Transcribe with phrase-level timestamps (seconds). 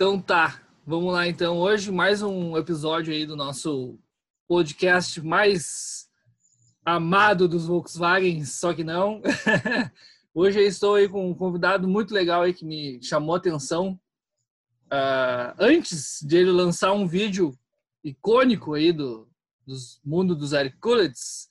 [0.00, 1.58] Então tá, vamos lá então.
[1.58, 3.98] Hoje mais um episódio aí do nosso
[4.46, 6.08] podcast mais
[6.84, 9.20] amado dos Volkswagen, só que não.
[10.32, 13.98] Hoje eu estou aí com um convidado muito legal aí que me chamou a atenção.
[14.84, 17.58] Uh, antes de ele lançar um vídeo
[18.04, 19.28] icônico aí do,
[19.66, 21.48] dos mundo dos Hercules,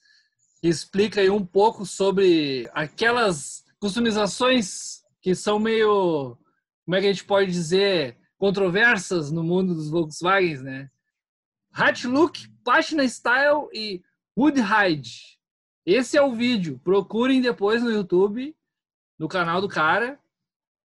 [0.62, 6.38] que explica aí um pouco sobre aquelas customizações que são meio,
[6.86, 10.90] como é que a gente pode dizer, controversas no mundo dos Volkswagens, né?
[11.72, 14.02] Hatch Look, Página Style e
[14.36, 15.38] Wood Hide.
[15.84, 16.80] Esse é o vídeo.
[16.82, 18.56] Procurem depois no YouTube,
[19.18, 20.18] no canal do cara.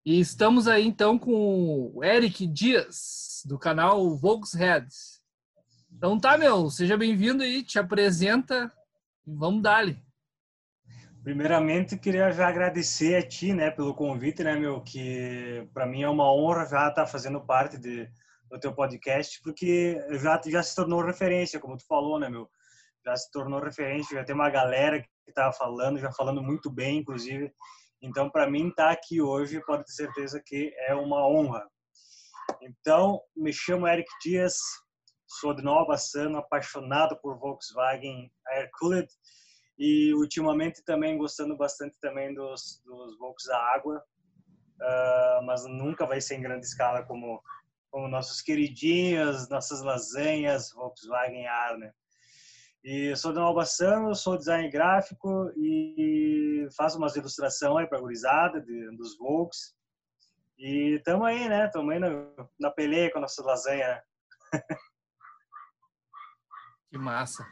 [0.06, 4.88] E estamos aí então com o Eric Dias, do canal Volkshead.
[5.92, 8.72] Então tá, meu, seja bem-vindo aí, te apresenta
[9.26, 9.98] e vamos dar-lhe.
[11.24, 16.10] Primeiramente, queria já agradecer a ti, né, pelo convite, né, meu, que para mim é
[16.10, 18.10] uma honra já estar tá fazendo parte de,
[18.52, 22.50] do teu podcast, porque já já se tornou referência, como tu falou, né, meu,
[23.06, 26.98] já se tornou referência, já tem uma galera que estava falando, já falando muito bem,
[26.98, 27.54] inclusive.
[28.02, 31.66] Então, para mim estar tá aqui hoje, pode ter certeza que é uma honra.
[32.62, 34.58] Então, me chamo Eric Dias,
[35.26, 39.08] sou de Nova Bassano, apaixonado por Volkswagen Air Cooled
[39.78, 44.04] e ultimamente também gostando bastante também dos, dos Volks a água,
[44.80, 47.42] uh, mas nunca vai ser em grande escala como,
[47.90, 51.92] como nossos queridinhos, nossas lasanhas Volkswagen Arne.
[52.84, 58.02] E sou de Nova Sano, sou design gráfico e faço umas ilustrações aí para a
[58.02, 59.74] gurizada de, dos Volks.
[60.58, 61.66] E estamos aí, né?
[61.66, 62.10] Estamos aí na,
[62.60, 64.04] na peleia com a nossa lasanha.
[66.92, 67.46] que massa.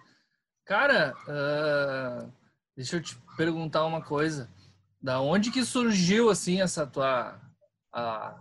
[0.65, 2.31] Cara, uh,
[2.75, 4.49] deixa eu te perguntar uma coisa.
[5.01, 7.39] Da onde que surgiu assim essa tua
[7.93, 8.39] a,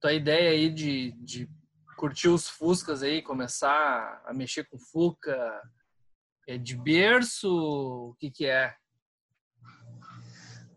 [0.00, 1.48] tua ideia aí de, de
[1.96, 5.62] curtir os Fuscas aí, começar a mexer com Fuca?
[6.46, 7.48] É de berço?
[7.48, 8.74] O que que é?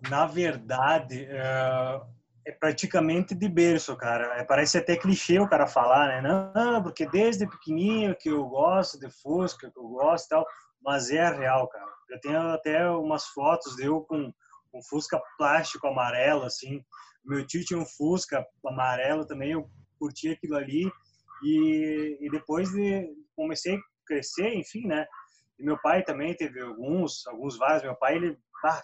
[0.09, 2.01] Na verdade, é,
[2.45, 4.39] é praticamente de berço, cara.
[4.39, 6.51] É, parece até clichê o cara falar, né?
[6.53, 10.45] Não, porque desde pequenininho que eu gosto de Fusca, que eu gosto e tal
[10.85, 11.91] mas é real, cara.
[12.09, 14.31] Eu tenho até umas fotos de eu com
[14.73, 16.83] um Fusca plástico amarelo, assim.
[17.25, 19.67] Meu tio tinha um Fusca amarelo também, eu
[19.99, 20.91] curti aquilo ali.
[21.43, 25.05] E, e depois de comecei a crescer, enfim, né?
[25.57, 27.83] E meu pai também teve alguns, alguns vários.
[27.83, 28.83] Meu pai, ele ah,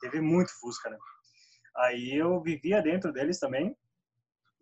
[0.00, 0.96] teve muito Fusca, né?
[1.76, 3.76] Aí eu vivia dentro deles também.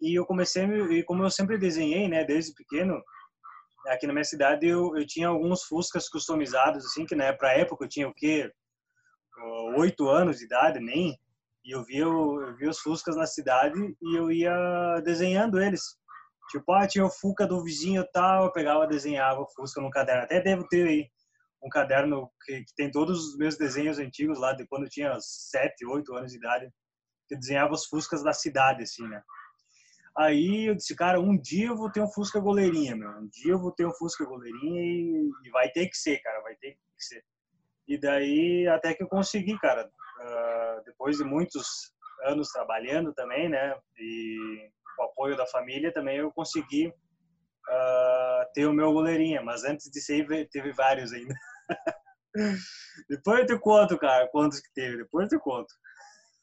[0.01, 3.03] E eu comecei, e como eu sempre desenhei, né, desde pequeno,
[3.87, 7.85] aqui na minha cidade eu, eu tinha alguns Fuscas customizados, assim, que né, pra época
[7.85, 8.53] eu tinha o quê?
[9.77, 11.19] Oito anos de idade, nem.
[11.65, 15.97] E eu via, eu via os Fuscas na cidade e eu ia desenhando eles.
[16.51, 20.23] Tipo, ah, tinha o Fuca do vizinho tal, eu pegava, desenhava o Fusca no caderno.
[20.23, 21.11] Até devo ter aí
[21.63, 25.15] um caderno que, que, tem todos os meus desenhos antigos lá, de quando eu tinha
[25.21, 26.71] sete, oito anos de idade,
[27.29, 29.23] que eu desenhava os Fuscas da cidade, assim, né?
[30.19, 33.09] Aí eu disse, cara, um dia eu vou ter um Fusca goleirinha, meu.
[33.09, 36.41] Um dia eu vou ter um Fusca goleirinha e, e vai ter que ser, cara,
[36.43, 37.25] vai ter que ser.
[37.87, 39.87] E daí até que eu consegui, cara.
[39.87, 43.79] Uh, depois de muitos anos trabalhando também, né?
[43.97, 49.41] E com o apoio da família também eu consegui uh, ter o meu goleirinha.
[49.41, 51.35] Mas antes de ser, teve vários ainda.
[53.09, 54.97] Depois eu te conto, cara, quantos que teve.
[54.97, 55.73] Depois eu te conto.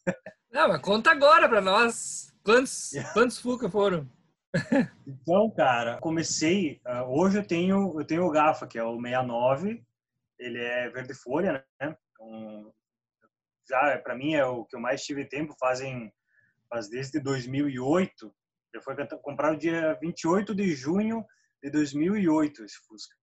[0.56, 2.34] Não, mas conta agora pra nós.
[2.42, 4.10] Quantos, quantos Fuca foram?
[5.06, 6.80] então, cara, comecei.
[6.88, 9.84] Uh, hoje eu tenho, eu tenho o Gafa, que é o 69.
[10.40, 11.98] Ele é verde folha, né?
[12.22, 12.72] Um,
[13.70, 15.54] já, para mim, é o que eu mais tive tempo.
[15.60, 16.10] Fazem,
[16.70, 18.34] faz desde 2008.
[18.74, 21.26] Ele foi comprado dia 28 de junho
[21.62, 23.18] de 2008, esse Fusca.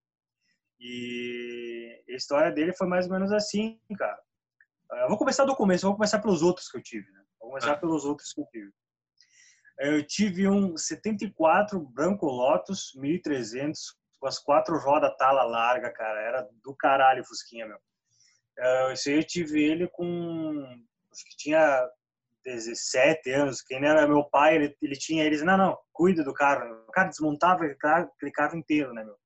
[0.78, 4.20] E a história dele foi mais ou menos assim, cara.
[4.92, 7.21] Uh, eu vou começar do começo, vou começar pelos outros que eu tive, né?
[7.52, 7.76] Começar ah.
[7.76, 8.72] pelos outros que eu tive.
[9.78, 16.18] Eu tive um 74 Branco Lotus 1300 com as quatro rodas tala larga, cara.
[16.22, 17.76] Era do caralho Fusquinha, meu.
[18.58, 20.64] É, esse aí eu tive ele com.
[21.12, 21.86] Acho que tinha
[22.42, 23.60] 17 anos.
[23.60, 25.22] Quem era meu pai, ele, ele tinha.
[25.22, 26.64] Eles, não, não, cuida do carro.
[26.88, 29.16] O cara desmontava aquele carro inteiro, né, meu?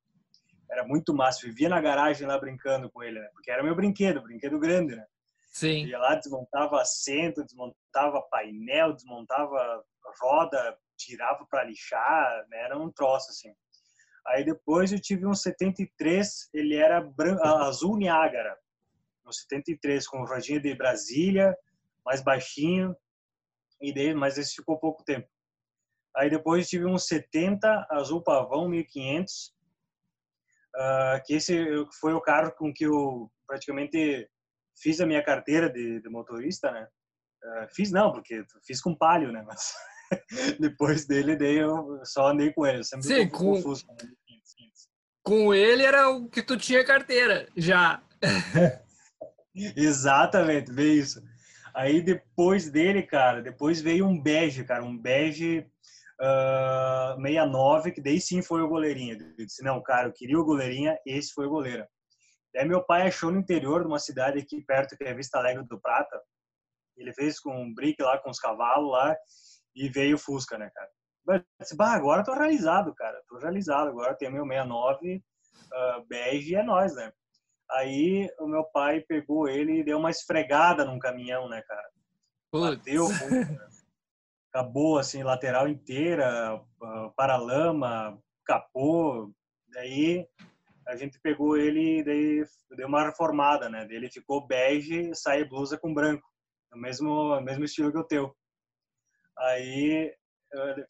[0.68, 1.46] Era muito massa.
[1.46, 3.28] Vivia na garagem lá brincando com ele, né?
[3.32, 5.06] Porque era meu brinquedo, brinquedo grande, né?
[5.56, 5.86] Sim.
[5.86, 9.82] Ia lá, desmontava assento, desmontava painel, desmontava
[10.20, 12.64] roda, tirava para lixar, né?
[12.64, 13.54] era um troço assim.
[14.26, 17.02] Aí depois eu tive um 73, ele era
[17.64, 18.54] azul Niágara,
[19.26, 21.56] um 73 com rodinha de Brasília,
[22.04, 22.94] mais baixinho,
[23.80, 25.26] e daí, mas esse ficou pouco tempo.
[26.14, 29.54] Aí depois tive um 70 azul pavão 1500,
[30.74, 31.64] uh, que esse
[31.98, 34.28] foi o carro com que eu praticamente
[34.80, 36.86] fiz a minha carteira de, de motorista, né?
[37.44, 39.44] Uh, fiz não, porque fiz com palio, né?
[39.46, 39.74] Mas
[40.60, 42.84] depois dele daí eu só andei com ele.
[42.84, 43.96] Sempre Sim, com, confuso, né?
[45.22, 48.00] com ele era o que tu tinha carteira, já.
[49.76, 51.20] Exatamente, veio isso.
[51.74, 55.66] Aí depois dele, cara, depois veio um bege, cara, um bege
[56.20, 59.18] uh, 69, que daí sim foi o goleirinho.
[59.36, 61.84] Eu disse, não, cara, eu queria o goleirinha, esse foi o goleiro.
[62.56, 65.62] Daí meu pai achou no interior de uma cidade aqui perto, que é Vista Alegre
[65.66, 66.18] do Prata.
[66.96, 69.14] Ele fez com um brick lá, com os cavalos lá,
[69.74, 70.90] e veio o Fusca, né, cara?
[71.28, 73.88] Eu disse, bah, agora tô realizado, cara, tô realizado.
[73.88, 77.12] Agora tem meu 69 uh, bege e é nós, né?
[77.72, 81.90] Aí o meu pai pegou ele e deu uma esfregada num caminhão, né, cara?
[82.50, 83.06] Bateu,
[84.50, 86.58] acabou assim, lateral inteira,
[87.14, 89.30] paralama, capô.
[89.74, 90.26] Daí
[90.86, 92.44] a gente pegou ele e daí
[92.76, 93.86] deu uma reformada, né?
[93.90, 96.26] Ele ficou bege, sai blusa com branco,
[96.72, 98.34] no mesmo mesmo estilo que o teu.
[99.38, 100.14] Aí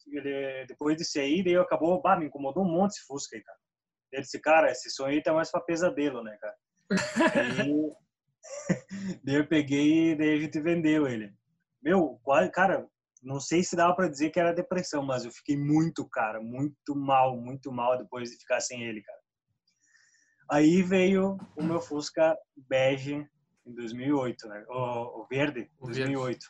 [0.07, 3.57] ele depois disso aí, daí acabou, bah, me incomodou um monte esse Fusca aí, cara.
[4.11, 6.55] Ele disse, cara, esse sonho aí tá mais pra pesadelo, né, cara?
[7.35, 7.91] Aí,
[9.23, 11.33] daí eu peguei e daí a gente vendeu ele.
[11.81, 12.19] Meu,
[12.53, 12.87] cara,
[13.21, 16.95] não sei se dava para dizer que era depressão, mas eu fiquei muito, cara, muito
[16.95, 19.19] mal, muito mal depois de ficar sem ele, cara.
[20.49, 23.27] Aí veio o meu Fusca bege
[23.65, 24.65] em 2008, né?
[24.69, 26.25] O, o verde, o 2008.
[26.25, 26.45] Verde.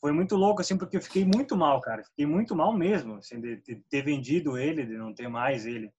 [0.00, 2.04] Foi muito louco, assim, porque eu fiquei muito mal, cara.
[2.04, 5.90] Fiquei muito mal mesmo, assim, de, de ter vendido ele, de não ter mais ele.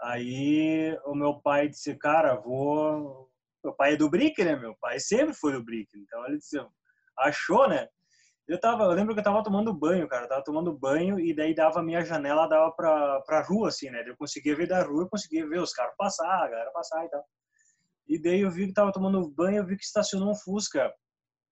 [0.00, 3.30] Aí o meu pai disse, cara, vou.
[3.62, 4.56] Meu pai é do Brick, né?
[4.56, 5.88] Meu pai sempre foi do Brick.
[5.96, 6.58] Então ele disse,
[7.18, 7.88] achou, né?
[8.48, 10.24] Eu tava, eu lembro que eu tava tomando banho, cara.
[10.24, 13.90] Eu tava tomando banho e daí dava a minha janela, dava pra, pra rua, assim,
[13.90, 14.04] né?
[14.06, 17.08] Eu conseguia ver da rua, eu conseguia ver os carros passar, a galera passar e
[17.08, 17.24] tal.
[18.08, 20.94] E daí eu vi que tava tomando banho, eu vi que estacionou um Fusca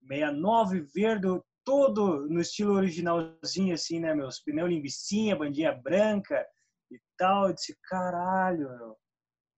[0.09, 1.27] 69 verde,
[1.65, 4.15] todo no estilo originalzinho, assim, né?
[4.15, 6.47] Meus pneus limbicinha, bandinha branca,
[6.91, 7.49] e tal.
[7.49, 8.97] Eu disse, caralho, meu,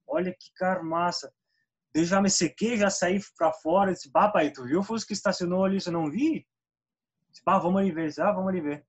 [0.06, 1.33] olha que carro massa.
[1.94, 3.91] Eu já me sequei, já saí para fora.
[3.91, 5.81] Eu disse, bah, pai, tu viu o Fusca estacionou ali?
[5.81, 6.47] Você não vi?
[7.37, 8.11] Disse, bah, vamos ali ver.
[8.19, 8.87] Ah, vamos ali ver.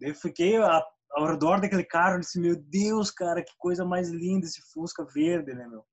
[0.00, 0.82] Eu fiquei a,
[1.12, 2.16] ao redor daquele carro.
[2.16, 5.84] Eu disse, meu Deus, cara, que coisa mais linda esse Fusca verde, né, meu?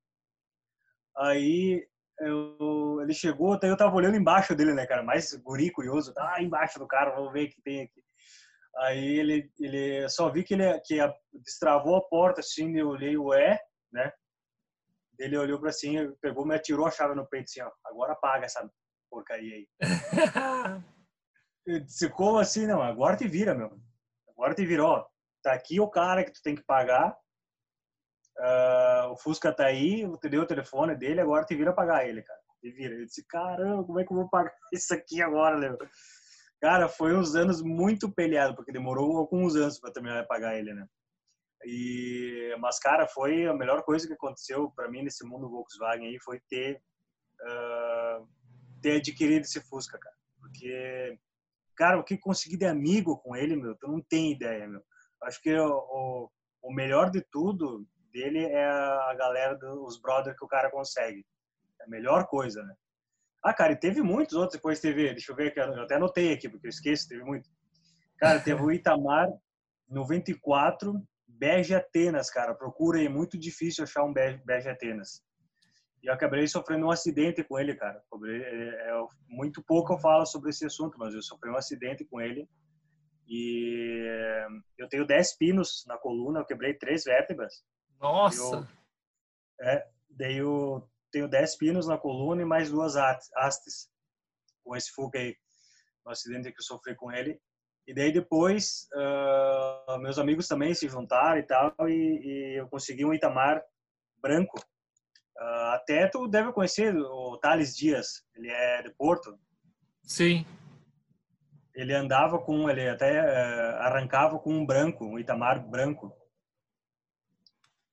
[1.17, 1.87] Aí
[2.19, 5.03] eu, ele chegou, até eu tava olhando embaixo dele, né, cara?
[5.03, 6.13] Mais guri, curioso.
[6.17, 8.03] Ah, embaixo do carro, vamos ver o que tem aqui.
[8.77, 10.97] Aí ele, ele só vi que ele que
[11.33, 13.59] destravou a porta assim, eu olhei o E,
[13.91, 14.11] né?
[15.17, 18.45] Ele olhou para assim, pegou, me atirou a chave no peito assim, ó, agora apaga
[18.45, 18.67] essa
[19.09, 19.67] porcaria aí.
[21.67, 22.65] eu disse, como assim?
[22.65, 23.79] Não, agora te vira, meu.
[24.29, 25.05] Agora te virou.
[25.43, 27.15] Tá aqui o cara que tu tem que pagar.
[28.37, 32.07] Uh, o Fusca tá aí, eu te dei o telefone dele, agora te vira pagar
[32.07, 32.39] ele, cara.
[32.61, 32.95] Te vira.
[32.95, 35.77] Eu disse, caramba, como é que eu vou pagar isso aqui agora, meu?
[36.61, 40.73] Cara, foi uns anos muito peleado, porque demorou alguns anos para terminar de pagar ele,
[40.73, 40.87] né?
[41.65, 46.19] E, mas, cara, foi a melhor coisa que aconteceu para mim nesse mundo Volkswagen aí,
[46.19, 46.81] foi ter,
[47.41, 48.27] uh,
[48.81, 50.15] ter adquirido esse Fusca, cara.
[50.39, 51.19] Porque,
[51.77, 54.81] cara, o que consegui de amigo com ele, meu, tu não tem ideia, meu.
[55.23, 56.29] Acho que o,
[56.61, 61.25] o, melhor de tudo dele é a galera dos brothers que o cara consegue.
[61.79, 62.75] É a melhor coisa, né?
[63.43, 66.33] Ah, cara, e teve muitos outros depois teve, deixa eu ver aqui, eu até anotei
[66.33, 67.47] aqui, porque eu esqueço, teve muito.
[68.17, 69.29] Cara, teve o Itamar
[69.87, 70.93] 94,
[71.27, 75.21] Bege Atenas, cara, procura aí, muito difícil achar um Bege Atenas.
[76.07, 78.01] E eu acabei sofrendo um acidente com ele, cara.
[78.23, 82.21] É, é, muito pouco eu falo sobre esse assunto, mas eu sofri um acidente com
[82.21, 82.47] ele.
[83.27, 84.07] E
[84.77, 87.61] eu tenho 10 pinos na coluna, eu quebrei três vértebras.
[87.99, 88.65] Nossa!
[89.59, 93.89] Eu, é, daí eu tenho 10 pinos na coluna e mais duas hastes
[94.63, 95.35] com esse Fuca aí,
[96.05, 97.37] no acidente que eu sofri com ele.
[97.85, 103.03] E daí depois, uh, meus amigos também se juntaram e tal, e, e eu consegui
[103.03, 103.61] um Itamar
[104.21, 104.57] branco.
[105.39, 109.37] Uh, até tu deve conhecer o Thales Dias, ele é de Porto.
[110.03, 110.45] Sim.
[111.75, 116.11] Ele andava com, ele até uh, arrancava com um branco, um Itamar branco.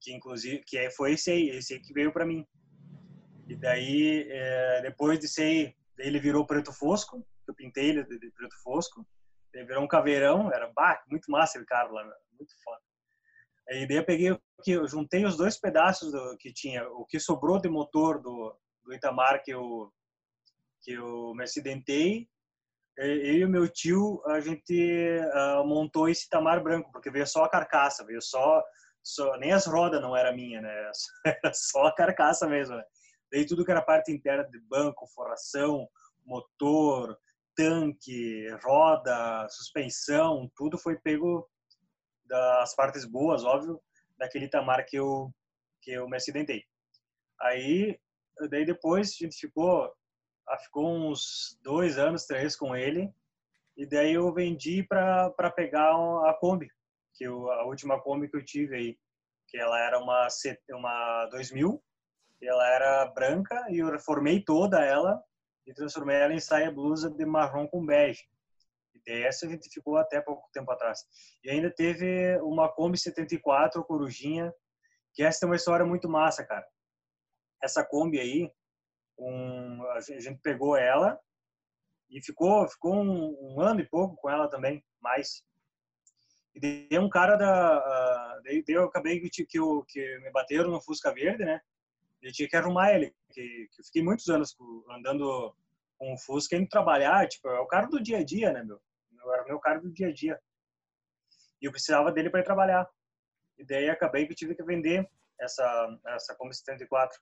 [0.00, 2.46] Que inclusive, que foi esse aí, esse aí que veio para mim.
[3.46, 8.30] E daí, é, depois de ser, ele virou preto fosco, eu pintei ele de, de
[8.30, 9.06] preto fosco.
[9.52, 12.80] Ele virou um caveirão, era bah, muito massa aquele carro lá, muito foda.
[13.68, 17.60] E daí eu peguei, eu juntei os dois pedaços do, que tinha, o que sobrou
[17.60, 18.54] de motor do,
[18.84, 19.90] do Itamar que eu,
[20.82, 22.28] que eu me acidentei,
[22.96, 27.44] eu e o meu tio, a gente uh, montou esse tamar branco, porque veio só
[27.44, 28.62] a carcaça, veio só,
[29.02, 30.90] só nem as rodas não era minha, né?
[31.26, 32.76] Era só a carcaça mesmo.
[32.76, 32.84] Né?
[33.32, 35.88] Daí tudo que era parte interna de banco, forração,
[36.24, 37.18] motor,
[37.56, 41.48] tanque, roda, suspensão, tudo foi pego
[42.34, 43.80] das partes boas, óbvio,
[44.18, 45.32] daquele tamar que eu
[45.80, 46.64] que eu me acidentei.
[47.40, 47.98] Aí,
[48.50, 49.92] daí depois a gente ficou,
[50.48, 53.12] ah, ficou uns dois anos, três com ele,
[53.76, 56.68] e daí eu vendi para pegar a Kombi,
[57.14, 58.98] que eu, a última Kombi que eu tive aí,
[59.46, 60.26] que ela era uma
[60.70, 61.82] uma 2000,
[62.42, 65.22] ela era branca e eu reformei toda ela
[65.66, 68.24] e transformei ela em saia blusa de marrom com bege.
[69.06, 71.00] E dessa a gente ficou até pouco tempo atrás.
[71.42, 74.52] E ainda teve uma Kombi 74 Corujinha,
[75.12, 76.66] que essa é uma história muito massa, cara.
[77.62, 78.50] Essa Kombi aí,
[79.18, 81.18] um, a gente pegou ela
[82.10, 85.42] e ficou ficou um, um, ano e pouco com ela também, mais.
[86.54, 90.70] E daí um cara da uh, daí eu acabei que, que, eu, que me bateram
[90.70, 91.60] no Fusca Verde, né?
[92.22, 94.56] Eu tinha que arrumar ele, que, que eu fiquei muitos anos
[94.90, 95.54] andando
[95.98, 98.80] com o Fusca indo trabalhar, tipo, é o cara do dia a dia, né, meu?
[99.32, 100.40] Era o meu cara do dia a dia.
[101.60, 102.88] E eu precisava dele para trabalhar.
[103.58, 105.08] E daí acabei que tive que vender
[105.40, 107.20] essa essa Kombi 74.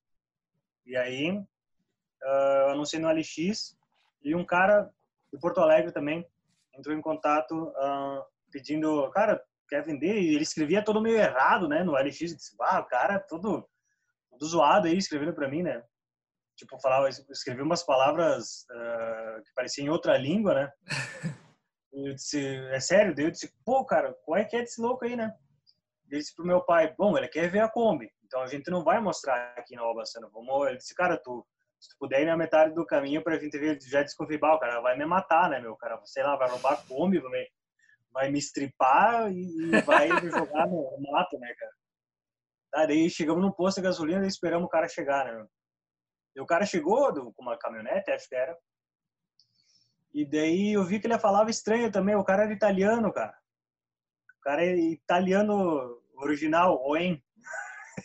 [0.87, 3.77] E aí uh, eu anunciei no LX
[4.23, 4.91] e um cara
[5.33, 6.27] de Porto Alegre também
[6.75, 10.21] entrou em contato uh, pedindo, cara, quer vender?
[10.21, 12.21] E ele escrevia todo meio errado, né, no LX.
[12.21, 13.69] Eu disse, ah, o cara todo,
[14.31, 15.83] todo zoado aí escrevendo para mim, né?
[16.57, 20.73] Tipo, falava, escrevia umas palavras uh, que pareciam em outra língua, né?
[21.93, 23.15] Eu disse, é sério?
[23.15, 25.33] Daí eu disse, pô, cara, qual é que é desse louco aí, né?
[26.11, 28.83] Ele disse pro meu pai, bom, ele quer ver a Kombi, então a gente não
[28.83, 30.29] vai mostrar aqui na Albacena.
[30.33, 31.47] Vamos, ele disse, cara, tu,
[31.79, 34.81] se tu puder ir na metade do caminho pra gente ver, já desconfiei, o cara
[34.81, 35.77] vai me matar, né, meu?
[35.77, 37.49] cara, sei lá, vai roubar a Kombi, vai me,
[38.13, 41.73] vai me estripar e, vai me jogar no mato, né, cara?
[42.71, 45.47] Tá, daí chegamos no posto de gasolina e esperamos o cara chegar, né, meu?
[46.35, 48.57] E o cara chegou do, com uma caminhonete, acho que era.
[50.15, 52.15] E daí eu vi que ele falava estranho também.
[52.15, 53.37] O cara era italiano, cara.
[54.39, 57.23] O cara é italiano original, Oen.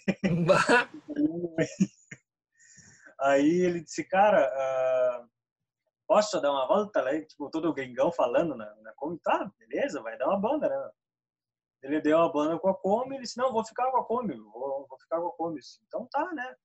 [3.20, 5.28] Aí ele disse, cara, uh,
[6.08, 7.12] posso dar uma volta lá?
[7.26, 9.20] Tipo, todo gringão falando na, na Kombi.
[9.20, 10.92] Tá, beleza, vai dar uma banda, né?
[11.82, 14.36] Ele deu uma banda com a Kombi, ele disse, não, vou ficar com a Kombi,
[14.36, 15.60] vou, vou ficar com a Kombi.
[15.88, 16.56] Então tá, né?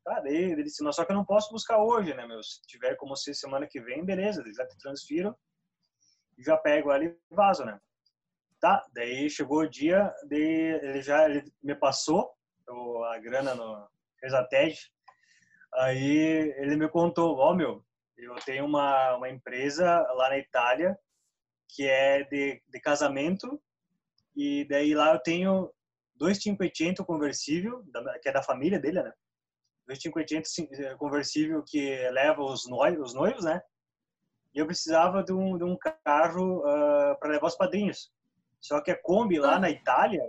[0.00, 0.20] Ficar.
[0.20, 2.42] Daí ele disse, só que eu não posso buscar hoje, né, meu?
[2.42, 5.36] Se tiver como ser semana que vem, beleza, já te transfiro
[6.42, 7.78] já pego ali e vazo, né?
[8.60, 12.30] Tá, daí chegou o dia, ele já ele me passou
[13.10, 13.88] a grana no
[14.50, 14.78] TED.
[15.74, 17.84] Aí ele me contou, ó oh, meu,
[18.18, 20.98] eu tenho uma, uma empresa lá na Itália
[21.68, 23.60] que é de, de casamento
[24.36, 25.72] e daí lá eu tenho
[26.16, 27.84] dois 500 conversível,
[28.20, 29.12] que é da família dele, né?
[29.90, 33.60] Dois 500 eh, conversível que leva os noivos, os noivos, né?
[34.54, 38.08] E eu precisava de um, de um carro uh, para levar os padrinhos.
[38.60, 40.22] Só que a Kombi lá na Itália,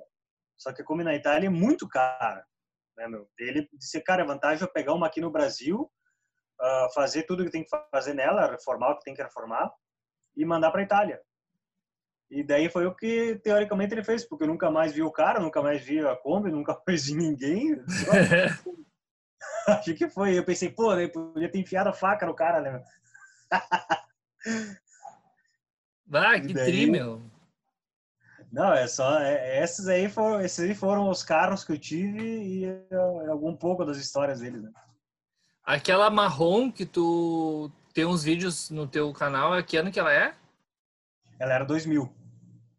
[0.58, 2.44] só que a Kombi na Itália é muito cara,
[2.98, 3.30] né, meu?
[3.38, 5.82] Ele disse, cara, a vantagem é pegar uma aqui no Brasil,
[6.60, 9.72] uh, fazer tudo que tem que fazer nela, reformar o que tem que reformar
[10.36, 11.22] e mandar para Itália.
[12.32, 15.40] E daí foi o que teoricamente ele fez, porque eu nunca mais vi o cara,
[15.40, 17.76] nunca mais vi a Kombi, nunca mais vi ninguém.
[19.80, 20.38] Acho que foi.
[20.38, 22.84] Eu pensei, pô, eu podia ter enfiado a faca no cara, né?
[26.14, 26.66] ah, que daí...
[26.66, 27.22] tri, meu.
[28.52, 29.20] Não, é só.
[29.20, 32.96] É, esses, aí foram, esses aí foram os carros que eu tive e é,
[33.30, 34.72] algum pouco das histórias deles, né?
[35.64, 40.12] Aquela marrom que tu tem uns vídeos no teu canal, é que ano que ela
[40.12, 40.36] é?
[41.40, 42.12] Ela era 2000.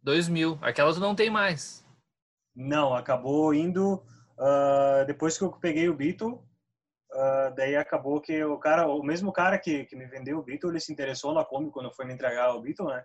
[0.03, 0.59] 2000.
[0.61, 1.83] Aquela tu não tem mais.
[2.55, 3.95] Não, acabou indo
[4.39, 6.43] uh, depois que eu peguei o Beetle.
[7.13, 10.71] Uh, daí acabou que o cara, o mesmo cara que, que me vendeu o Beetle,
[10.71, 13.05] ele se interessou na Kombi quando foi me entregar o Beetle, né?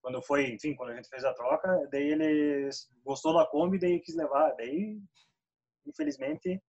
[0.00, 2.70] quando foi, enfim, quando a gente fez a troca, daí ele
[3.04, 4.98] gostou da Kombi, daí quis levar, daí
[5.86, 6.60] infelizmente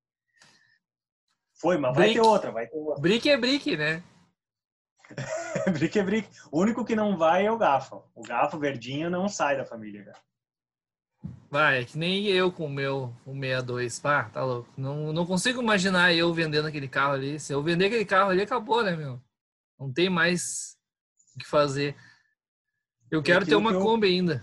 [1.59, 2.13] foi, mas brick.
[2.13, 3.01] vai ter outra, vai ter outra.
[3.01, 4.03] Brick é brick, né?
[5.73, 6.29] brick é brick.
[6.51, 8.03] O único que não vai é o Gafo.
[8.15, 10.19] O Gafo verdinho não sai da família, cara.
[11.51, 13.99] Vai, é que nem eu com o meu o 62.
[13.99, 14.69] Pá, tá louco.
[14.77, 17.37] Não, não consigo imaginar eu vendendo aquele carro ali.
[17.41, 19.21] Se eu vender aquele carro ali, acabou, né, meu?
[19.77, 20.77] Não tem mais
[21.35, 21.93] o que fazer.
[23.11, 23.81] Eu quero ter uma que eu...
[23.81, 24.41] Kombi ainda.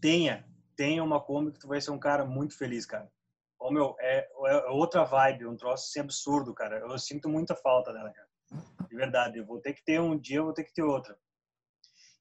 [0.00, 0.44] Tenha.
[0.74, 3.08] Tenha uma Kombi que tu vai ser um cara muito feliz, cara.
[3.60, 6.80] Ô, meu, é, é outra vibe, um troço assim absurdo, cara.
[6.80, 8.28] Eu sinto muita falta dela, cara.
[8.88, 11.14] De verdade, eu vou ter que ter um dia, eu vou ter que ter outro.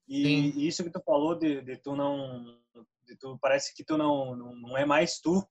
[0.07, 2.59] E isso que tu falou de, de tu não,
[3.05, 5.47] de tu parece que tu não, não, não é mais tu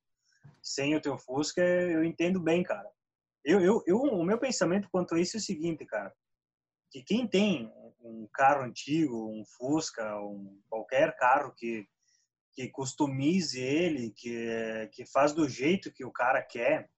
[0.63, 2.89] sem o teu Fusca, eu entendo bem, cara.
[3.45, 6.15] Eu, eu, eu, o meu pensamento quanto a isso é o seguinte, cara,
[6.91, 11.87] que quem tem um carro antigo, um Fusca, um, qualquer carro que
[12.55, 16.91] que customize ele, que que faz do jeito que o cara quer,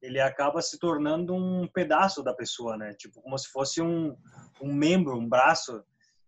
[0.00, 2.94] ele acaba se tornando um pedaço da pessoa, né?
[2.94, 4.16] Tipo como se fosse um,
[4.62, 5.84] um membro, um braço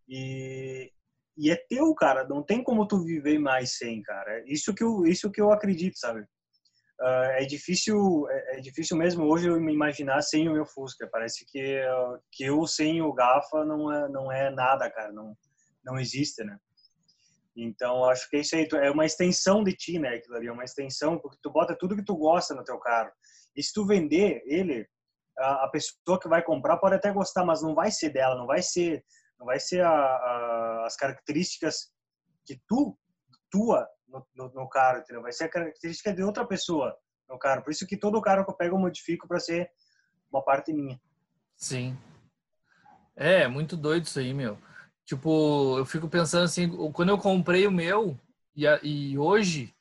[0.09, 0.91] e
[1.39, 2.27] e é teu, cara.
[2.27, 4.43] Não tem como tu viver mais sem, cara.
[4.47, 6.23] Isso que eu, isso que eu acredito, sabe?
[6.99, 11.07] Uh, é difícil, é, é, difícil mesmo hoje eu me imaginar sem o meu Fusca.
[11.13, 15.13] Parece que uh, que eu sem o Gafa não é não é nada, cara.
[15.13, 15.37] Não
[15.85, 16.59] não existe, né?
[17.55, 20.17] Então acho que isso aí é uma extensão de ti, né?
[20.17, 23.11] Aquilo ali é uma extensão porque tu bota tudo que tu gosta no teu carro.
[23.55, 24.87] E se tu vender ele,
[25.39, 28.63] a pessoa que vai comprar pode até gostar, mas não vai ser dela, não vai
[28.63, 29.03] ser
[29.39, 31.91] não vai ser a, a, as características
[32.45, 32.99] que tu
[33.51, 35.23] tua no, no, no carro, entendeu?
[35.23, 36.97] Vai ser a característica de outra pessoa
[37.29, 37.63] no carro.
[37.63, 39.71] Por isso que todo carro que eu pego eu modifico para ser
[40.31, 41.01] uma parte minha.
[41.57, 41.97] Sim.
[43.15, 44.59] É, muito doido isso aí, meu.
[45.05, 48.19] Tipo, eu fico pensando assim, quando eu comprei o meu
[48.55, 49.75] e, a, e hoje,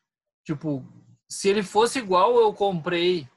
[0.44, 0.86] tipo,
[1.28, 3.28] se ele fosse igual eu comprei,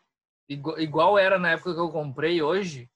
[0.48, 2.90] igual, igual era na época que eu comprei hoje,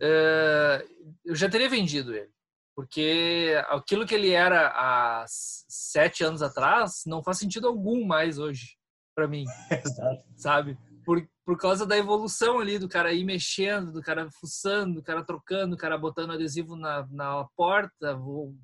[0.00, 0.86] é,
[1.24, 2.35] eu já teria vendido ele
[2.76, 8.76] porque aquilo que ele era há sete anos atrás não faz sentido algum mais hoje
[9.16, 9.46] para mim,
[10.36, 10.78] sabe?
[11.02, 15.24] Por, por causa da evolução ali do cara ir mexendo, do cara fuçando, do cara
[15.24, 18.54] trocando, do cara botando adesivo na, na porta, vou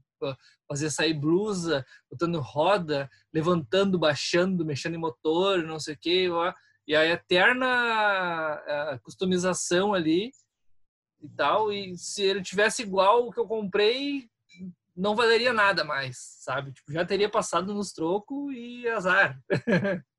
[0.68, 6.28] fazer sair blusa, botando roda, levantando, baixando, mexendo em motor, não sei o que,
[6.86, 7.66] e a eterna
[8.92, 10.32] a customização ali
[11.22, 11.72] e tal.
[11.72, 14.28] E se ele tivesse igual o que eu comprei,
[14.96, 16.72] não valeria nada mais, sabe?
[16.72, 19.38] Tipo, já teria passado nos trocos e azar.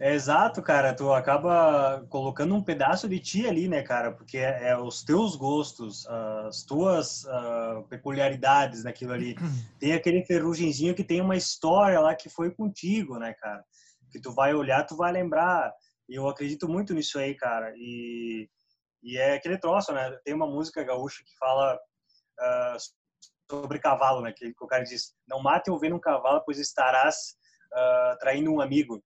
[0.00, 0.94] É exato, cara.
[0.94, 4.12] Tu acaba colocando um pedaço de ti ali, né, cara?
[4.12, 9.36] Porque é, é os teus gostos, as tuas uh, peculiaridades naquilo ali.
[9.78, 13.64] Tem aquele ferrugemzinho que tem uma história lá que foi contigo, né, cara?
[14.10, 15.72] Que tu vai olhar, tu vai lembrar.
[16.08, 17.72] E eu acredito muito nisso aí, cara.
[17.76, 18.48] E
[19.04, 20.18] e é aquele troço, né?
[20.24, 22.78] Tem uma música gaúcha que fala uh,
[23.50, 24.32] sobre cavalo, né?
[24.32, 27.36] Que, o cara diz: Não mate ou vendo um cavalo, pois estarás
[27.72, 29.04] uh, traindo um amigo.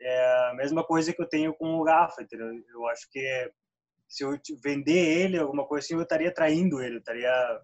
[0.00, 2.48] É a mesma coisa que eu tenho com o Gafa, entendeu?
[2.72, 3.52] Eu acho que
[4.08, 7.60] se eu vender ele, alguma coisa assim, eu estaria traindo ele, eu estaria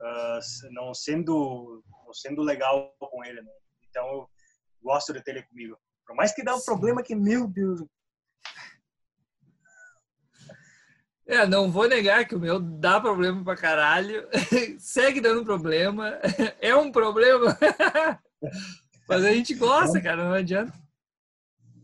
[0.00, 3.52] uh, não sendo não sendo legal com ele, né?
[3.88, 4.30] Então eu
[4.82, 5.78] gosto de ter ele comigo.
[6.06, 6.66] Por mais que dá um Sim.
[6.66, 7.80] problema que, meu Deus,
[11.26, 14.28] É, não vou negar que o meu dá problema pra caralho.
[14.78, 16.18] Segue dando problema.
[16.60, 17.58] É um problema.
[19.08, 20.72] Mas a gente gosta, cara, não adianta.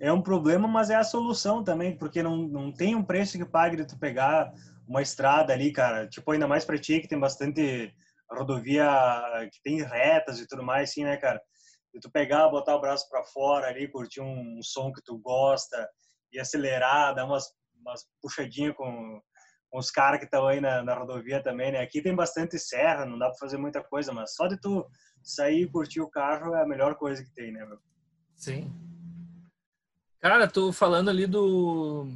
[0.01, 3.45] É um problema, mas é a solução também, porque não, não tem um preço que
[3.45, 4.53] pague de tu pegar
[4.87, 6.09] uma estrada ali, cara.
[6.09, 7.93] Tipo, ainda mais pra ti, que tem bastante
[8.31, 8.89] rodovia
[9.53, 11.41] que tem retas e tudo mais, assim, né, cara?
[11.93, 15.19] De tu pegar, botar o braço para fora ali, curtir um, um som que tu
[15.19, 15.89] gosta
[16.33, 17.47] e acelerar, dar umas,
[17.89, 19.21] umas puxadinhas com,
[19.71, 21.81] com os caras que estão aí na, na, rodovia também, né?
[21.81, 24.87] Aqui tem bastante serra, não dá para fazer muita coisa, mas só de tu
[25.23, 27.79] sair e curtir o carro é a melhor coisa que tem, né, meu?
[28.35, 28.73] Sim.
[30.21, 32.07] Cara, tô falando ali do,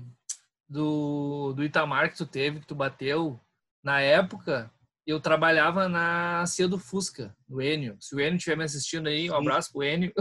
[0.69, 3.39] do, do Itamar que tu teve, que tu bateu.
[3.83, 4.71] Na época,
[5.07, 7.97] eu trabalhava na Cia do Fusca, no Enio.
[8.01, 10.13] Se o Enio estiver me assistindo aí, um abraço pro Enio.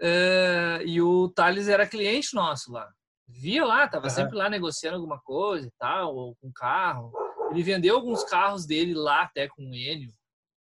[0.00, 2.90] uh, e o Thales era cliente nosso lá
[3.28, 4.10] via lá, tava uhum.
[4.10, 7.12] sempre lá negociando alguma coisa e tal, ou com carro.
[7.50, 10.12] Ele vendeu alguns carros dele lá até com o Enio.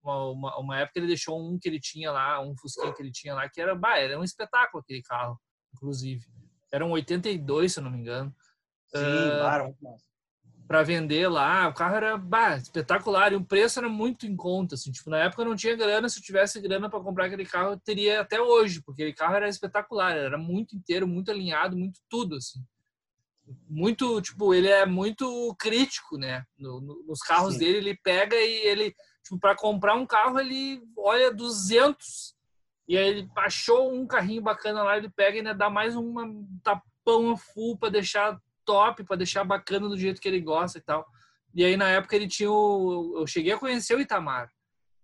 [0.04, 3.12] Uma, uma, uma, época ele deixou um que ele tinha lá, um Fusquinha que ele
[3.12, 5.40] tinha lá, que era, bah, era um espetáculo aquele carro,
[5.76, 6.26] inclusive.
[6.72, 8.34] Era um 82, se eu não me engano.
[8.88, 9.78] Sim, uh, claro,
[10.72, 11.68] para vender lá.
[11.68, 14.76] O carro era bah, espetacular e o preço era muito em conta.
[14.76, 16.08] Assim, tipo, na época eu não tinha grana.
[16.08, 19.36] Se eu tivesse grana para comprar aquele carro, eu teria até hoje, porque aquele carro
[19.36, 20.16] era espetacular.
[20.16, 22.38] Era muito inteiro, muito alinhado, muito tudo.
[22.38, 22.64] Assim.
[23.68, 26.46] Muito, tipo, ele é muito crítico, né?
[26.58, 27.60] No, no, nos carros Sim.
[27.60, 32.34] dele, ele pega e ele, tipo, para comprar um carro, ele olha 200
[32.88, 36.24] e aí ele achou um carrinho bacana lá, ele pega e ainda dá mais uma
[36.24, 38.40] um tapão full para deixar
[38.72, 41.06] top para deixar bacana do jeito que ele gosta e tal.
[41.54, 44.50] E aí na época ele tinha o, eu cheguei a conhecer o Itamar.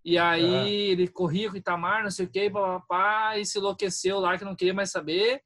[0.05, 0.65] E aí uhum.
[0.65, 4.45] ele corria com o Itamar, não sei o que, papapá, e se enlouqueceu lá que
[4.45, 5.41] não queria mais saber.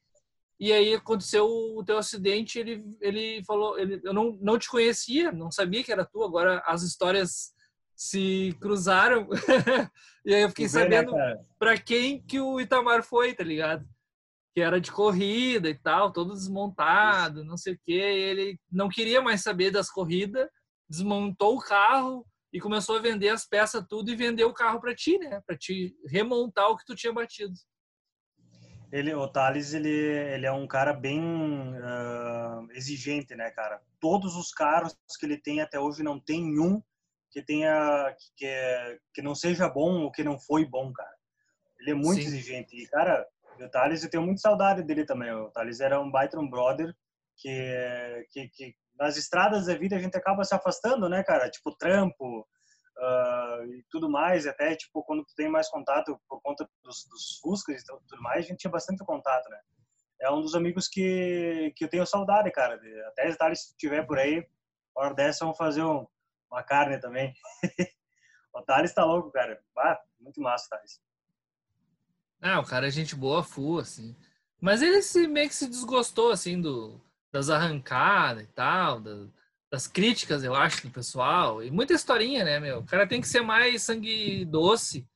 [0.59, 5.31] E aí aconteceu o teu acidente, ele, ele falou, ele, eu não, não te conhecia,
[5.31, 7.51] não sabia que era tu, agora as histórias
[7.95, 9.27] se cruzaram.
[10.23, 13.83] e aí eu fiquei né, sabendo né, para quem que o Itamar foi, tá ligado?
[14.53, 17.93] Que era de corrida e tal, todo desmontado, não sei o quê.
[17.93, 20.47] ele não queria mais saber das corridas,
[20.89, 24.93] desmontou o carro e começou a vender as peças tudo e vendeu o carro para
[24.93, 25.41] ti, né?
[25.45, 27.53] Para te remontar o que tu tinha batido.
[28.91, 33.81] Ele, o Thales, ele, ele é um cara bem uh, exigente, né, cara?
[34.01, 36.83] Todos os carros que ele tem até hoje não tem um
[37.31, 41.15] que tenha que, que não seja bom ou que não foi bom, cara.
[41.79, 42.27] Ele é muito Sim.
[42.27, 42.75] exigente.
[42.75, 43.25] E, cara,
[43.59, 45.31] o Thales, eu tenho muita saudade dele também.
[45.31, 46.93] O Thales era um baita um brother
[47.37, 51.49] que, que, que nas estradas da vida a gente acaba se afastando, né, cara?
[51.49, 52.47] Tipo, trampo,
[52.97, 57.39] uh, e tudo mais, até tipo quando tu tem mais contato por conta dos, dos
[57.41, 59.59] Fuscas e tudo mais, a gente tinha bastante contato, né?
[60.21, 62.79] É um dos amigos que, que eu tenho saudade, cara.
[63.07, 64.47] Até se Thales estiver por aí,
[64.95, 66.05] hora dessa vamos fazer um,
[66.51, 67.33] uma carne também.
[68.53, 69.59] o Thales tá louco, cara.
[70.19, 71.01] Muito massa, Thales.
[72.41, 74.15] Ah, o cara é gente boa, full, assim.
[74.59, 76.99] Mas ele se, meio que se desgostou, assim, do,
[77.31, 79.27] das arrancadas e tal, da,
[79.71, 81.63] das críticas, eu acho, do pessoal.
[81.63, 82.79] E muita historinha, né, meu?
[82.79, 85.07] O cara tem que ser mais sangue doce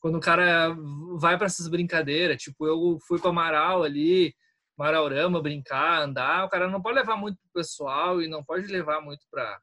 [0.00, 0.74] quando o cara
[1.16, 2.40] vai para essas brincadeiras.
[2.40, 4.34] Tipo, eu fui para Amaral ali,
[4.76, 6.44] Maraurama, brincar, andar.
[6.44, 9.60] O cara não pode levar muito pro pessoal e não pode levar muito para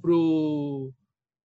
[0.00, 0.92] pro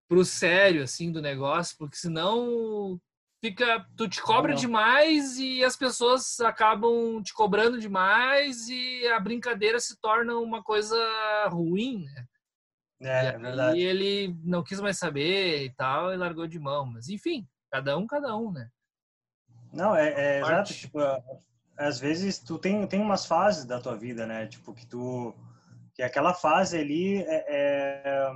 [0.08, 3.00] pro sério assim do negócio, porque senão
[3.41, 4.60] fica tu te cobra não.
[4.60, 10.97] demais e as pessoas acabam te cobrando demais e a brincadeira se torna uma coisa
[11.49, 12.25] ruim, né?
[13.02, 13.80] É, é verdade.
[13.80, 17.97] E ele não quis mais saber e tal e largou de mão, mas enfim, cada
[17.97, 18.69] um cada um, né?
[19.71, 20.99] Não, é, é exato, tipo,
[21.78, 24.47] às vezes tu tem tem umas fases da tua vida, né?
[24.47, 25.34] Tipo que tu
[25.93, 28.32] que aquela fase ali é, é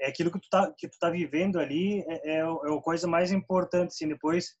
[0.00, 3.06] é aquilo que tu tá que tu tá vivendo ali é, é, é a coisa
[3.06, 4.54] mais importante assim depois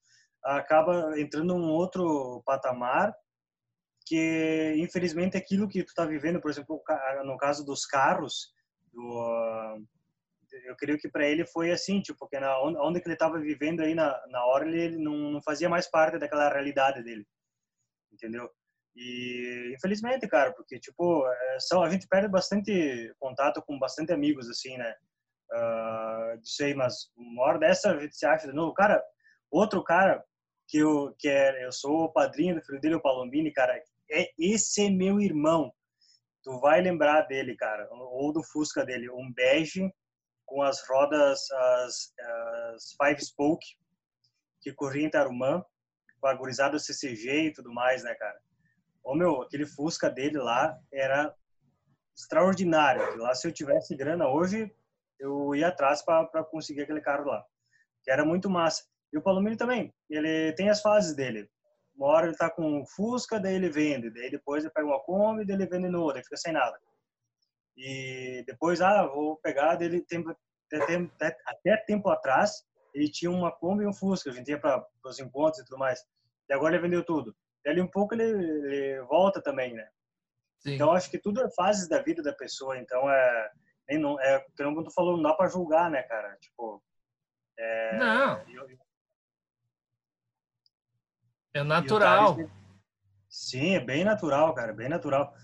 [0.44, 3.14] acaba entrando num outro patamar
[4.06, 6.82] que infelizmente aquilo que tu tá vivendo por exemplo
[7.24, 8.52] no caso dos carros
[8.92, 9.86] do,
[10.64, 13.80] eu creio que para ele foi assim tipo porque na onde que ele estava vivendo
[13.80, 17.26] aí na, na hora ele, ele não, não fazia mais parte daquela realidade dele
[18.12, 18.50] entendeu?
[18.96, 24.48] E infelizmente cara porque tipo é, são a gente perde bastante contato com bastante amigos
[24.48, 24.94] assim né
[25.52, 28.74] uh, disso aí, mas uma hora dessa se acha de novo.
[28.74, 29.02] Cara,
[29.50, 30.24] outro cara
[30.66, 34.30] que eu, que é, eu sou o padrinho do filho dele, o Palombini, cara, é
[34.38, 35.72] esse meu irmão.
[36.42, 39.92] Tu vai lembrar dele, cara, ou do Fusca dele, um bege
[40.46, 42.14] com as rodas, as,
[42.74, 43.66] as Five Spoke,
[44.60, 45.62] que corria em Tarumã,
[46.20, 48.38] com a gurizada CCG e tudo mais, né, cara?
[49.04, 51.34] Ô, meu, aquele Fusca dele lá era
[52.16, 53.16] extraordinário.
[53.16, 54.74] Lá, se eu tivesse grana hoje,
[55.18, 57.44] eu ia atrás para conseguir aquele carro lá,
[58.04, 58.84] que era muito massa.
[59.12, 61.48] E o Palomino também, ele tem as fases dele.
[61.96, 65.44] Uma hora ele tá com Fusca, daí ele vende, daí depois ele pega uma Kombi,
[65.44, 66.78] daí ele vende no outro, fica sem nada.
[67.76, 70.24] E depois, ah, vou pegar, dele tem,
[70.72, 74.86] até, até tempo atrás, ele tinha uma Kombi e um Fusca, a gente ia para
[75.04, 76.00] os encontros e tudo mais.
[76.48, 77.34] E agora ele vendeu tudo.
[77.64, 79.88] Daí um pouco ele, ele volta também, né?
[80.60, 80.74] Sim.
[80.74, 83.50] Então acho que tudo é fases da vida da pessoa, então é
[83.88, 86.36] nem não, é, como tu falou, não dá para julgar, né, cara?
[86.36, 86.82] Tipo,
[87.58, 88.42] é, não.
[88.48, 88.68] Eu,
[91.54, 92.36] é natural.
[93.28, 95.34] sim, é bem natural, cara, bem natural.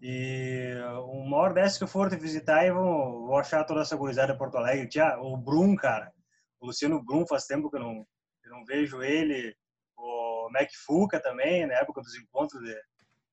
[0.00, 0.74] E
[1.08, 4.34] uma hora dessa que eu for te visitar, eu vou, vou achar toda essa gurizada
[4.34, 4.86] em Porto Alegre.
[4.86, 6.12] Tia, o Brum, cara,
[6.60, 8.06] o Luciano Brum, faz tempo que eu não,
[8.44, 9.56] eu não vejo ele.
[9.96, 12.74] O Mac Fuca também, na época dos encontros de,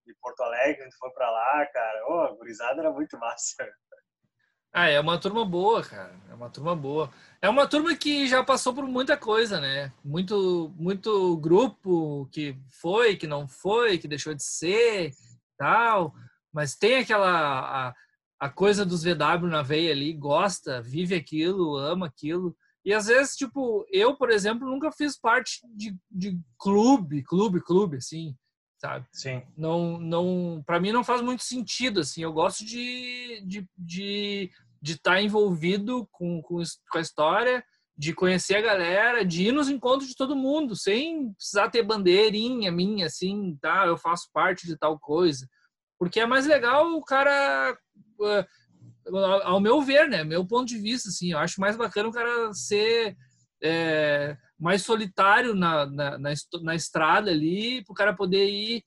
[0.05, 2.05] de Porto Alegre, a gente foi pra lá, cara.
[2.07, 3.67] Ô, oh, a gurizada era muito massa.
[4.73, 6.13] Ah, é uma turma boa, cara.
[6.29, 7.11] É uma turma boa.
[7.41, 9.91] É uma turma que já passou por muita coisa, né?
[10.03, 15.11] Muito, muito grupo que foi, que não foi, que deixou de ser,
[15.57, 16.13] tal.
[16.53, 17.93] Mas tem aquela a,
[18.39, 22.55] a coisa dos VW na veia ali, gosta, vive aquilo, ama aquilo.
[22.85, 27.97] E às vezes, tipo, eu, por exemplo, nunca fiz parte de, de clube, clube, clube,
[27.97, 28.35] assim
[28.81, 29.05] sabe?
[29.13, 29.43] Sim.
[29.55, 32.23] Não, não, para mim não faz muito sentido assim.
[32.23, 33.43] Eu gosto de
[33.77, 34.49] de
[34.83, 36.57] de estar tá envolvido com, com
[36.89, 37.63] com a história,
[37.95, 42.71] de conhecer a galera, de ir nos encontros de todo mundo, sem precisar ter bandeirinha
[42.71, 43.85] minha assim, tá?
[43.85, 45.47] Eu faço parte de tal coisa,
[45.99, 47.77] porque é mais legal o cara
[48.23, 48.47] ah,
[49.43, 50.23] ao meu ver, né?
[50.23, 53.15] Meu ponto de vista, assim, eu acho mais bacana o cara ser
[53.63, 56.29] é, mais solitário na, na, na,
[56.61, 58.83] na estrada ali, para o cara poder ir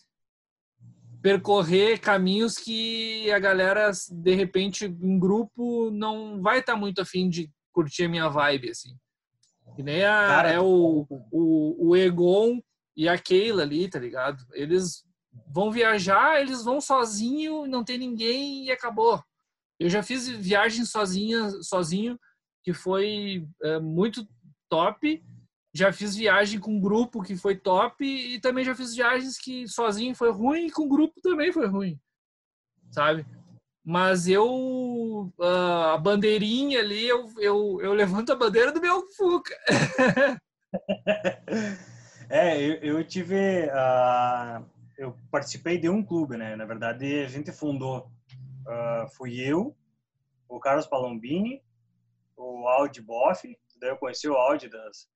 [1.21, 7.29] percorrer caminhos que a galera, de repente, em grupo, não vai estar tá muito afim
[7.29, 8.95] de curtir a minha vibe, assim.
[9.75, 12.61] Que nem a, Cara, é o, o, o Egon
[12.97, 14.45] e a Keila ali, tá ligado?
[14.53, 15.03] Eles
[15.49, 19.21] vão viajar, eles vão sozinho, não tem ninguém e acabou.
[19.81, 22.17] Eu já fiz viagem sozinha, sozinho,
[22.63, 24.25] que foi é, muito
[24.69, 25.25] top.
[25.75, 30.15] Já fiz viagem com grupo que foi top e também já fiz viagens que sozinho
[30.15, 31.99] foi ruim e com grupo também foi ruim,
[32.93, 33.27] sabe?
[33.85, 39.55] Mas eu, a bandeirinha ali, eu, eu, eu levanto a bandeira do meu Fuca.
[42.31, 44.65] é, eu, eu tive, uh,
[44.97, 46.57] eu participei de um clube, né?
[46.57, 48.11] Na verdade, a gente fundou,
[48.67, 49.77] uh, fui eu,
[50.49, 51.61] o Carlos Palombini,
[52.37, 55.09] o Audi Boff, daí eu conheci o Audi das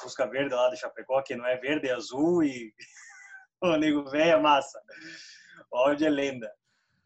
[0.00, 2.72] Fusca Verde lá de Chapecó, que não é verde, é azul e
[3.62, 4.80] o nego velho é massa.
[5.70, 6.52] O Audi é lenda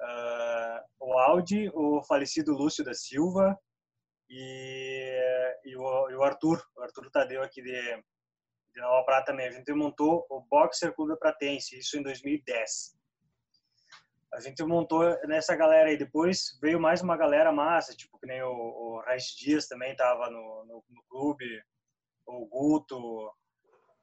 [0.03, 3.59] uh, o Audi, o falecido Lúcio da Silva
[4.29, 9.47] e, e, o, e o Arthur, o Arthur Tadeu aqui de, de Nova Prata também.
[9.47, 12.97] A gente montou o Boxer Clube Pratense, isso em 2010.
[14.35, 15.97] A gente montou nessa galera aí.
[15.97, 20.31] Depois veio mais uma galera massa, tipo que nem o, o Raiz Dias também estava
[20.31, 21.45] no, no, no, clube,
[22.27, 23.33] o Guto,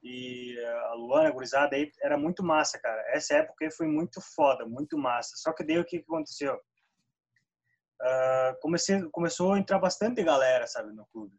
[0.01, 3.01] e a Luana, a gurizada aí, era muito massa, cara.
[3.13, 5.35] Essa época aí foi muito foda, muito massa.
[5.35, 6.55] Só que daí o que, que aconteceu?
[8.01, 11.37] Uh, comecei, começou a entrar bastante galera, sabe, no clube.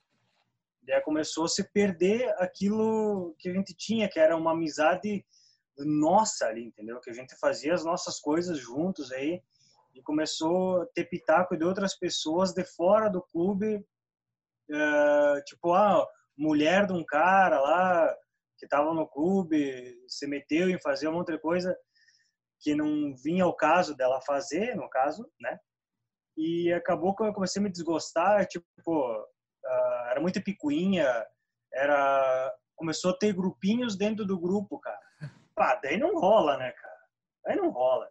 [0.82, 5.24] Daí começou a se perder aquilo que a gente tinha, que era uma amizade
[5.78, 7.00] nossa ali, entendeu?
[7.00, 9.42] Que a gente fazia as nossas coisas juntos aí
[9.94, 16.06] e começou a ter pitaco de outras pessoas de fora do clube, uh, tipo, ah,
[16.40, 18.16] mulher de um cara lá,
[18.59, 21.76] que estava no clube, se meteu em fazer uma outra coisa
[22.61, 25.59] que não vinha ao caso dela fazer, no caso, né?
[26.37, 31.07] E acabou que eu comecei a me desgostar, tipo, uh, era muito picuinha,
[31.72, 35.00] era começou a ter grupinhos dentro do grupo, cara.
[35.55, 37.00] Pá, daí não rola, né, cara?
[37.44, 38.09] Daí não rola.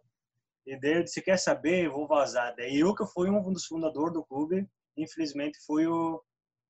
[0.64, 2.54] E daí eu disse, quer saber, eu vou vazar.
[2.54, 6.22] Daí eu que fui um dos fundadores do clube, infelizmente fui o,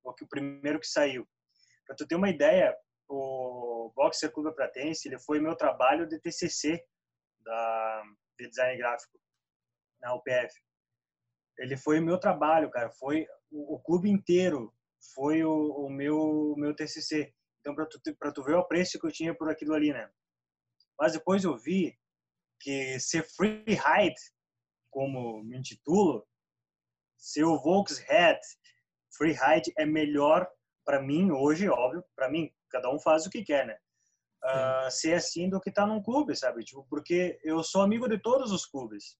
[0.02, 1.28] o primeiro que saiu.
[1.90, 2.72] Pra tu ter uma ideia,
[3.08, 6.80] o Boxer Clube Pratense, ele foi meu trabalho de TCC
[7.40, 8.04] da
[8.38, 9.18] de design gráfico
[10.00, 10.54] na UPF.
[11.58, 14.72] Ele foi o meu trabalho, cara, foi o, o clube inteiro
[15.16, 17.34] foi o, o meu meu TCC.
[17.58, 20.08] Então para tu para tu ver o apreço que eu tinha por aquilo ali, né?
[20.96, 21.98] Mas depois eu vi
[22.60, 24.20] que ser free ride,
[24.92, 26.24] como me intitulo,
[27.18, 28.38] ser o Volkshead
[29.16, 30.48] free ride é melhor
[30.90, 33.78] para mim hoje, óbvio, para mim cada um faz o que quer, né?
[34.42, 36.64] Uh, ser assim do que tá num clube, sabe?
[36.64, 39.16] Tipo, porque eu sou amigo de todos os clubes.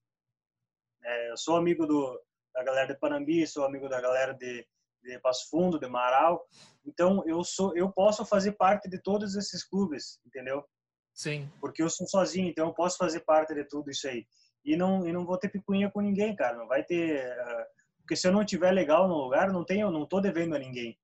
[1.01, 2.21] É, eu sou amigo do,
[2.53, 4.67] da galera de Panambi, sou amigo da galera de,
[5.01, 6.45] de Passo Fundo, de Marau.
[6.85, 10.65] Então, eu sou, eu posso fazer parte de todos esses clubes, entendeu?
[11.13, 11.49] Sim.
[11.61, 14.27] Porque eu sou sozinho, então eu posso fazer parte de tudo isso aí.
[14.65, 16.57] E não, e não vou ter picuinha com ninguém, cara.
[16.57, 17.25] Não vai ter.
[17.25, 17.65] Uh,
[18.01, 20.97] porque se eu não tiver legal no lugar, não tenho, não tô devendo a ninguém,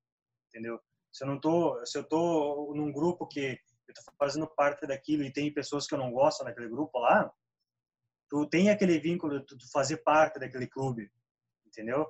[0.47, 0.79] entendeu?
[1.12, 5.23] Se eu não tô, se eu tô num grupo que eu tô fazendo parte daquilo
[5.23, 7.31] e tem pessoas que eu não gosto naquele grupo lá,
[8.29, 11.10] tu tem aquele vínculo de tu fazer parte daquele clube,
[11.65, 12.05] entendeu?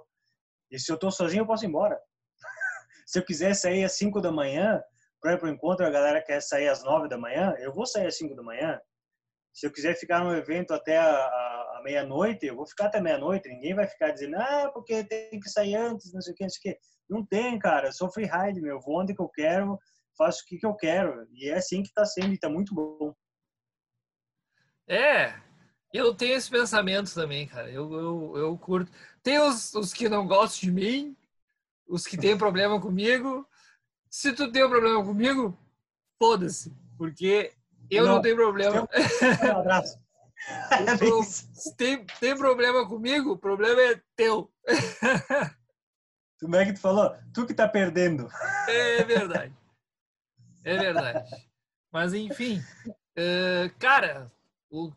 [0.72, 2.00] E se eu tô sozinho, eu posso ir embora.
[3.06, 4.82] se eu quiser sair às 5 da manhã,
[5.22, 8.08] para ir pro encontro, a galera quer sair às 9 da manhã, eu vou sair
[8.08, 8.80] às 5 da manhã.
[9.54, 13.02] Se eu quiser ficar no evento até a, a, a meia-noite, eu vou ficar até
[13.02, 13.50] meia-noite.
[13.50, 16.50] Ninguém vai ficar dizendo, ah, porque tem que sair antes, não sei o que, não
[16.50, 16.80] sei o que.
[17.10, 17.88] Não tem, cara.
[17.88, 18.76] Eu sou freeride, meu.
[18.76, 19.80] Eu vou onde que eu quero,
[20.18, 21.28] faço o que, que eu quero.
[21.32, 23.14] E é assim que tá sendo e tá muito bom.
[24.88, 25.34] É,
[25.94, 27.70] eu tenho esse pensamento também, cara.
[27.70, 28.92] Eu, eu, eu curto.
[29.22, 31.18] Tem os, os que não gostam de mim,
[31.88, 33.48] os que têm problema comigo.
[34.10, 35.58] Se tu tem um problema comigo,
[36.18, 36.74] foda-se.
[36.98, 37.54] Porque
[37.90, 38.88] eu não, não tenho problema.
[39.46, 40.00] Um abraço.
[41.76, 44.52] tem, tem problema comigo, o problema é teu.
[46.40, 47.16] Como é que tu falou?
[47.34, 48.30] Tu que tá perdendo.
[48.68, 49.54] É verdade.
[50.64, 51.48] É verdade.
[51.92, 52.62] Mas, enfim.
[52.88, 54.32] Uh, cara,
[54.70, 54.92] o,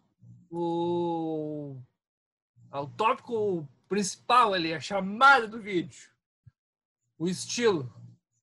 [0.50, 1.76] o,
[2.72, 6.10] o tópico principal ali, a chamada do vídeo.
[7.18, 7.92] O estilo.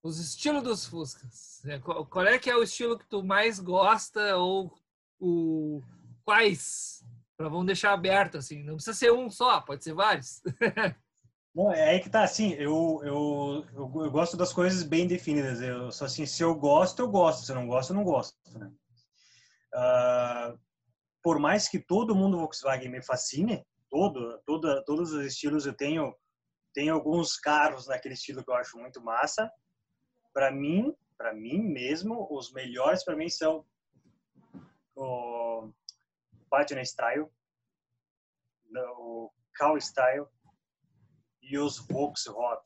[0.01, 1.65] Os estilos dos Fuscas.
[1.65, 4.73] É, qual, é que é o estilo que tu mais gosta ou
[5.19, 5.83] o,
[6.23, 7.05] quais?
[7.35, 8.63] Pra, vamos deixar aberto, assim.
[8.63, 10.41] Não precisa ser um só, pode ser vários.
[11.57, 15.59] Não, é que tá assim, eu, eu, eu, eu, gosto das coisas bem definidas.
[15.59, 17.43] Eu só assim, se eu gosto, eu gosto.
[17.43, 18.37] Se eu não gosto, eu não gosto.
[18.59, 18.71] Né?
[19.73, 20.59] Uh,
[21.23, 26.15] por mais que todo mundo Volkswagen me fascine, todo, todo, todos os estilos eu tenho,
[26.75, 29.51] tenho alguns carros naquele estilo que eu acho muito massa.
[30.31, 33.65] Para mim, para mim mesmo, os melhores para mim são
[34.95, 35.71] o
[36.51, 37.25] Patina Style,
[38.99, 40.27] o Cow Style
[41.49, 42.61] e os Volkswagen.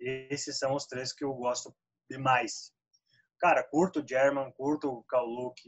[0.00, 1.74] Esses são os três que eu gosto
[2.08, 2.72] demais.
[3.38, 5.60] Cara, curto German, curto o Look,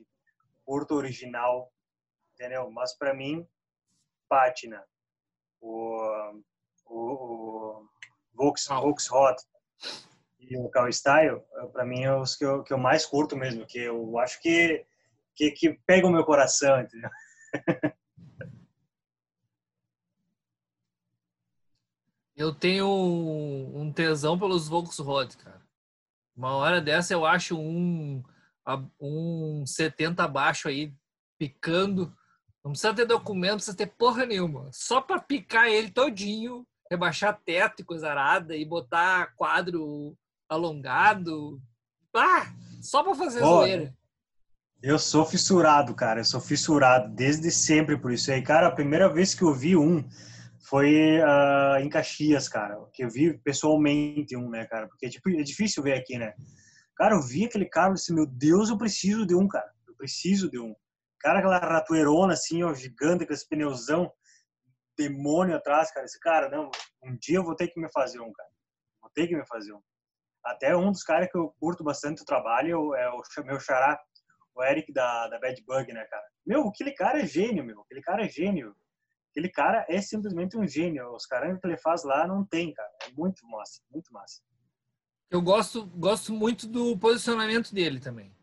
[0.64, 1.72] curto original,
[2.34, 2.70] entendeu?
[2.70, 3.46] Mas para mim,
[4.28, 4.84] Patina,
[5.60, 6.40] o,
[6.86, 7.88] o, o
[8.34, 9.36] Volks, Volkswagen
[10.38, 13.66] e o Cal Style, para mim, é os que eu, que eu mais curto mesmo,
[13.66, 14.86] que eu acho que,
[15.34, 17.10] que, que pega o meu coração, entendeu?
[22.40, 25.60] Eu tenho um tesão pelos Volkswagen, cara.
[26.34, 28.22] Uma hora dessa eu acho um,
[28.98, 30.90] um 70 abaixo aí,
[31.38, 32.10] picando.
[32.64, 34.70] Não precisa ter documento, não precisa ter porra nenhuma.
[34.72, 40.16] Só para picar ele todinho, rebaixar teto e coisa arada e botar quadro
[40.48, 41.60] alongado.
[42.16, 42.50] Ah,
[42.80, 43.94] só para fazer oh, zoeira.
[44.82, 46.20] Eu sou fissurado, cara.
[46.20, 48.40] Eu sou fissurado desde sempre por isso aí.
[48.40, 50.02] Cara, a primeira vez que eu vi um
[50.68, 52.76] foi uh, em Caxias, cara.
[52.92, 54.88] Que eu vi pessoalmente um, né, cara?
[54.88, 56.34] Porque tipo, é difícil ver aqui, né?
[56.96, 59.70] Cara, eu vi aquele carro e disse, meu Deus, eu preciso de um, cara.
[59.88, 60.74] Eu preciso de um.
[61.18, 64.10] Cara, aquela ratoeirona assim, ó, gigante, com esse pneuzão,
[64.96, 66.04] demônio atrás, cara.
[66.04, 66.70] Esse cara, não,
[67.02, 68.48] um dia eu vou ter que me fazer um, cara.
[69.00, 69.80] Vou ter que me fazer um.
[70.44, 73.98] Até um dos caras que eu curto bastante o trabalho é o meu xará,
[74.54, 76.24] o Eric da, da Bad Bug, né, cara?
[76.46, 77.80] Meu, aquele cara é gênio, meu.
[77.82, 78.74] Aquele cara é gênio.
[79.30, 81.14] Aquele cara é simplesmente um gênio.
[81.14, 82.90] Os caras que ele faz lá não tem, cara.
[83.06, 84.40] É muito massa, muito massa.
[85.30, 88.34] Eu gosto, gosto muito do posicionamento dele também.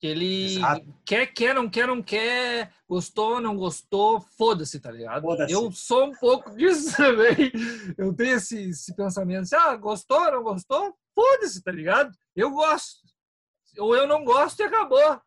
[0.00, 0.94] Ele Exato.
[1.04, 5.22] quer, quer, não quer, não quer, gostou, não gostou, foda-se, tá ligado?
[5.22, 7.50] Foda eu sou um pouco disso também.
[7.96, 12.14] Eu tenho esse, esse pensamento, assim, ah, gostou, não gostou, foda-se, tá ligado?
[12.36, 13.00] Eu gosto.
[13.78, 15.20] Ou eu não gosto e acabou.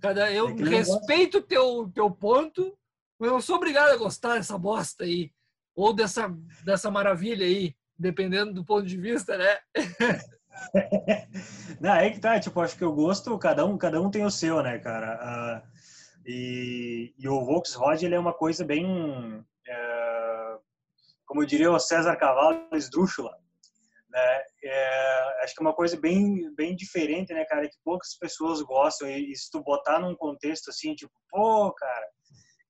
[0.00, 2.76] Cada, eu é respeito o teu, teu ponto,
[3.18, 5.32] mas eu sou obrigado a gostar dessa bosta aí.
[5.74, 6.28] Ou dessa,
[6.64, 9.58] dessa maravilha aí, dependendo do ponto de vista, né?
[11.80, 14.30] não, é que tá, tipo, acho que o gosto, cada um, cada um tem o
[14.30, 15.62] seu, né, cara?
[15.64, 15.68] Uh,
[16.26, 20.60] e, e, o Volkswagen, ele é uma coisa bem, uh,
[21.26, 23.36] como diria o César Cavallo, esdrúxula,
[24.10, 24.42] né?
[24.64, 29.08] É, acho que é uma coisa bem, bem diferente, né, cara, que poucas pessoas gostam
[29.08, 32.06] e, e se tu botar num contexto assim, tipo, pô, cara,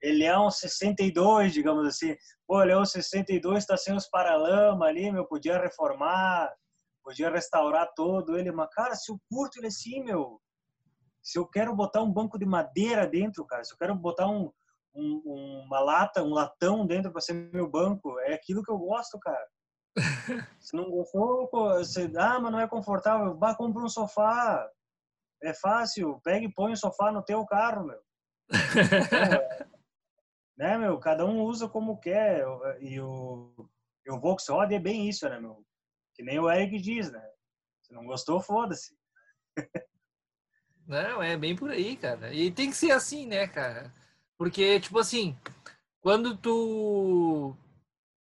[0.00, 2.16] ele é um 62, digamos assim.
[2.46, 6.52] Pô, ele é um 62, está sem os paralama ali, meu, podia reformar,
[7.02, 8.52] podia restaurar todo ele.
[8.52, 10.40] Mas, cara, se eu curto ele assim, meu,
[11.22, 14.50] se eu quero botar um banco de madeira dentro, cara, se eu quero botar um,
[14.94, 19.18] um uma lata, um latão dentro para ser meu banco, é aquilo que eu gosto,
[19.18, 19.46] cara.
[20.60, 24.66] Se não gostou, você, ah, mas não é confortável, vá, compra um sofá.
[25.42, 28.00] É fácil, pega e põe o sofá no teu carro, meu.
[30.58, 30.98] Né, meu?
[30.98, 32.44] Cada um usa como quer.
[32.80, 33.54] E o,
[34.04, 35.64] e o Volkswagen é bem isso, né, meu?
[36.14, 37.24] Que nem o Eric diz, né?
[37.82, 38.98] Se não gostou, foda-se.
[40.84, 42.34] Não, é bem por aí, cara.
[42.34, 43.94] E tem que ser assim, né, cara?
[44.36, 45.38] Porque, tipo assim,
[46.00, 47.54] quando tu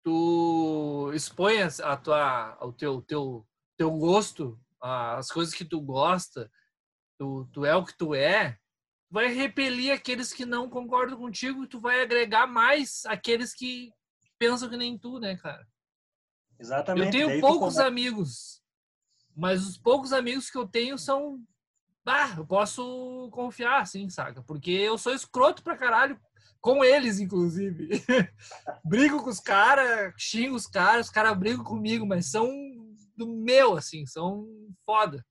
[0.04, 6.50] tu expõe a tua, o teu, teu, teu gosto, as coisas que tu gosta,
[7.18, 8.58] tu, tu é o que tu é,
[9.12, 13.92] vai repelir aqueles que não concordam contigo e tu vai agregar mais aqueles que
[14.38, 15.69] pensam que nem tu, né, cara?
[16.58, 17.19] Exatamente.
[17.19, 18.63] Eu tenho poucos amigos,
[19.37, 21.44] mas os poucos amigos que eu tenho são.
[22.06, 24.42] Ah, eu posso confiar, assim, saca?
[24.42, 26.19] Porque eu sou escroto pra caralho,
[26.58, 27.90] com eles, inclusive.
[28.83, 32.48] Brigo com os caras, xingo os caras, os caras brigam comigo, mas são
[33.15, 34.48] do meu, assim, são
[34.87, 35.23] foda.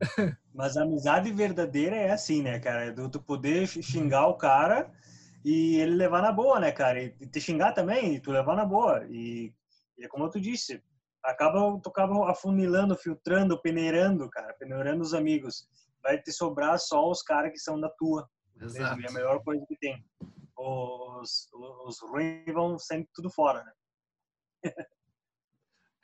[0.54, 2.84] Mas a amizade verdadeira é assim, né, cara?
[2.84, 4.88] É do tu poder xingar o cara
[5.44, 7.02] e ele levar na boa, né, cara?
[7.02, 9.04] E te xingar também e tu levar na boa.
[9.10, 9.52] E,
[9.98, 10.80] e é como tu disse,
[11.24, 15.66] acaba, tu acaba afunilando, filtrando, peneirando, cara, peneirando os amigos.
[16.00, 18.28] Vai te sobrar só os caras que são da tua.
[18.60, 19.00] Exato.
[19.02, 20.04] É a melhor coisa que tem.
[20.56, 21.48] Os,
[21.84, 24.72] os ruins vão sempre tudo fora, né?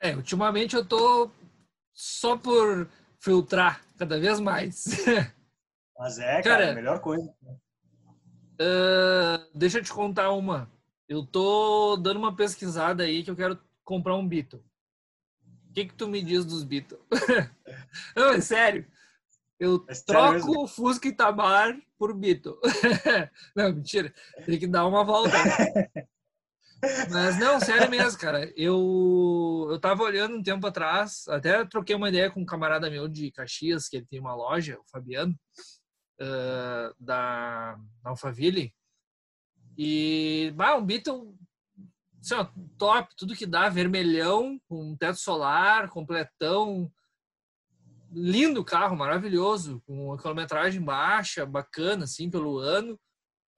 [0.01, 1.31] é, ultimamente eu tô
[1.93, 4.85] só por filtrar cada vez mais.
[5.97, 7.31] Mas é, cara, cara a melhor coisa.
[8.59, 10.71] Uh, deixa eu te contar uma.
[11.07, 14.63] Eu tô dando uma pesquisada aí que eu quero comprar um Beetle.
[15.69, 16.99] O que que tu me diz dos Beatles?
[18.15, 18.87] Não, é sério.
[19.59, 22.59] Eu é troco o Fusca Itamar por Beetle.
[23.55, 24.11] não, mentira.
[24.43, 25.37] Tem que dar uma volta.
[25.37, 26.07] Né?
[27.11, 28.51] Mas não, sério mesmo, cara.
[28.55, 33.07] Eu, eu tava olhando um tempo atrás, até troquei uma ideia com um camarada meu
[33.07, 35.35] de Caxias, que ele tem uma loja, o Fabiano,
[36.21, 38.73] uh, da Alphaville.
[39.77, 41.35] E, bah, um Beetle
[42.21, 46.91] assim, ó, top, tudo que dá, vermelhão, com teto solar, completão.
[48.13, 52.99] Lindo carro, maravilhoso, com uma quilometragem baixa, bacana, assim, pelo ano.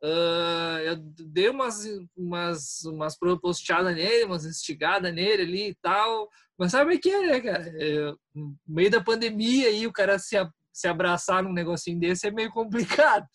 [0.03, 1.85] Uh, eu dei umas,
[2.17, 6.27] umas, umas posteadas nele, umas instigadas nele ali e tal.
[6.57, 7.73] Mas sabe o que é, né, cara?
[7.81, 10.35] É, no meio da pandemia aí, o cara se,
[10.73, 13.25] se abraçar num negocinho desse é meio complicado.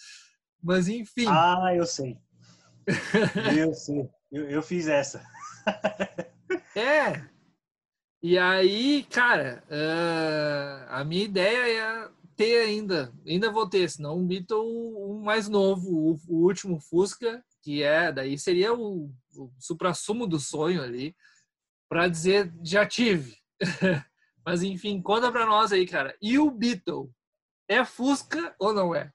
[0.62, 1.26] Mas enfim.
[1.26, 2.18] Ah, eu sei.
[3.58, 4.06] eu sei.
[4.30, 5.24] Eu, eu fiz essa.
[6.76, 7.24] é.
[8.22, 12.08] E aí, cara, uh, a minha ideia é
[12.38, 14.62] ter ainda, ainda vou ter, senão um Beetle
[15.10, 20.38] um mais novo, o, o último Fusca, que é, daí seria o, o supra-sumo do
[20.38, 21.16] sonho ali,
[21.88, 23.36] para dizer, já tive.
[24.46, 26.16] Mas enfim, conta para nós aí, cara.
[26.22, 27.12] E o Beetle,
[27.68, 29.12] é Fusca ou não é?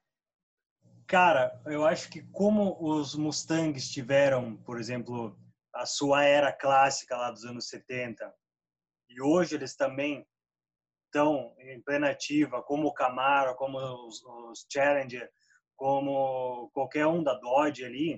[1.08, 5.40] Cara, eu acho que como os Mustangs tiveram, por exemplo,
[5.74, 8.34] a sua era clássica lá dos anos 70,
[9.10, 10.28] e hoje eles também
[11.14, 15.30] estão em plena ativa, como o Camaro, como os, os Challenger,
[15.76, 18.16] como qualquer um da Dodge ali,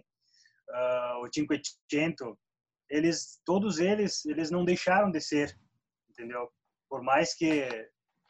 [0.70, 2.36] uh, o 500,
[2.89, 5.60] eles, todos eles, eles não deixaram de ser,
[6.10, 6.50] entendeu?
[6.89, 7.68] Por mais que,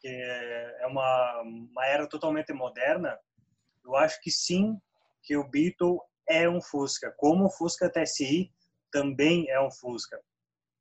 [0.00, 3.16] que é uma, uma era totalmente moderna,
[3.84, 4.76] eu acho que sim,
[5.22, 8.52] que o Beetle é um Fusca, como o Fusca TSI
[8.90, 10.20] também é um Fusca,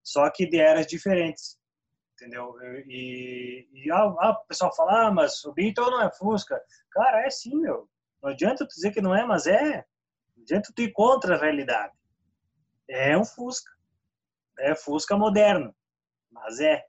[0.03, 1.59] só que de eras diferentes
[2.25, 2.55] entendeu?
[2.87, 6.59] E, e ah, ah, o pessoal fala, ah, mas o Beetle não é Fusca.
[6.91, 7.87] Cara, é sim, meu.
[8.21, 9.85] Não adianta tu dizer que não é, mas é.
[10.35, 11.93] Não adianta tu ir contra a realidade.
[12.89, 13.71] É um Fusca.
[14.59, 15.75] É Fusca moderno,
[16.31, 16.83] mas é.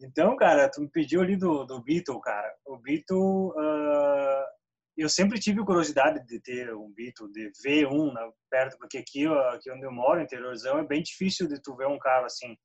[0.00, 2.52] Então, cara, tu me pediu ali do, do Beetle, cara.
[2.66, 4.44] O Beetle, uh,
[4.96, 9.26] eu sempre tive curiosidade de ter um Beetle, de ver um na, perto, porque aqui,
[9.54, 12.56] aqui onde eu moro, interiorzão, é bem difícil de tu ver um carro assim.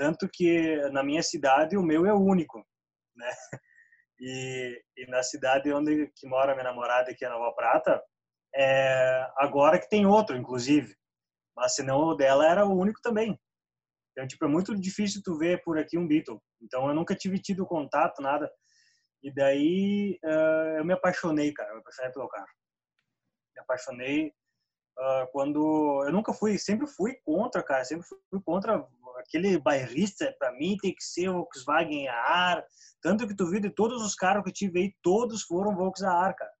[0.00, 2.66] Tanto que na minha cidade o meu é o único,
[3.14, 3.30] né?
[4.18, 8.02] E, e na cidade onde que mora minha namorada, que é Nova Prata,
[8.54, 10.94] é, agora que tem outro, inclusive.
[11.54, 13.38] Mas senão o dela era o único também.
[14.12, 16.40] Então, tipo, é muito difícil tu ver por aqui um Beetle.
[16.62, 18.50] Então, eu nunca tive tido contato, nada.
[19.22, 21.70] E daí, uh, eu me apaixonei, cara.
[21.70, 22.48] Eu me apaixonei pelo carro.
[23.54, 24.28] Me apaixonei
[24.98, 26.04] uh, quando...
[26.06, 27.84] Eu nunca fui, sempre fui contra, cara.
[27.84, 28.86] Sempre fui contra
[29.20, 32.64] aquele bairrista, para mim, tem que ser Volkswagen ar.
[33.02, 36.16] Tanto que tu viu de todos os carros que eu tive aí, todos foram Volkswagen
[36.16, 36.52] ar, cara.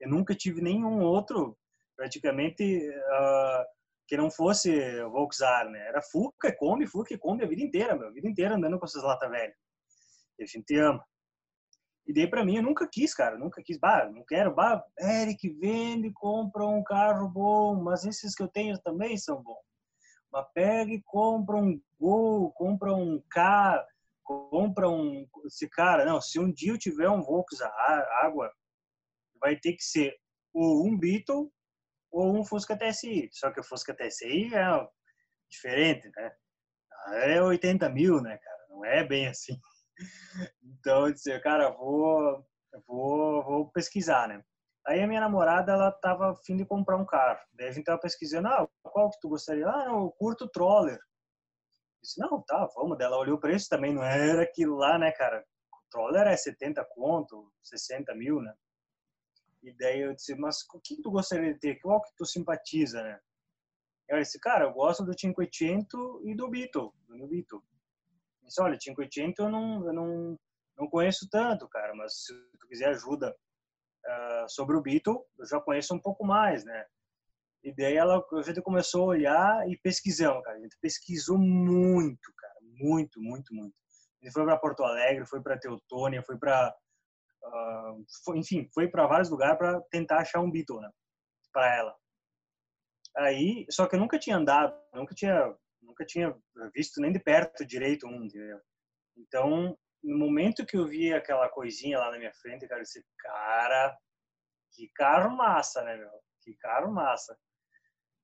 [0.00, 1.56] Eu nunca tive nenhum outro,
[1.96, 3.64] praticamente, uh,
[4.06, 5.88] que não fosse Volkswagen, né?
[5.88, 8.08] Era Fuca, Kombi, Fuca Kombi a vida inteira, meu.
[8.08, 9.56] A vida inteira andando com essas latas velhas.
[10.38, 11.04] E a gente ama.
[12.06, 15.48] E daí para mim eu nunca quis, cara, nunca quis, bah, não quero, bah, Eric
[15.58, 19.64] vende, compra um carro bom, mas esses que eu tenho também são bons.
[20.34, 23.86] Mas pega e compra um Gol, compra um K,
[24.24, 25.24] compra um.
[25.46, 27.72] Esse cara, não, se um dia eu tiver um Volkswagen
[28.20, 28.52] água,
[29.40, 30.12] vai ter que ser
[30.52, 31.52] ou um Beetle
[32.10, 33.28] ou um Fusca TSI.
[33.30, 34.88] Só que o Fusca TSI é
[35.48, 36.32] diferente, né?
[37.26, 38.66] É 80 mil, né, cara?
[38.70, 39.56] Não é bem assim.
[40.62, 42.44] Então, eu disse, cara, vou,
[42.86, 44.44] vou, vou pesquisar, né?
[44.86, 47.40] Aí a minha namorada, ela tava afim de comprar um carro.
[47.54, 49.66] Daí a gente tava pesquisando, ah, qual que tu gostaria?
[49.66, 50.96] Ah, eu curto Troller.
[50.96, 52.98] Eu disse, não, tá, vamos.
[52.98, 55.42] Dela olhou o preço também, não era aquilo lá, né, cara?
[55.72, 58.54] O Troller é 70 conto, 60 mil, né?
[59.62, 61.80] E daí eu disse, mas o que tu gostaria de ter?
[61.80, 63.18] Qual que tu simpatiza, né?
[64.06, 67.62] Eu disse, cara, eu gosto do 500 e do Beetle, do meu Beetle.
[68.42, 70.38] Eu disse, olha, 500 eu não, eu não,
[70.76, 73.34] não conheço tanto, cara, mas se tu quiser ajuda
[74.06, 76.86] uh, sobre o Beatle, eu já conheço um pouco mais, né?
[77.62, 80.58] E daí ela, a gente começou a olhar e pesquisamos, cara.
[80.58, 83.74] A gente pesquisou muito, cara, muito, muito, muito.
[84.22, 86.74] Gente foi para Porto Alegre, foi para Teutônia, foi para,
[87.42, 90.90] uh, foi, enfim, foi para vários lugares para tentar achar um Beatle, né?
[91.52, 91.96] Para ela.
[93.16, 96.36] Aí, só que eu nunca tinha andado, nunca tinha, nunca tinha
[96.74, 98.60] visto nem de perto direito um, entendeu?
[99.16, 103.04] Então, no momento que eu vi aquela coisinha lá na minha frente, cara, eu disse,
[103.18, 103.96] cara,
[104.72, 106.10] que carro massa, né, meu?
[106.42, 107.36] Que carro massa.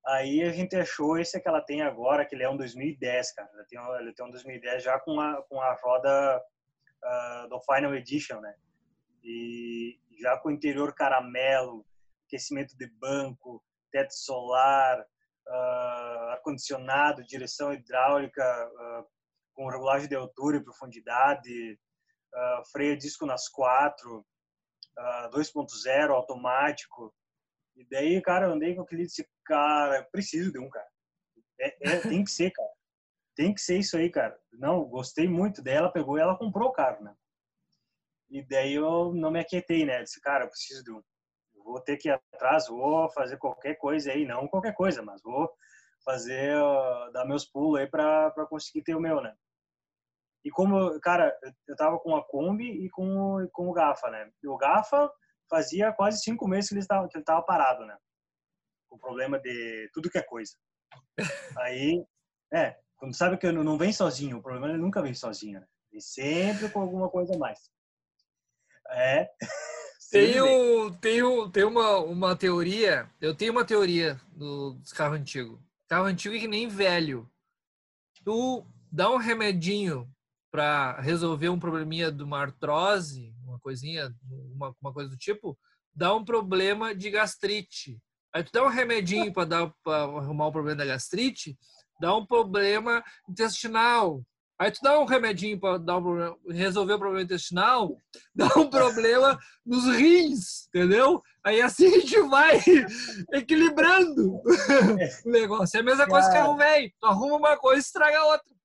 [0.07, 3.51] Aí a gente achou esse que ela tem agora, que ele é um 2010, cara.
[3.55, 6.43] Ele tem, um, ele tem um 2010 já com a, com a roda
[7.05, 8.55] uh, do Final Edition, né?
[9.22, 11.85] E já com interior caramelo,
[12.26, 19.07] aquecimento de banco, teto solar, uh, ar-condicionado, direção hidráulica uh,
[19.81, 21.78] regulagem de altura e profundidade,
[22.35, 24.24] uh, freio disco nas quatro,
[25.33, 27.14] 2.0 automático.
[27.74, 30.87] E daí, cara, eu andei com aquele disse, cara, preciso de um, cara.
[31.59, 32.70] É, é, tem que ser, cara.
[33.35, 34.39] Tem que ser isso aí, cara.
[34.53, 37.14] Não, gostei muito dela, pegou e ela comprou o carro, né?
[38.28, 40.03] E daí eu não me aquietei, né?
[40.03, 41.03] Disse, cara, eu preciso de um.
[41.64, 45.51] vou ter que ir atrás, vou fazer qualquer coisa aí, não qualquer coisa, mas vou
[46.05, 49.35] fazer, uh, dar meus pulos aí para conseguir ter o meu, né?
[50.45, 51.36] E como, cara,
[51.68, 54.30] eu tava com a Kombi e com, com o Gafa, né?
[54.43, 55.11] E o Gafa
[55.49, 57.97] fazia quase cinco meses que ele estava que ele tava parado, né?
[58.88, 60.53] Com problema de tudo que é coisa.
[61.59, 62.05] Aí,
[62.53, 65.66] é, quando sabe que não vem sozinho, o problema é ele nunca vem sozinho, né?
[65.91, 67.59] Vem sempre com alguma coisa a mais.
[68.91, 69.30] É.
[70.11, 75.20] Tem, um, tem, um, tem uma, uma teoria, eu tenho uma teoria do, dos carros
[75.20, 75.61] antigos.
[75.86, 77.30] Carro antigo é que nem velho.
[78.24, 80.12] Tu dá um remedinho
[80.51, 84.12] para resolver um probleminha de uma artrose, uma coisinha,
[84.55, 85.57] uma, uma coisa do tipo,
[85.94, 87.98] dá um problema de gastrite.
[88.32, 91.57] Aí tu dá um remedinho para dar para arrumar o problema da gastrite,
[92.01, 94.22] dá um problema intestinal.
[94.59, 97.96] Aí tu dá um remedinho para dar um problema, resolver o problema intestinal,
[98.34, 101.22] dá um problema nos rins, entendeu?
[101.42, 102.61] Aí assim a gente vai
[103.32, 104.36] equilibrando
[105.24, 105.76] o negócio.
[105.76, 106.92] É a mesma coisa que velho.
[107.01, 108.59] Tu arruma uma coisa e estraga outra.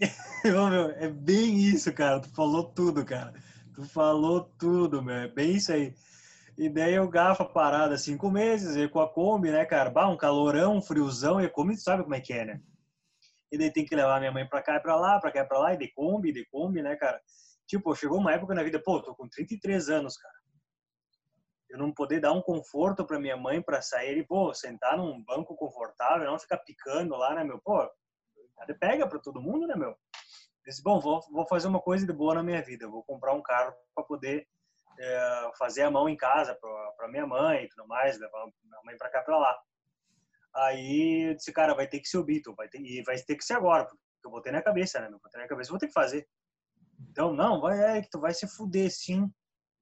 [0.98, 2.20] é bem isso, cara.
[2.20, 3.32] Tu falou tudo, cara.
[3.74, 5.14] Tu falou tudo, meu.
[5.14, 5.94] É bem isso aí.
[6.58, 9.90] E daí o Gafa parado cinco meses, e com a Kombi, né, cara?
[9.90, 12.60] Bah, um calorão, um friozão, e a Kombi sabe como é que é, né?
[13.52, 15.44] E daí tem que levar minha mãe pra cá e pra lá, pra cá e
[15.44, 17.20] pra lá, e de Kombi, de Kombi, né, cara?
[17.66, 20.34] Tipo, chegou uma época na vida, pô, tô com 33 anos, cara.
[21.68, 25.22] Eu não poder dar um conforto pra minha mãe pra sair e, pô, sentar num
[25.22, 27.60] banco confortável, não ficar picando lá, né, meu?
[27.60, 27.86] Pô,
[28.74, 29.96] pega pra todo mundo, né, meu?
[30.64, 33.42] Disse, bom, vou, vou fazer uma coisa de boa na minha vida, vou comprar um
[33.42, 34.48] carro para poder
[34.98, 36.58] é, fazer a mão em casa
[36.96, 39.56] para minha mãe e tudo mais, levar minha mãe para cá para lá.
[40.54, 43.36] Aí eu disse, cara, vai ter que ser o Beatle, vai ter, e vai ter
[43.36, 45.08] que ser agora, porque eu botei na cabeça, né?
[45.08, 46.26] Eu botei na cabeça, vou ter que fazer.
[47.10, 49.30] Então, não, vai, é que tu vai se fuder, sim,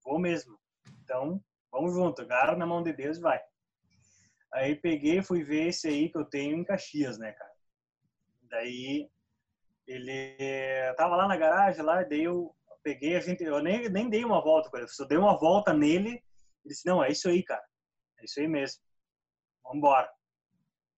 [0.04, 0.58] vou mesmo.
[1.02, 3.40] Então, vamos junto, agarra na mão de Deus vai.
[4.52, 7.53] Aí peguei, fui ver esse aí que eu tenho em Caxias, né, cara?
[8.54, 9.10] Daí
[9.84, 14.24] ele tava lá na garagem, lá, daí eu peguei, a gente, eu nem, nem dei
[14.24, 16.22] uma volta com ele, só dei uma volta nele
[16.64, 17.64] e disse, não, é isso aí, cara,
[18.20, 18.80] é isso aí mesmo,
[19.64, 20.08] vambora.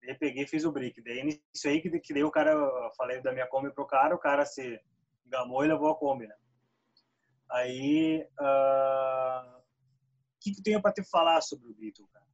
[0.03, 2.91] Daí peguei e fiz o brick, daí isso aí que, que deu o cara, eu
[2.95, 4.79] falei da minha Kombi pro cara, o cara se
[5.25, 6.37] gamou e levou a Kombi, né.
[7.51, 9.63] Aí, o uh,
[10.43, 12.27] que que tenho para te falar sobre o Beetle, cara?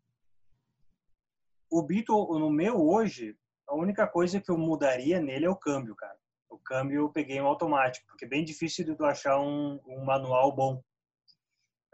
[1.71, 3.39] O Beetle, no meu hoje,
[3.69, 6.19] a única coisa que eu mudaria nele é o câmbio, cara
[6.53, 10.05] o câmbio eu peguei um automático, porque é bem difícil de tu achar um, um
[10.05, 10.83] manual bom.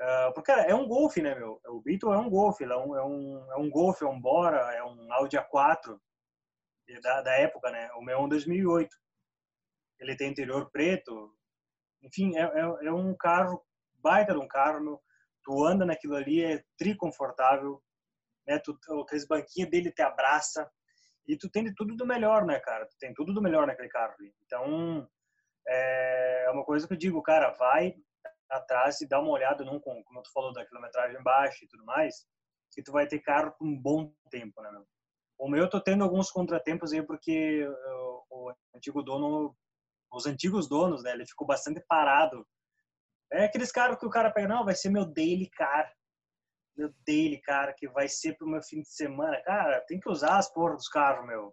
[0.01, 1.61] Uh, porque, cara, é um Golf, né, meu?
[1.67, 4.75] O Beetle é um Golf, é um, é um, é um Golf, é um Bora,
[4.75, 5.99] é um Audi A4
[7.03, 7.91] da, da época, né?
[7.93, 8.95] O meu é um 2008.
[10.01, 11.35] Ele tem interior preto.
[12.03, 13.65] Enfim, é, é, é um carro,
[13.95, 15.01] baita de um carro, meu.
[15.45, 17.83] Tu anda naquilo ali, é triconfortável,
[18.47, 18.59] né?
[18.59, 20.71] Tu, aqueles banquinhos dele te abraça.
[21.29, 22.87] E tu tem de tudo do melhor, né, cara?
[22.87, 24.15] Tu tem tudo do melhor naquele carro.
[24.45, 25.07] Então,
[25.69, 27.95] é uma coisa que eu digo, cara, vai
[28.51, 32.27] atrás e dá uma olhada num, como tu falou, da quilometragem baixa e tudo mais,
[32.73, 34.87] que tu vai ter carro por um bom tempo, né, meu?
[35.39, 37.65] O meu eu tô tendo alguns contratempos aí porque
[38.31, 39.55] o antigo dono,
[40.11, 42.45] os antigos donos, né, ele ficou bastante parado.
[43.31, 45.93] É aqueles carros que o cara pega, não, vai ser meu daily car
[46.79, 49.43] meu daily, cara, que vai ser pro meu fim de semana.
[49.43, 51.53] Cara, tem que usar as porras dos carros, meu.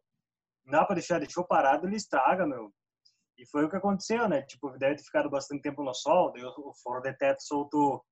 [0.63, 2.71] Não dá pra deixar, deixou parado, ele estraga, meu.
[3.37, 4.43] E foi o que aconteceu, né?
[4.43, 8.05] Tipo, deve ter ficado bastante tempo no sol, daí o forro de teto soltou,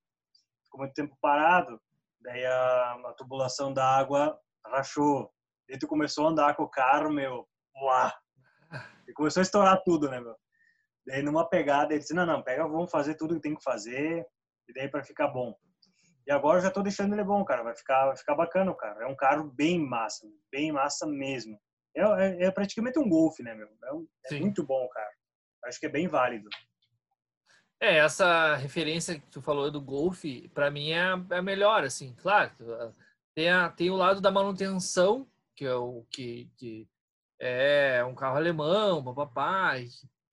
[0.66, 1.80] ficou muito tempo parado,
[2.20, 5.32] daí a, a tubulação da água rachou.
[5.70, 7.48] Daí tu começou a andar com o carro, meu,
[7.82, 8.14] uá!
[9.08, 10.36] E começou a estourar tudo, né, meu?
[11.06, 14.26] Daí numa pegada, ele disse, não, não, pega, vamos fazer tudo que tem que fazer,
[14.68, 15.56] e daí para ficar bom.
[16.26, 17.64] E agora eu já tô deixando ele bom, cara.
[17.64, 19.02] Vai ficar, vai ficar bacana o carro.
[19.02, 21.60] É um carro bem massa, bem massa mesmo.
[21.96, 23.68] É, é, é praticamente um Golf, né, meu?
[23.84, 25.12] É, um, é muito bom o carro.
[25.66, 26.50] Acho que é bem válido.
[27.80, 32.16] É, essa referência que tu falou do Golf, para mim é, é melhor, assim.
[32.16, 32.52] Claro,
[33.36, 36.88] tem, a, tem o lado da manutenção, que é o que, que
[37.40, 39.74] é um carro alemão, papapá,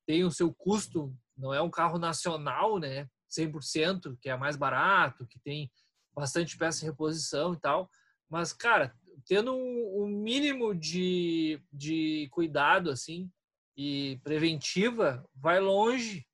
[0.06, 3.08] tem o seu custo, não é um carro nacional, né?
[3.30, 5.70] 100%, que é mais barato, que tem
[6.14, 7.90] bastante peça de reposição e tal.
[8.28, 8.94] Mas, cara,
[9.26, 13.30] tendo um, um mínimo de, de cuidado, assim,
[13.76, 16.26] e preventiva, vai longe.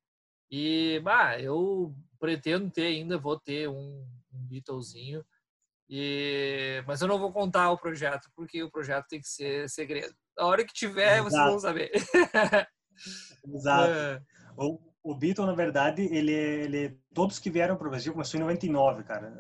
[0.51, 4.49] E, bah, eu pretendo ter ainda, vou ter um, um.
[5.89, 10.15] E, mas eu não vou contar o projeto, porque o projeto tem que ser segredo.
[10.37, 11.31] A hora que tiver, Exato.
[11.31, 11.91] vocês vão saber.
[13.55, 13.93] Exato.
[13.93, 14.23] É.
[14.57, 18.43] O, o Beetle, na verdade, ele, ele todos que vieram para o Brasil, começou em
[18.43, 19.33] 99, cara,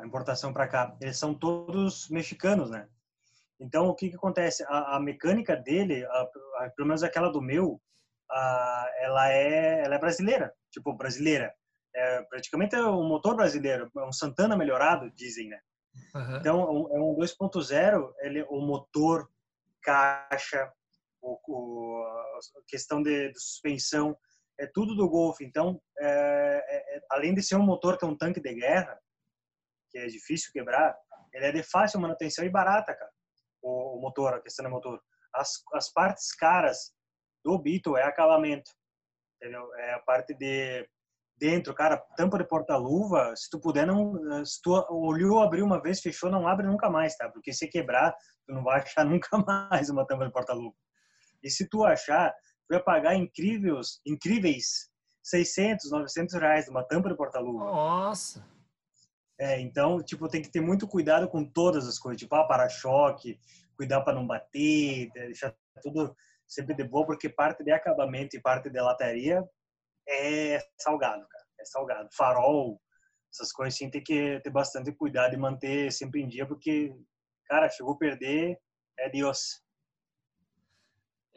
[0.00, 2.88] a importação para cá, eles são todos mexicanos, né?
[3.58, 4.64] Então, o que que acontece?
[4.68, 7.80] A, a mecânica dele, a, a, pelo menos aquela do meu,
[9.00, 11.52] ela é ela é brasileira, tipo brasileira.
[11.92, 15.58] É, praticamente é um motor brasileiro, é um Santana melhorado, dizem, né?
[16.14, 16.36] Uhum.
[16.36, 16.60] Então,
[16.92, 19.28] é um 2.0, ele o motor,
[19.82, 20.72] caixa,
[21.20, 24.16] o, o, a questão de, de, suspensão,
[24.58, 25.40] é tudo do Golf.
[25.40, 28.98] Então, é, é, é, além de ser um motor que é um tanque de guerra,
[29.90, 30.96] que é difícil quebrar,
[31.32, 33.10] ele é de fácil manutenção e barata, cara.
[33.62, 35.00] O, o motor, a questão do motor.
[35.34, 36.92] As, as partes caras
[37.44, 38.70] do Beetle é acabamento,
[39.36, 39.72] entendeu?
[39.76, 40.88] É a parte de
[41.38, 46.00] dentro, cara, tampa de porta-luva, se tu puder, não, se tu olhou, abriu uma vez,
[46.00, 47.30] fechou, não abre nunca mais, tá?
[47.30, 48.12] Porque se quebrar,
[48.44, 50.74] tu não vai achar nunca mais uma tampa de porta-luva.
[51.42, 52.34] E se tu achar,
[52.68, 54.90] vai pagar incríveis, incríveis
[55.22, 57.64] 600, 900 reais uma tampa de porta-luva.
[57.64, 58.44] Nossa!
[59.40, 63.38] É, então, tipo, tem que ter muito cuidado com todas as coisas, tipo, ah, para-choque,
[63.76, 66.14] cuidar para não bater, deixar tudo
[66.46, 69.44] sempre de boa, porque parte de acabamento e parte de lataria
[70.08, 71.44] é salgado, cara.
[71.60, 72.08] É salgado.
[72.12, 72.80] Farol,
[73.32, 76.92] essas coisas assim, tem que ter bastante cuidado e manter sempre em dia, porque,
[77.46, 78.58] cara, chegou a perder,
[78.98, 79.62] é Deus.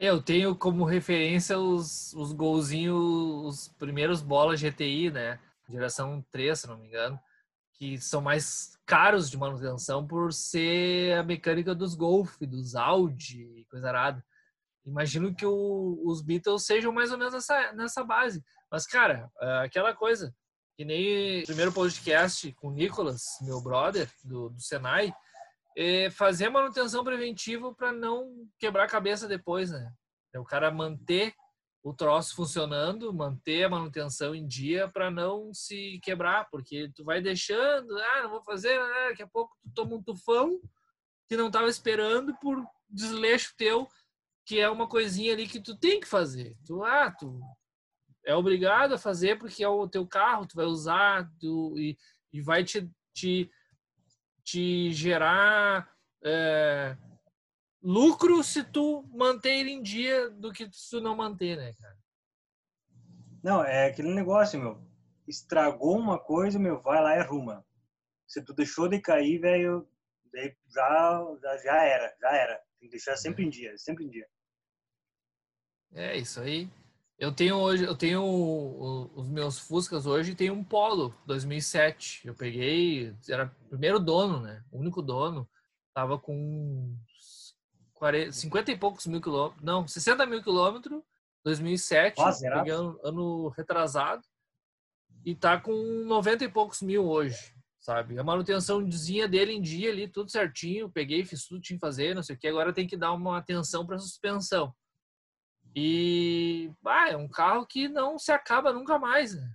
[0.04, 2.98] Eu tenho como referência os, os golzinhos,
[3.46, 5.38] os primeiros bolas GTI, né?
[5.68, 7.16] Geração 3, se não me engano,
[7.74, 13.90] que são mais caros de manutenção por ser a mecânica dos Golf, dos Audi, coisa
[13.90, 14.24] arada.
[14.84, 18.44] Imagino que o, os Beatles sejam mais ou menos nessa, nessa base.
[18.68, 20.34] Mas, cara, é aquela coisa,
[20.76, 25.14] que nem o primeiro podcast com o Nicolas, meu brother, do, do Senai,
[25.76, 29.92] é fazer manutenção preventiva para não quebrar a cabeça depois, né?
[30.34, 31.34] É o cara manter
[31.82, 37.20] o troço funcionando, manter a manutenção em dia para não se quebrar, porque tu vai
[37.20, 39.08] deixando, ah, não vou fazer, né?
[39.10, 40.60] daqui a pouco tu toma um tufão
[41.28, 43.88] que não estava esperando por desleixo teu,
[44.46, 46.56] que é uma coisinha ali que tu tem que fazer.
[46.64, 47.40] Tu, ah, tu
[48.24, 51.96] é obrigado a fazer porque é o teu carro, tu vai usar tu, e,
[52.32, 53.50] e vai te, te,
[54.44, 55.90] te gerar
[56.24, 56.96] é,
[57.82, 61.98] lucro se tu manter ele em dia do que se tu não manter, né, cara?
[63.42, 64.80] Não, é aquele negócio, meu.
[65.26, 67.64] Estragou uma coisa, meu, vai lá e arruma.
[68.26, 69.88] Se tu deixou de cair, velho,
[70.68, 72.56] já, já, já era, já era.
[72.78, 74.28] Tem que deixar sempre em dia, sempre em dia.
[75.94, 76.70] É isso aí.
[77.22, 78.20] Eu tenho hoje, eu tenho
[79.14, 82.26] os meus Fuscas hoje tem um Polo 2007.
[82.26, 84.64] Eu peguei, era o primeiro dono, né?
[84.72, 85.48] O único dono.
[85.94, 86.96] Tava com
[87.94, 91.00] 40, 50 e poucos mil quilômetros, não, 60 mil quilômetros,
[91.44, 92.18] 2007.
[92.18, 94.24] Nossa, peguei ano, ano retrasado.
[95.24, 95.72] E tá com
[96.04, 98.18] 90 e poucos mil hoje, sabe?
[98.18, 100.90] A manutençãozinha dele em dia ali, tudo certinho.
[100.90, 102.48] Peguei, fiz tudo que tinha que fazer, não sei o que.
[102.48, 104.74] Agora tem que dar uma atenção para suspensão.
[105.74, 109.34] E ah, é um carro que não se acaba nunca mais.
[109.34, 109.54] Né?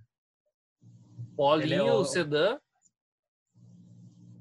[1.36, 2.60] Polinho, é o, o sedã.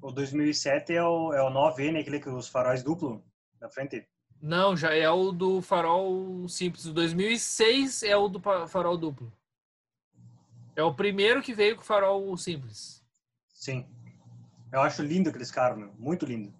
[0.00, 3.22] O 2007 é o, é o 9N, aquele que os faróis duplo
[3.60, 4.08] na frente?
[4.40, 6.86] Não, já é o do farol simples.
[6.86, 9.32] O 2006 é o do farol duplo.
[10.74, 13.02] É o primeiro que veio com farol simples.
[13.48, 13.86] Sim.
[14.70, 15.92] Eu acho lindo aqueles carros, meu.
[15.98, 16.52] Muito lindo.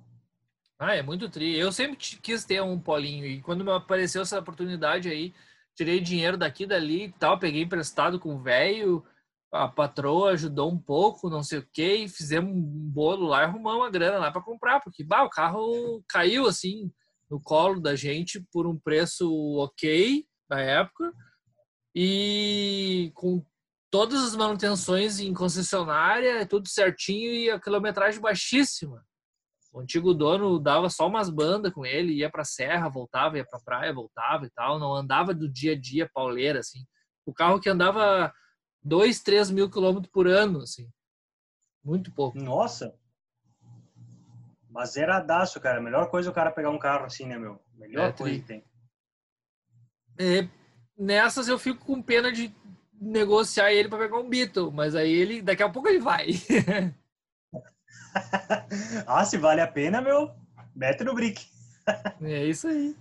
[0.79, 1.57] Ah, é muito tri.
[1.57, 5.35] Eu sempre quis ter um polinho e quando me apareceu essa oportunidade aí,
[5.75, 9.05] tirei dinheiro daqui dali e tal, peguei emprestado com o velho,
[9.51, 13.83] a patroa ajudou um pouco, não sei o que, fizemos um bolo lá e arrumamos
[13.83, 16.91] uma grana lá para comprar, porque bah, o carro caiu assim
[17.31, 21.13] no colo da gente por um preço ok na época
[21.95, 23.45] e com
[23.91, 29.06] todas as manutenções em concessionária, tudo certinho e a quilometragem baixíssima.
[29.77, 33.61] O antigo dono dava só umas bandas com ele, ia pra serra, voltava, ia pra
[33.61, 34.79] praia, voltava e tal.
[34.79, 36.79] Não andava do dia a dia pauleira, assim.
[37.27, 38.33] O carro que andava
[38.83, 40.89] 2, 3 mil quilômetros por ano, assim.
[41.85, 42.39] Muito pouco.
[42.39, 42.99] Nossa!
[44.71, 45.77] Mas zeradaço, cara.
[45.77, 47.61] A melhor coisa é o cara pegar um carro assim, né, meu?
[47.75, 48.65] Melhor é, coisa que tem.
[50.19, 50.49] É,
[50.97, 52.51] nessas eu fico com pena de,
[52.99, 56.29] negociar ele para pegar um Beetle, mas aí ele daqui a pouco ele vai.
[59.07, 60.35] ah, se vale a pena, meu,
[60.75, 61.47] mete no brick.
[62.23, 62.97] é isso aí.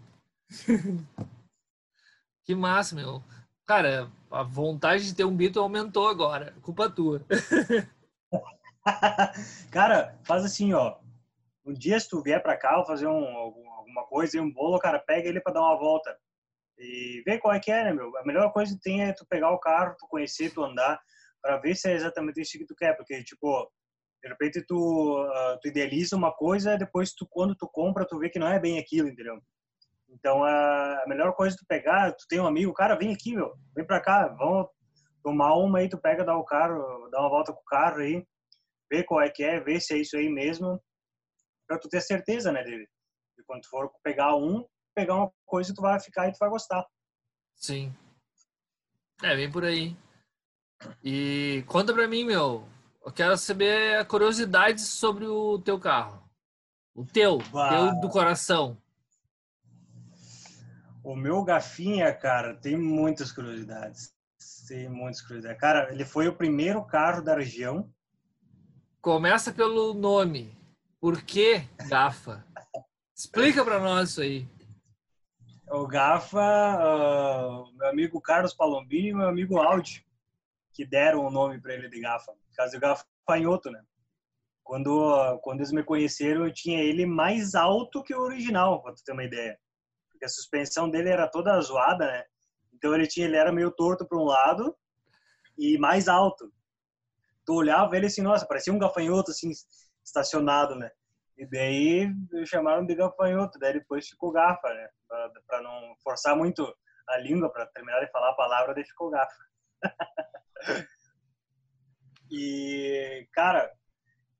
[2.43, 3.23] que massa, meu.
[3.65, 6.53] Cara, a vontade de ter um Beetle aumentou agora.
[6.61, 7.25] Culpa tua.
[9.71, 10.97] cara, faz assim, ó.
[11.65, 15.27] Um dia se tu vier para cá, fazer um, alguma coisa, um bolo, cara, pega
[15.27, 16.15] ele para dar uma volta
[16.77, 18.15] e ver qual é que é, né, meu?
[18.17, 20.99] A melhor coisa que tem é tu pegar o carro, tu conhecer, tu andar,
[21.41, 23.69] para ver se é exatamente isso que tu quer, porque, tipo,
[24.26, 28.28] de repente tu, uh, tu idealiza uma coisa, depois tu, quando tu compra, tu vê
[28.28, 29.39] que não é bem aquilo, entendeu?
[30.09, 33.86] Então, a melhor coisa tu pegar, tu tem um amigo, cara, vem aqui, meu, vem
[33.86, 34.67] pra cá, vamos
[35.21, 38.26] tomar uma aí, tu pega, dá o carro, dá uma volta com o carro aí,
[38.91, 40.82] vê qual é que é, vê se é isso aí mesmo,
[41.67, 42.88] pra tu ter certeza, né, dele.
[43.38, 44.65] E quando tu for pegar um,
[44.95, 46.84] pegar uma coisa tu vai ficar e tu vai gostar.
[47.55, 47.93] Sim.
[49.21, 49.95] É, bem por aí.
[51.03, 52.67] E conta pra mim, meu.
[53.06, 56.28] Eu quero saber curiosidades sobre o teu carro.
[56.93, 57.70] O teu, bah.
[57.70, 58.78] teu do coração.
[61.03, 64.12] O meu Gafinha, cara, tem muitas curiosidades.
[64.68, 65.62] Tem muitas curiosidades.
[65.62, 67.93] Cara, ele foi o primeiro carro da região.
[69.01, 70.58] Começa pelo nome.
[70.99, 72.43] Por que Gafa?
[73.16, 74.47] Explica para nós isso aí
[75.68, 80.06] o Gafa, uh, meu amigo Carlos Palombini e meu amigo Audi,
[80.74, 82.34] que deram o nome para ele de Gafa.
[82.72, 83.82] Do gafanhoto, né?
[84.64, 89.03] Quando, quando eles me conheceram, eu tinha ele mais alto que o original, para tu
[89.03, 89.58] ter uma ideia.
[90.10, 92.24] Porque a suspensão dele era toda zoada, né?
[92.74, 94.76] Então ele tinha, ele era meio torto para um lado
[95.58, 96.51] e mais alto.
[97.45, 99.51] Tu olhava ele assim, nossa, parecia um gafanhoto assim
[100.03, 100.89] estacionado, né?
[101.38, 102.12] E daí
[102.45, 104.89] chamaram de gafanhoto, daí depois ficou gafa, né?
[105.45, 106.66] Para não forçar muito
[107.10, 109.45] a língua, para terminar de falar a palavra, daí ficou gafa.
[112.32, 113.71] e, cara,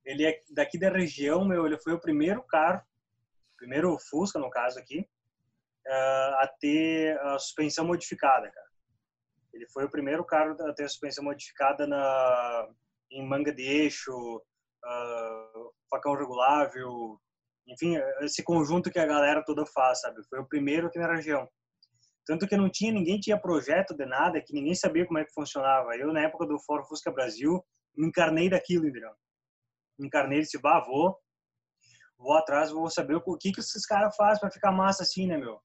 [0.04, 2.82] ele é daqui da região, meu, ele foi o primeiro carro,
[3.56, 5.08] primeiro Fusca, no caso aqui,
[5.88, 8.66] a ter a suspensão modificada, cara.
[9.52, 12.68] Ele foi o primeiro carro a ter a suspensão modificada na,
[13.10, 17.18] em manga de eixo, uh, facão regulável,
[17.66, 20.22] enfim, esse conjunto que a galera toda faz, sabe?
[20.28, 21.48] Foi o primeiro aqui na região.
[22.24, 25.32] Tanto que não tinha, ninguém tinha projeto de nada, que ninguém sabia como é que
[25.32, 25.96] funcionava.
[25.96, 27.64] Eu, na época do Fórum Fusca Brasil,
[27.96, 29.12] me encarnei daquilo, entendeu?
[29.98, 31.18] Me encarnei desse, bah, vou,
[32.18, 35.36] vou atrás, vou saber o que que esses caras fazem para ficar massa assim, né,
[35.36, 35.60] meu?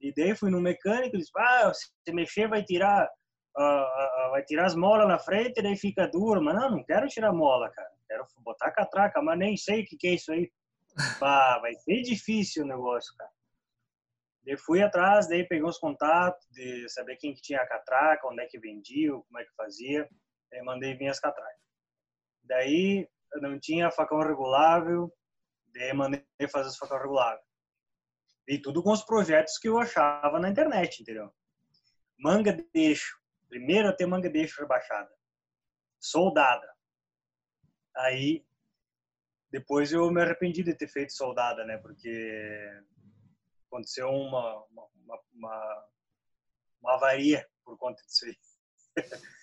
[0.00, 3.06] E daí fui no mecânico, ele disse, ah, se mexer vai tirar,
[3.56, 6.42] uh, vai tirar as molas na frente, daí fica duro.
[6.42, 9.96] Mas não, não quero tirar mola, cara quero botar catraca, mas nem sei o que,
[9.96, 10.50] que é isso aí.
[11.20, 13.30] Bah, vai ser difícil o negócio, cara.
[14.44, 18.42] Eu fui atrás, daí peguei os contatos de saber quem que tinha a catraca, onde
[18.42, 20.08] é que vendia, como é que fazia.
[20.50, 21.60] Daí mandei vir as catracas.
[22.42, 25.12] Daí não tinha facão regulável,
[25.66, 27.44] daí mandei fazer os facão regulável.
[28.48, 31.32] E tudo com os projetos que eu achava na internet, entendeu?
[32.18, 33.18] Manga de eixo.
[33.48, 35.10] Primeiro a ter manga de eixo rebaixada.
[36.00, 36.68] Soldada.
[37.96, 38.44] Aí,
[39.50, 41.78] depois eu me arrependi de ter feito soldada, né?
[41.78, 42.82] Porque
[43.66, 44.88] aconteceu uma, uma,
[45.32, 45.88] uma,
[46.80, 48.36] uma avaria por conta disso aí.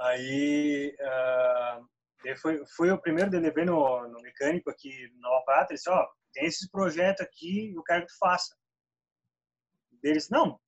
[0.00, 5.72] aí, uh, foi, foi o primeiro de levei no, no mecânico aqui no Nova Prata,
[5.72, 8.56] ele disse, ó, oh, tem esses projetos aqui, eu quero que tu faça.
[10.02, 10.60] Eles, não,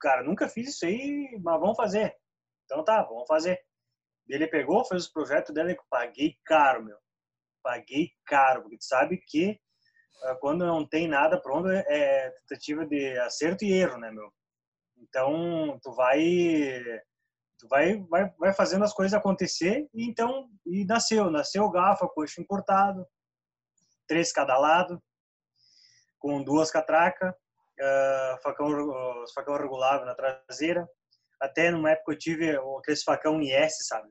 [0.00, 2.14] cara, nunca fiz isso aí, mas vamos fazer.
[2.64, 3.60] Então tá, vamos fazer.
[4.28, 6.98] Ele pegou, fez os projetos dele paguei caro, meu.
[7.62, 9.58] Paguei caro, porque tu sabe que
[10.24, 14.32] uh, quando não tem nada pronto é, é tentativa de acerto e erro, né, meu?
[14.96, 16.20] Então, tu vai
[17.58, 22.08] tu vai, vai, vai fazendo as coisas acontecer e então e nasceu, nasceu o gafa,
[22.08, 23.06] coxo importado,
[24.06, 25.02] três cada lado,
[26.18, 30.88] com duas catracas, uh, facão, uh, facão regulável na traseira.
[31.40, 34.08] Até numa época eu tive aqueles facão IS, sabe?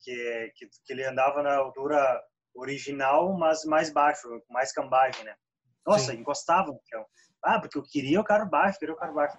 [0.00, 2.22] que, que, que ele andava na altura
[2.54, 5.34] original, mas mais baixo, mais cambagem, né?
[5.86, 6.18] Nossa, Sim.
[6.18, 7.04] encostava no chão.
[7.42, 9.38] Ah, porque eu queria o carro baixo, queria o carro baixo.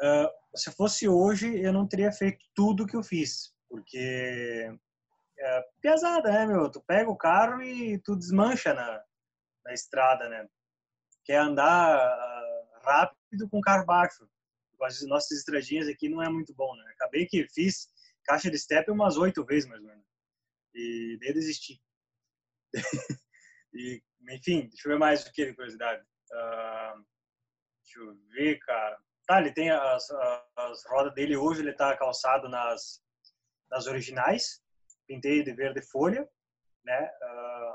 [0.00, 0.28] Uh,
[0.58, 4.70] se fosse hoje, eu não teria feito tudo que eu fiz, porque
[5.38, 6.70] é pesada, né, meu?
[6.70, 9.02] Tu pega o carro e tu desmancha na,
[9.64, 10.48] na estrada, né?
[11.24, 14.28] Quer andar uh, rápido com carro baixo.
[14.82, 16.84] As nossas estradinhas aqui não é muito bom, né?
[16.92, 17.88] Acabei que fiz
[18.24, 20.04] caixa de step umas oito vezes, mais ou menos.
[20.74, 21.80] E daí desisti.
[23.72, 26.02] e, enfim, deixa eu ver mais o que de curiosidade.
[26.32, 27.04] Uh,
[27.82, 28.98] deixa eu ver, cara.
[29.28, 30.10] Tá, ele tem as,
[30.56, 33.02] as rodas dele hoje, ele tá calçado nas,
[33.70, 34.62] nas originais,
[35.06, 36.26] pintei de verde folha,
[36.82, 37.10] né?
[37.22, 37.74] Uh,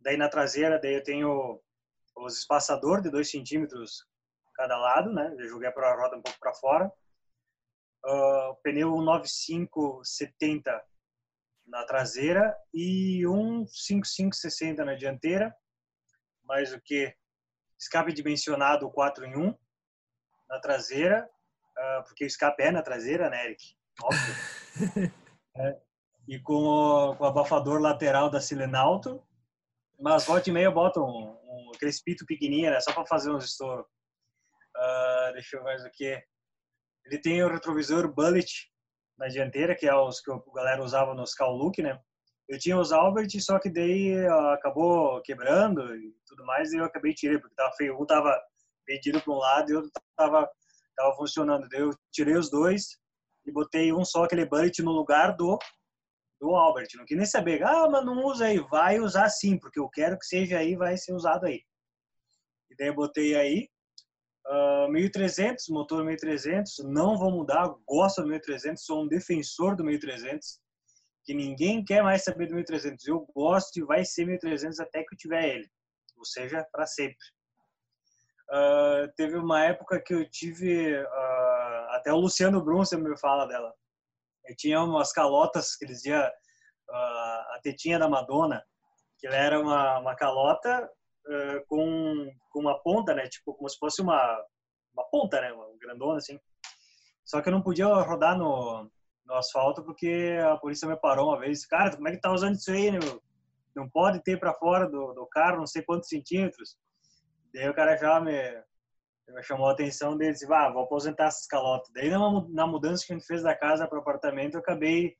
[0.00, 1.62] daí na traseira, daí eu tenho
[2.16, 4.06] os espaçador de 2 centímetros
[4.54, 5.36] cada lado, né?
[5.38, 6.90] Eu joguei para a roda um pouco para fora.
[8.06, 10.82] Uh, pneu 9570
[11.66, 15.54] na traseira e um 5560 na dianteira.
[16.42, 17.14] Mais o que?
[17.78, 19.63] Escape dimensionado 4 em 1
[20.48, 21.28] na traseira,
[21.78, 23.76] uh, porque o escape é na traseira, né, Eric?
[24.02, 24.34] Óbvio.
[25.56, 25.80] é.
[26.26, 29.22] E com o, com o abafador lateral da Silenalto.
[30.00, 33.44] Mas volta e meia eu boto um, um crespito pequenininho, né, só para fazer uns
[33.44, 33.86] estouros.
[34.76, 36.20] Uh, deixa eu ver mais o que.
[37.06, 38.70] Ele tem o retrovisor bullet
[39.16, 42.00] na dianteira, que é os que a galera usava nos Look, né?
[42.48, 46.84] Eu tinha os Albert, só que daí uh, acabou quebrando e tudo mais, e eu
[46.84, 48.00] acabei tirando, porque tava feio.
[48.00, 48.38] Um tava
[48.86, 50.48] vendido para um lado e outro tava,
[50.96, 51.68] tava funcionando.
[51.68, 52.98] Daí eu tirei os dois
[53.46, 55.58] e botei um só, aquele bullet, no lugar do,
[56.40, 56.88] do Albert.
[56.94, 58.58] Não queria nem saber, ah, mas não usa aí.
[58.58, 61.62] Vai usar sim, porque eu quero que seja aí, vai ser usado aí.
[62.70, 63.68] E daí eu botei aí,
[64.46, 70.60] Uh, 1300, motor 1300, não vou mudar, gosto do 1300, sou um defensor do 1300,
[71.24, 73.06] que ninguém quer mais saber do 1300.
[73.06, 75.68] Eu gosto e vai ser 1300 até que eu tiver ele,
[76.14, 77.16] ou seja, para sempre.
[78.50, 83.72] Uh, teve uma época que eu tive, uh, até o Luciano Brunson me fala dela.
[84.46, 86.22] Eu tinha umas calotas que eles diziam
[86.90, 88.62] a tetinha da Madonna,
[89.18, 90.86] que ela era uma, uma calota
[91.66, 93.26] com, com uma ponta, né?
[93.26, 94.38] Tipo, como se fosse uma,
[94.92, 95.50] uma ponta, né?
[95.50, 96.38] Uma grandona, assim.
[97.24, 98.90] Só que eu não podia rodar no,
[99.24, 101.66] no asfalto porque a polícia me parou uma vez.
[101.66, 103.22] Cara, como é que tá usando isso aí, né, meu?
[103.74, 106.76] Não pode ter para fora do, do carro não sei quantos centímetros.
[107.54, 108.32] Daí o cara já me,
[109.44, 111.88] chamou a atenção dele disse, ah, vou aposentar essas calotas.
[111.94, 115.16] Daí na, mudança que a gente fez da casa para o apartamento, eu acabei,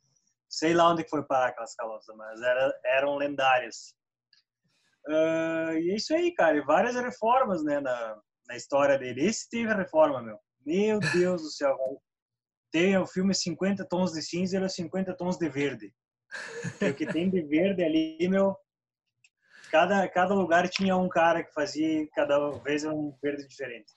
[0.49, 3.95] sei lá onde foi parar aquelas calotas, mas era, eram lendárias.
[5.07, 6.57] Uh, e é isso aí, cara.
[6.57, 9.27] E várias reformas, né, na, na história dele.
[9.27, 10.39] Esse teve a reforma, meu.
[10.67, 11.77] Meu Deus do céu.
[12.73, 15.95] Tem o filme 50 Tons de Cinza e 50 Tons de Verde.
[16.81, 18.57] O que tem de verde ali, meu.
[19.75, 23.91] Cada, cada lugar tinha um cara que fazia, cada vez um verde diferente.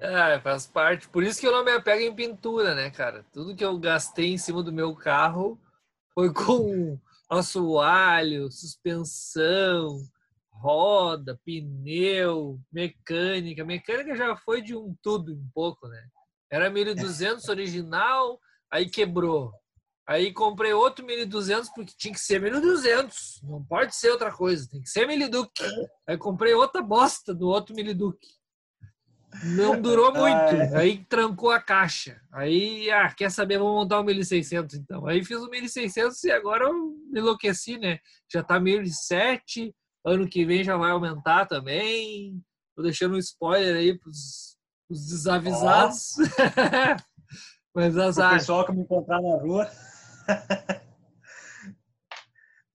[0.00, 1.06] É, faz parte.
[1.10, 3.26] Por isso que eu não me apego em pintura, né, cara?
[3.30, 5.60] Tudo que eu gastei em cima do meu carro
[6.14, 6.98] foi com
[7.28, 10.00] assoalho, suspensão,
[10.50, 13.62] roda, pneu, mecânica.
[13.62, 16.02] Mecânica já foi de um tudo um pouco, né?
[16.50, 19.52] Era 1200 original, aí quebrou.
[20.08, 24.80] Aí comprei outro 1200 porque tinha que ser 1200, não pode ser outra coisa, tem
[24.80, 25.52] que ser Miliduc.
[26.06, 28.16] Aí comprei outra bosta do outro Miliduc.
[29.44, 30.74] Não durou muito.
[30.74, 32.18] Aí trancou a caixa.
[32.32, 33.58] Aí, ah, quer saber?
[33.58, 35.06] Vou montar o um 1600 então.
[35.06, 37.98] Aí fiz o 1600 e agora eu me enlouqueci, né?
[38.32, 39.74] Já tá 1007.
[40.06, 42.42] Ano que vem já vai aumentar também.
[42.74, 44.56] Tô deixando um spoiler aí pros,
[44.88, 46.16] pros desavisados.
[46.18, 47.02] Oh.
[47.76, 48.32] Mas azar.
[48.32, 49.70] O pessoal que me encontrar na rua.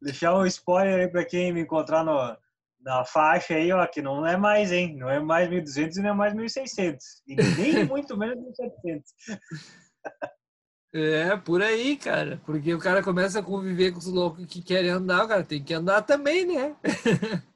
[0.01, 2.37] Deixar um spoiler aí para quem me encontrar no,
[2.83, 4.97] na faixa aí, ó, que não é mais, hein?
[4.97, 6.97] Não é mais 1.200 e não é mais 1.600.
[7.27, 9.03] E nem muito menos 1.700.
[10.93, 12.39] É, por aí, cara.
[12.45, 15.63] Porque o cara começa a conviver com os loucos que querem andar, o cara tem
[15.63, 16.75] que andar também, né?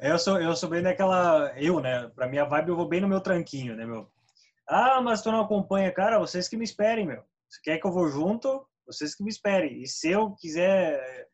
[0.00, 1.52] eu sou, eu sou bem daquela.
[1.56, 2.08] Eu, né?
[2.08, 4.10] Pra minha vibe, eu vou bem no meu tranquinho, né, meu?
[4.68, 7.22] Ah, mas tu não acompanha, cara, vocês que me esperem, meu.
[7.54, 9.80] Se quer que eu vou junto, vocês que me esperem.
[9.80, 11.28] E se eu quiser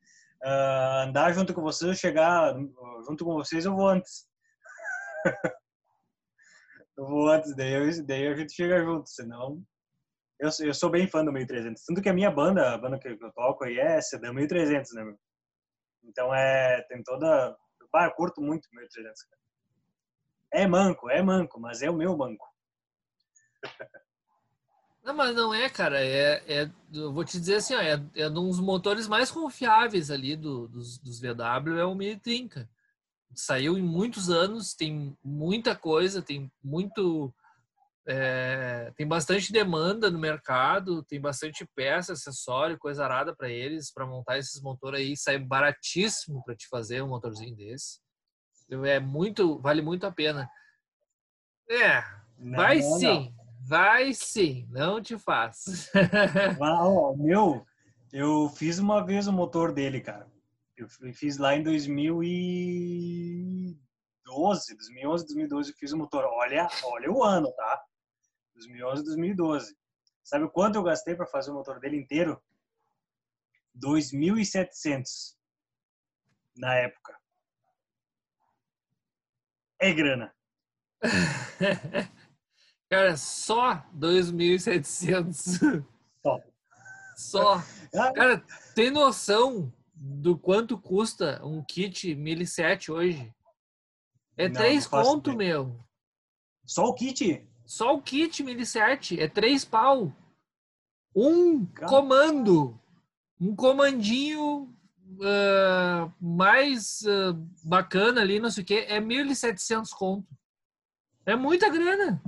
[0.45, 2.55] uh, andar junto com vocês, chegar
[3.09, 4.29] junto com vocês, eu vou antes.
[6.99, 9.65] eu vou antes, daí, eu, daí a gente chega junto, senão...
[10.39, 13.09] Eu, eu sou bem fã do 1300, tanto que a minha banda, a banda que
[13.09, 15.19] eu toco aí é CD 1300, né, meu?
[16.05, 17.57] Então é, tem toda...
[17.95, 19.41] Ah, eu curto muito 1300, cara.
[20.53, 22.47] É manco, é manco, mas é o meu manco.
[25.03, 26.05] Não, mas não é, cara.
[26.05, 30.11] É, é, eu vou te dizer assim, ó, é, é um dos motores mais confiáveis
[30.11, 32.69] ali do, dos, dos VW, é o 1030.
[33.35, 37.33] Saiu em muitos anos, tem muita coisa, tem muito.
[38.07, 44.07] É, tem bastante demanda no mercado, tem bastante peça, acessório, coisa arada para eles, para
[44.07, 48.01] montar esses motores aí, sai baratíssimo para te fazer um motorzinho desse.
[48.85, 50.49] É muito, vale muito a pena.
[51.69, 52.03] É,
[52.37, 53.35] não, vai não, sim.
[53.71, 55.71] Vai sim, não te faço.
[56.61, 57.65] ah, meu,
[58.13, 60.29] eu fiz uma vez o motor dele, cara.
[60.77, 63.79] Eu fiz lá em 2002,
[64.25, 66.25] 2012, 2011, 2012 eu fiz o motor.
[66.25, 67.81] Olha, olha o ano, tá?
[68.55, 69.77] 2011, 2012.
[70.25, 72.43] Sabe quanto eu gastei para fazer o motor dele inteiro?
[73.77, 75.37] 2.700
[76.57, 77.17] na época.
[79.79, 80.35] É grana.
[82.91, 85.85] Cara, só 2.700.
[86.21, 86.41] Só.
[87.17, 87.55] Só.
[87.95, 88.13] Ah.
[88.13, 93.33] Cara, tem noção do quanto custa um kit 1007 hoje?
[94.37, 95.79] É não, 3 não conto, meu.
[96.67, 97.47] Só o kit?
[97.65, 99.21] Só o kit 1007.
[99.21, 100.13] É 3 pau.
[101.15, 101.89] Um Cara.
[101.89, 102.77] comando.
[103.41, 104.75] Um comandinho
[105.19, 107.35] uh, mais uh,
[107.65, 110.27] bacana ali, não sei o que, é 1.700 conto.
[111.25, 112.21] É muita grana.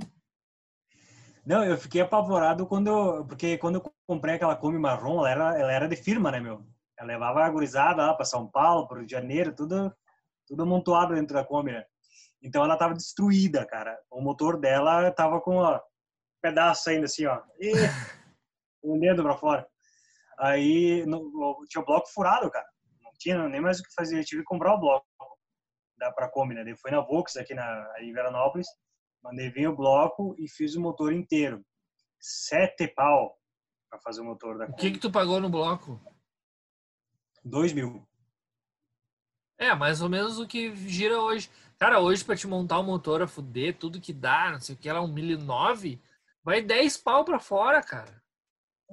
[1.45, 5.59] Não, eu fiquei apavorado quando eu, porque quando eu comprei aquela Kombi marrom, ela era,
[5.59, 6.65] ela era de firma, né, meu?
[6.97, 9.93] Ela levava a gurizada lá para São Paulo, para o Rio de Janeiro, tudo,
[10.47, 11.83] tudo amontoado dentro da Kombi, né?
[12.41, 13.97] Então ela tava destruída, cara.
[14.09, 15.81] O motor dela tava com ó,
[16.41, 17.41] pedaço ainda assim, ó.
[17.59, 17.71] E,
[18.81, 19.67] um dedo para fora.
[20.39, 22.65] Aí no, tinha o bloco furado, cara.
[23.01, 24.19] Não tinha nem mais o que fazer.
[24.19, 25.05] Eu tive que comprar o bloco
[25.97, 26.61] da para Kombi, né?
[26.61, 28.67] Ele foi na Vox aqui na em Veranópolis
[29.23, 31.65] Mandei vir o bloco e fiz o motor inteiro.
[32.19, 33.39] Sete pau
[33.89, 36.01] para fazer o motor da O que que tu pagou no bloco?
[37.43, 38.05] Dois mil.
[39.57, 41.49] É, mais ou menos o que gira hoje.
[41.79, 44.77] Cara, hoje para te montar o motor a fuder, tudo que dá, não sei o
[44.77, 46.01] que, era um 1009,
[46.43, 48.21] vai 10 pau para fora, cara.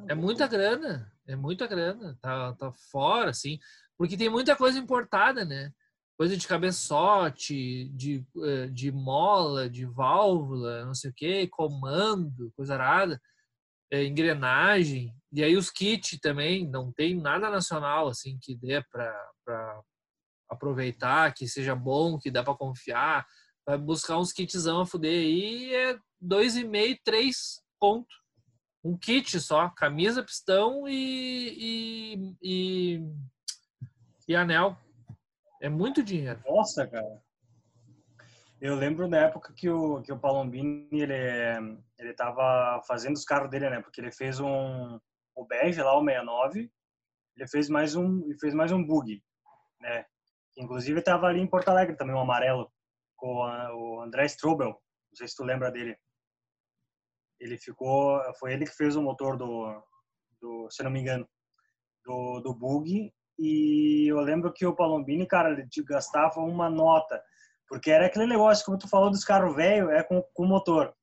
[0.09, 2.16] É muita grana, é muita grana.
[2.20, 3.59] Tá, tá fora, assim.
[3.97, 5.72] Porque tem muita coisa importada, né?
[6.21, 12.75] Coisa de cabeçote, de, eh, de mola, de válvula, não sei o que, comando, coisa
[12.75, 13.18] arada,
[13.91, 15.16] é, engrenagem.
[15.33, 19.83] E aí os kits também, não tem nada nacional assim que dê para
[20.51, 23.27] aproveitar, que seja bom, que dá para confiar.
[23.66, 28.14] Vai buscar uns kitzão a fuder aí é dois e meio, três ponto.
[28.85, 33.01] Um kit só, camisa, pistão e, e, e,
[34.29, 34.77] e anel.
[35.61, 36.42] É muito dinheiro.
[36.46, 37.22] Nossa, cara.
[38.61, 41.14] Eu lembro da época que o, que o Palombini, ele,
[41.98, 43.80] ele tava fazendo os carros dele, né?
[43.80, 44.98] Porque ele fez um,
[45.34, 46.70] o bege lá, o 69,
[47.36, 49.22] ele fez mais um, ele fez mais um bug,
[49.80, 50.04] né?
[50.58, 52.70] Inclusive tava ali em Porto Alegre também, o um amarelo,
[53.16, 55.96] com a, o André Strobel, não sei se tu lembra dele.
[57.38, 59.82] Ele ficou, foi ele que fez o motor do,
[60.40, 61.26] do se não me engano,
[62.04, 63.11] do, do bug
[63.43, 67.22] e eu lembro que o Palombini, cara, ele gastava uma nota.
[67.66, 70.95] Porque era aquele negócio, como tu falou dos carros velhos, é com, com motor.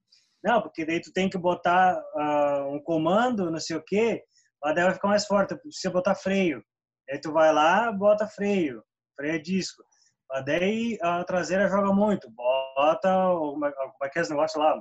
[0.44, 4.24] Não, porque daí tu tem que botar uh, um comando, não sei o quê,
[4.64, 5.56] lá daí vai ficar mais forte.
[5.56, 6.64] Precisa botar freio.
[7.10, 8.84] Aí tu vai lá, bota freio.
[9.16, 9.84] Freio é disco.
[10.30, 12.30] Lá daí a traseira joga muito.
[12.30, 14.80] Bota, como é que é esse negócio lá?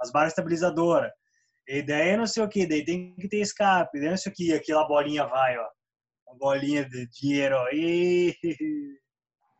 [0.00, 1.12] As barras estabilizadoras.
[1.68, 4.34] E daí não sei o que, daí tem que ter escape, daí não sei o
[4.34, 5.66] que, aquela bolinha vai, ó
[6.38, 8.34] bolinha de dinheiro aí.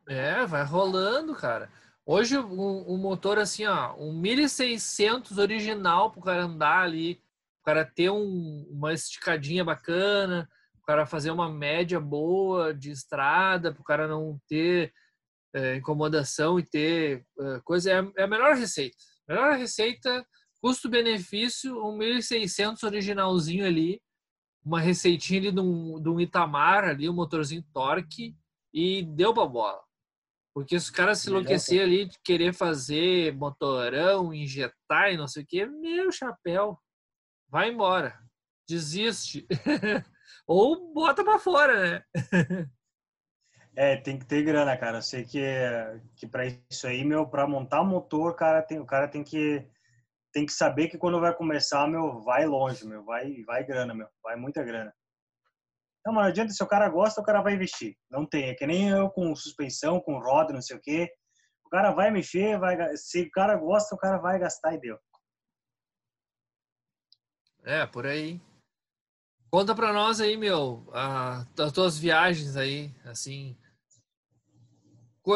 [0.07, 1.69] É, vai rolando, cara.
[2.05, 7.19] Hoje o, motor assim, ó, um 1600 original pro cara andar ali,
[7.61, 10.47] o cara ter um, uma esticadinha bacana,
[10.79, 14.93] o cara fazer uma média boa de estrada, pro cara não ter
[15.55, 18.95] é, incomodação e ter é, coisa, é, é, a melhor receita.
[19.27, 20.23] Melhor receita,
[20.61, 23.99] custo-benefício, um 1600 originalzinho ali,
[24.65, 28.35] uma receitinha ali de um, de um Itamar ali, um motorzinho torque
[28.73, 29.81] e deu pra bola.
[30.55, 35.43] Porque se o cara se enlouquecer ali de querer fazer motorão, injetar e não sei
[35.43, 36.79] o que, meu chapéu,
[37.47, 38.17] vai embora.
[38.67, 39.45] Desiste.
[40.47, 42.03] Ou bota para fora, né?
[43.75, 44.97] é, tem que ter grana, cara.
[44.97, 45.41] Eu sei que,
[46.15, 49.67] que para isso aí, meu, para montar motor, cara, tem, o cara tem que
[50.35, 54.05] tem que saber que quando vai começar, meu, vai longe, meu, vai, vai grana, meu,
[54.21, 54.93] vai muita grana.
[56.05, 57.95] Não, não adianta, se o cara gosta, o cara vai investir.
[58.11, 61.09] Não tem, é que nem eu com suspensão, com roda, não sei o quê.
[61.65, 64.99] O cara vai mexer, vai, se o cara gosta, o cara vai gastar e deu.
[67.63, 68.41] É, por aí.
[69.49, 73.57] Conta pra nós aí, meu, a, as tuas viagens aí, assim.
[75.23, 75.33] Co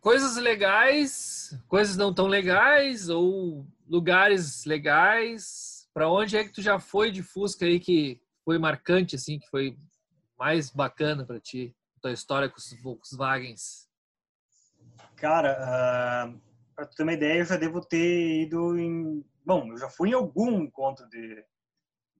[0.00, 5.88] coisas legais, coisas não tão legais, ou lugares legais.
[5.92, 9.48] Para onde é que tu já foi de Fusca aí que foi marcante, assim, que
[9.48, 9.76] foi
[10.38, 13.88] mais bacana para ti, tua história com os Volkswagens?
[15.16, 15.56] Cara,
[16.28, 16.40] uh,
[16.74, 19.24] para tu ter uma ideia, eu já devo ter ido em.
[19.44, 21.44] Bom, eu já fui em algum encontro de,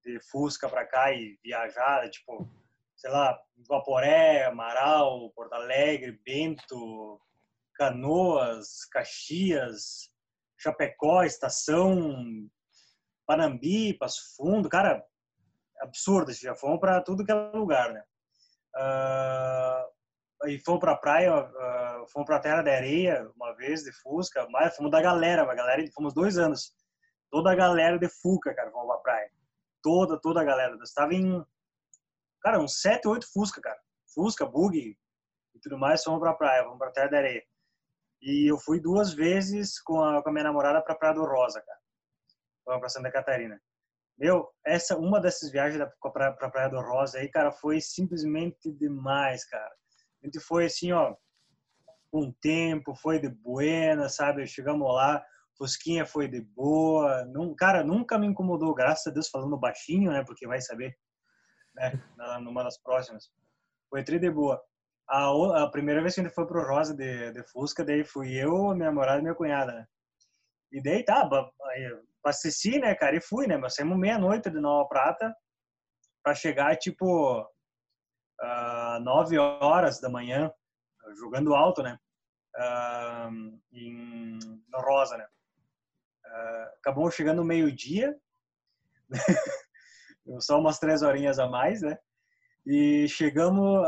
[0.02, 2.48] de Fusca para cá e viajar, tipo,
[2.96, 3.38] sei lá,
[3.68, 7.20] Vaporé, Amaral, Porto Alegre, Bento,
[7.74, 10.10] Canoas, Caxias,
[10.58, 12.48] Chapecó, Estação,
[13.26, 15.04] Panambi, Passo Fundo, cara,
[15.80, 18.02] absurdo, já fomos para tudo que é lugar, né?
[18.76, 24.46] Uh, e fomos para praia, uh, fomos para Terra da Areia uma vez de Fusca,
[24.50, 26.72] mas fomos da galera, a galera, fomos dois anos,
[27.30, 29.30] toda a galera de Fuca, cara, fomos para praia,
[29.82, 31.44] toda, toda a galera, estava em,
[32.42, 33.80] cara, uns sete, oito Fusca, cara,
[34.14, 37.42] Fusca, Bug e tudo mais, fomos para praia, fomos para Terra da Areia.
[38.20, 41.60] E eu fui duas vezes com a, com a minha namorada para Praia do Rosa,
[41.60, 41.78] cara.
[42.64, 43.60] Fomos para Santa Catarina.
[44.18, 49.44] Meu, essa uma dessas viagens para pra Praia do Rosa aí, cara, foi simplesmente demais,
[49.44, 49.70] cara.
[50.22, 51.14] A gente foi assim, ó,
[52.10, 54.46] com tempo, foi de buena, sabe?
[54.46, 55.22] Chegamos lá,
[55.58, 57.24] Fusquinha foi de boa.
[57.26, 60.24] Num, cara, nunca me incomodou, graças a Deus, falando baixinho, né?
[60.24, 60.96] Porque vai saber,
[61.74, 62.02] né?
[62.40, 63.30] Numa das próximas.
[63.90, 64.62] Foi tri de boa.
[65.08, 68.34] A, a primeira vez que a gente foi pro Rosa de, de Fusca, daí fui
[68.34, 69.86] eu, minha namorada e minha cunhada, né?
[70.72, 71.28] E daí tá,
[72.22, 73.56] abasteci, né, cara, e fui, né?
[73.56, 75.34] Mas saímos meia-noite de Nova Prata
[76.24, 80.52] para chegar, tipo, uh, nove horas da manhã,
[81.18, 81.98] jogando alto, né?
[82.56, 84.38] Uh, em,
[84.68, 85.26] no Rosa, né?
[86.26, 88.18] Uh, acabou chegando meio-dia,
[90.40, 91.96] só umas três horinhas a mais, né?
[92.66, 93.86] E chegamos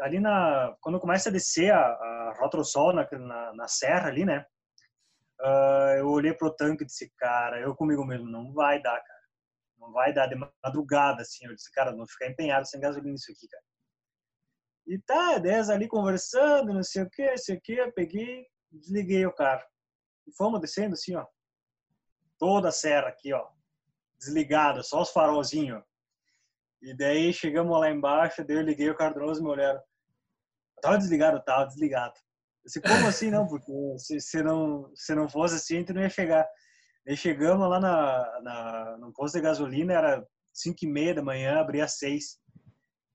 [0.00, 0.74] ali na.
[0.80, 4.46] Quando começa a descer a, a Rota do Sol na, na, na, serra ali, né?
[5.38, 9.20] Uh, eu olhei pro tanque e disse, cara, eu comigo mesmo, não vai dar, cara.
[9.78, 11.44] Não vai dar de madrugada, assim.
[11.44, 13.64] Eu disse, cara, não ficar empenhado sem gasolina isso aqui, cara.
[14.86, 17.74] E tá, 10 ali conversando, não sei o que, sei o que.
[17.74, 19.62] Eu peguei, desliguei o carro.
[20.26, 21.26] E fomos descendo assim, ó.
[22.38, 23.46] Toda a serra aqui, ó.
[24.18, 25.82] Desligada, só os farolzinhos
[26.82, 29.80] e daí chegamos lá embaixo, daí eu liguei o Cardoso e me olharam.
[30.80, 31.42] Tava desligado?
[31.44, 32.14] Tava desligado.
[32.14, 33.46] Eu disse, como assim não?
[33.46, 36.46] Porque se, se, não, se não fosse assim, a gente não ia chegar.
[37.04, 40.24] Daí chegamos lá na, na, no posto de gasolina, era
[40.54, 42.38] 5 e meia da manhã, abria às 6.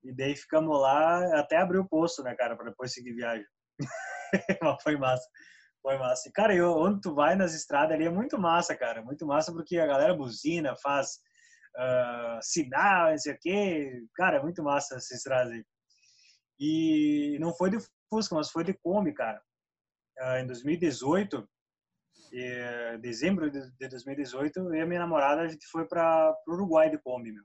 [0.03, 3.45] E daí ficamos lá até abrir o posto, né, cara, para depois seguir viagem.
[4.61, 5.27] Mas foi massa.
[5.81, 6.27] Foi massa.
[6.27, 9.01] E, cara, eu, onde tu vai nas estradas ali é muito massa, cara.
[9.01, 11.19] Muito massa porque a galera buzina, faz
[11.77, 14.05] uh, sinal, não sei o quê.
[14.15, 15.65] Cara, é muito massa essa estrada aí.
[16.59, 17.77] E não foi de
[18.09, 19.41] Fusca, mas foi de Kombi, cara.
[20.19, 21.47] Uh, em 2018,
[22.31, 26.89] e, dezembro de 2018, eu e a minha namorada, a gente foi para o Uruguai
[26.89, 27.43] de Kombi, meu.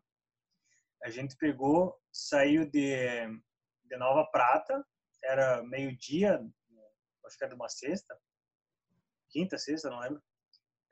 [1.05, 3.26] A gente pegou, saiu de,
[3.85, 4.85] de Nova Prata,
[5.22, 6.41] era meio-dia,
[7.24, 8.18] acho que era de uma sexta,
[9.31, 10.22] quinta, sexta, não lembro.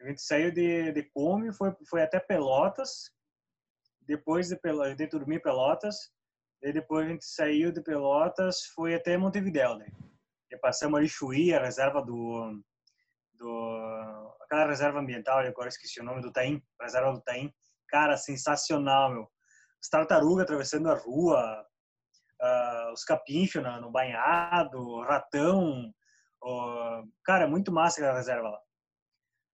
[0.01, 3.11] A gente saiu de, de Kombi, foi, foi até Pelotas,
[4.07, 4.59] depois de,
[4.97, 5.97] de dormir Pelotas,
[6.63, 9.87] e depois a gente saiu de Pelotas, foi até Montevidéu, né?
[10.51, 12.63] E passamos ali Chuí, a reserva do,
[13.35, 17.53] do aquela reserva ambiental, agora esqueci o nome do Taim, reserva do Taim.
[17.89, 19.29] Cara, sensacional, meu.
[19.83, 21.65] As tartarugas atravessando a rua,
[22.43, 25.93] uh, os capinchos no, no banhado, ratão.
[26.43, 28.61] Uh, cara, muito massa aquela reserva lá.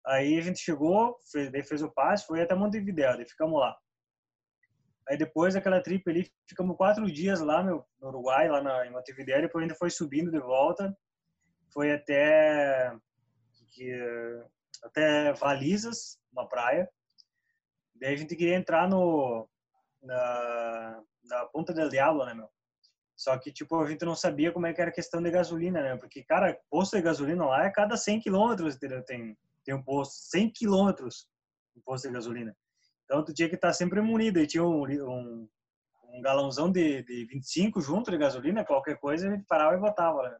[0.07, 3.75] Aí a gente chegou, fez, daí fez o passe, foi até Montevidéu, daí ficamos lá.
[5.09, 8.91] Aí depois daquela trip ali, ficamos quatro dias lá meu, no Uruguai, lá na, em
[8.91, 10.95] Montevideo, depois ainda foi subindo de volta,
[11.73, 12.95] foi até
[13.71, 13.91] que,
[14.83, 16.89] até Valizas, uma praia.
[17.95, 19.47] Daí a gente queria entrar no
[20.01, 22.49] na, na Ponta del Diablo, né, meu?
[23.15, 25.81] Só que, tipo, a gente não sabia como é que era a questão de gasolina,
[25.81, 25.95] né?
[25.95, 30.13] Porque, cara, posto de gasolina lá é cada 100 quilômetros tem, tem um posto.
[30.31, 31.27] 100 quilômetros
[31.75, 32.57] um posto de gasolina.
[33.11, 34.39] Então tu tinha que estar sempre munido.
[34.39, 35.49] E tinha um, um,
[36.13, 40.23] um galãozão de, de 25 junto de gasolina, qualquer coisa, a gente parava e botava.
[40.23, 40.37] Né?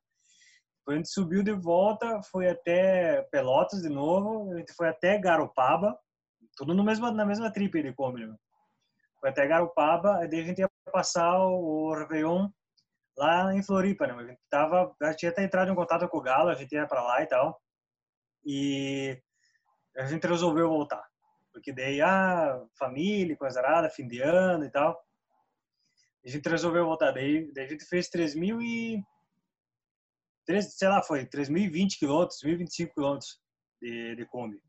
[0.80, 5.19] Depois a gente subiu de volta, foi até Pelotas de novo, a gente foi até
[5.19, 5.99] Garopaba,
[6.56, 8.26] tudo no mesmo, na mesma trip de Kombi.
[8.26, 8.35] Né?
[9.19, 12.48] Foi até Garopaba, aí a gente ia passar o, o Réveillon
[13.18, 14.14] lá em Floripa, né?
[14.14, 16.88] A gente tava, já tinha até entrado em contato com o Galo, a gente ia
[16.88, 17.61] para lá e tal.
[18.45, 19.22] E
[19.98, 21.11] a gente resolveu voltar
[21.52, 24.99] porque daí, ah, família, coisa arada, fim de ano e tal.
[26.26, 27.11] A gente resolveu voltar.
[27.11, 29.03] Daí, daí a gente fez 3 mil e...
[30.45, 33.40] 3, sei lá, foi 3.020 quilômetros, 1.025 quilômetros
[33.82, 34.60] de, de Kombi.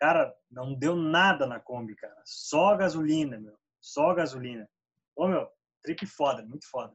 [0.00, 2.22] Cara, não deu nada na Kombi, cara.
[2.24, 3.54] Só gasolina, meu.
[3.80, 4.68] Só gasolina.
[5.14, 5.46] Ô, meu,
[5.82, 6.94] trip foda, muito foda.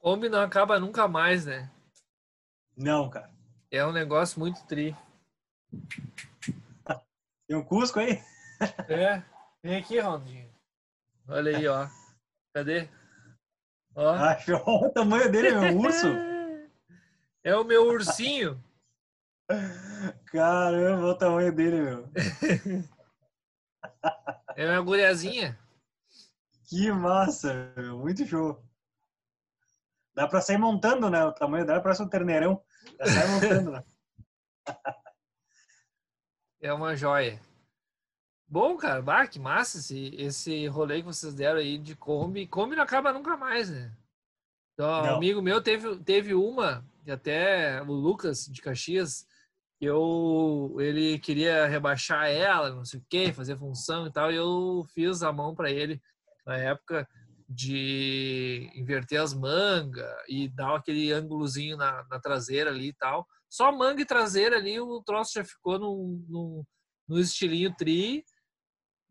[0.00, 1.70] Kombi não acaba nunca mais, né?
[2.76, 3.30] Não, cara.
[3.70, 4.96] É um negócio muito tri.
[7.52, 8.18] Tem um Cusco aí?
[8.88, 9.22] É.
[9.62, 10.50] Vem aqui, Rondinho.
[11.28, 11.86] Olha aí, ó.
[12.54, 12.88] Cadê?
[13.94, 14.08] Ó.
[14.08, 16.06] Ah, o tamanho dele, é meu urso.
[17.44, 18.62] É o meu ursinho.
[20.26, 22.08] Caramba, o tamanho dele, meu.
[24.56, 25.58] É uma guriazinha.
[26.70, 27.98] Que massa, meu.
[27.98, 28.64] Muito show.
[30.14, 31.22] Dá pra sair montando, né?
[31.24, 32.64] O tamanho dela parece um terneirão.
[32.96, 33.84] Dá sair montando, né?
[36.62, 37.40] É uma joia.
[38.48, 42.46] Bom, cara, bah, que massa esse, esse rolê que vocês deram aí de Kombi.
[42.46, 43.92] Kombi não acaba nunca mais, né?
[44.74, 49.26] Então, um amigo meu teve, teve uma, e até o Lucas de Caxias,
[49.78, 54.36] que eu, ele queria rebaixar ela, não sei o quê, fazer função e tal, e
[54.36, 56.00] eu fiz a mão para ele
[56.46, 57.08] na época
[57.48, 63.26] de inverter as mangas e dar aquele ângulozinho na, na traseira ali e tal.
[63.52, 66.64] Só manga e traseira ali, o troço já ficou num, num,
[67.06, 68.24] no estilinho tri,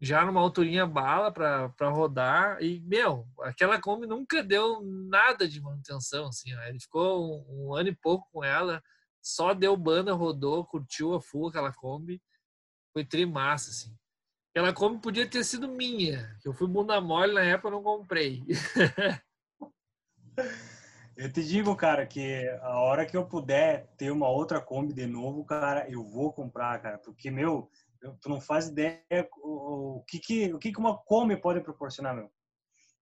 [0.02, 2.60] já numa alturinha bala para rodar.
[2.60, 6.56] E, meu, aquela Kombi nunca deu nada de manutenção, assim.
[6.56, 6.62] Ó.
[6.64, 8.82] Ele ficou um, um ano e pouco com ela,
[9.22, 12.20] só deu banda, rodou, curtiu a full aquela Kombi.
[12.94, 13.96] Foi tri massa, assim.
[14.50, 18.44] Aquela Kombi podia ter sido minha, que eu fui bunda mole na época, não comprei.
[21.18, 25.06] Eu te digo, cara, que a hora que eu puder ter uma outra Kombi de
[25.06, 27.70] novo, cara, eu vou comprar, cara, porque, meu,
[28.02, 29.04] eu- tu não faz ideia
[29.44, 32.30] o, que que o que que uma Kombi pode proporcionar, meu.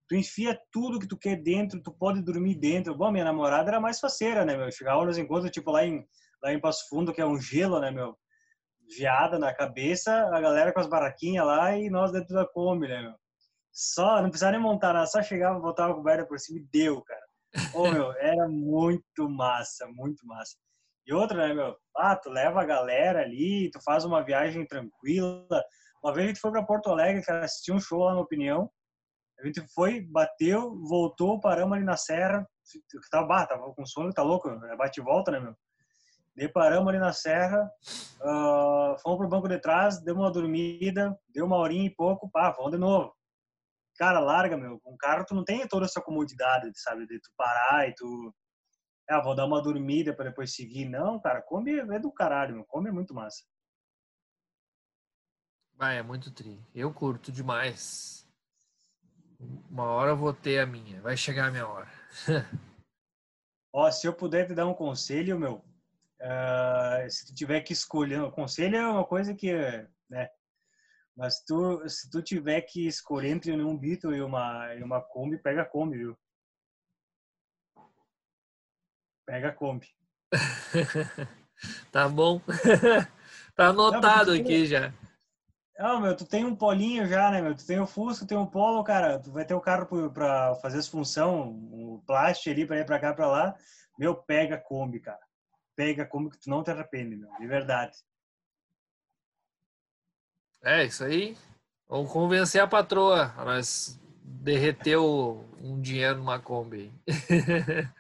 [0.10, 2.96] Tu enfia tudo que tu quer dentro, tu pode dormir dentro.
[2.96, 4.72] Bom, minha namorada era mais faceira, né, meu?
[4.72, 6.06] Chegava nos encontros, tipo, lá em,
[6.44, 8.18] lá em Passo Fundo, que é um gelo, né, meu?
[8.98, 13.02] Geada na cabeça, a galera com as baraquinhas lá e nós dentro da Kombi, né,
[13.04, 13.16] meu?
[13.72, 17.02] Só, não precisava nem montar nada, só chegava, botava a coberta por cima e deu,
[17.04, 17.29] cara.
[17.74, 20.56] Ô, meu, era muito massa, muito massa.
[21.06, 21.76] E outra, né, meu?
[21.98, 25.48] Ah, tu leva a galera ali, tu faz uma viagem tranquila.
[26.04, 28.70] Uma vez a gente foi pra Porto Alegre, cara, assistir um show lá na Opinião.
[29.40, 32.48] A gente foi, bateu, voltou, paramos ali na serra.
[33.10, 34.50] Tava, tava com sono, tá louco?
[34.50, 35.56] É bate e volta, né, meu?
[36.36, 37.70] Daí paramos ali na serra,
[38.22, 42.52] ah, fomos pro banco de trás, deu uma dormida, deu uma horinha e pouco, pá,
[42.52, 43.14] vamos de novo.
[44.00, 44.80] Cara, larga, meu.
[44.80, 47.06] Com carro tu não tem toda essa comodidade, sabe?
[47.06, 48.34] De tu parar e tu...
[49.10, 50.88] Ah, vou dar uma dormida para depois seguir.
[50.88, 52.66] Não, cara, come é do caralho, meu.
[52.66, 53.44] Come é muito massa.
[55.76, 56.64] Vai, é muito tri.
[56.74, 58.26] Eu curto demais.
[59.70, 61.02] Uma hora eu vou ter a minha.
[61.02, 61.90] Vai chegar a minha hora.
[63.74, 65.62] Ó, se eu puder te dar um conselho, meu,
[66.22, 69.52] ah, se tu tiver que escolher, o conselho é uma coisa que,
[70.10, 70.30] né?
[71.20, 75.38] Mas tu, se tu tiver que escolher entre um Beetle e uma e uma Kombi,
[75.38, 76.18] pega a Kombi, viu?
[79.26, 79.86] Pega a Kombi.
[81.92, 82.40] tá bom.
[83.54, 84.94] tá anotado Não, aqui já.
[85.78, 87.54] Ah, meu, tu tem um polinho já, né, meu?
[87.54, 89.20] Tu tem o Fusca, tem o Polo, cara.
[89.20, 92.98] Tu vai ter o carro pra fazer as função, o plástico ali pra ir pra
[92.98, 93.56] cá, pra lá.
[93.98, 95.20] Meu, pega a Kombi, cara.
[95.76, 97.30] Pega a Kombi que tu não te arrepende, meu.
[97.38, 97.98] De verdade.
[100.64, 101.38] É, isso aí.
[101.88, 106.92] Vamos convencer a patroa a nós derreteu um dinheiro numa Kombi.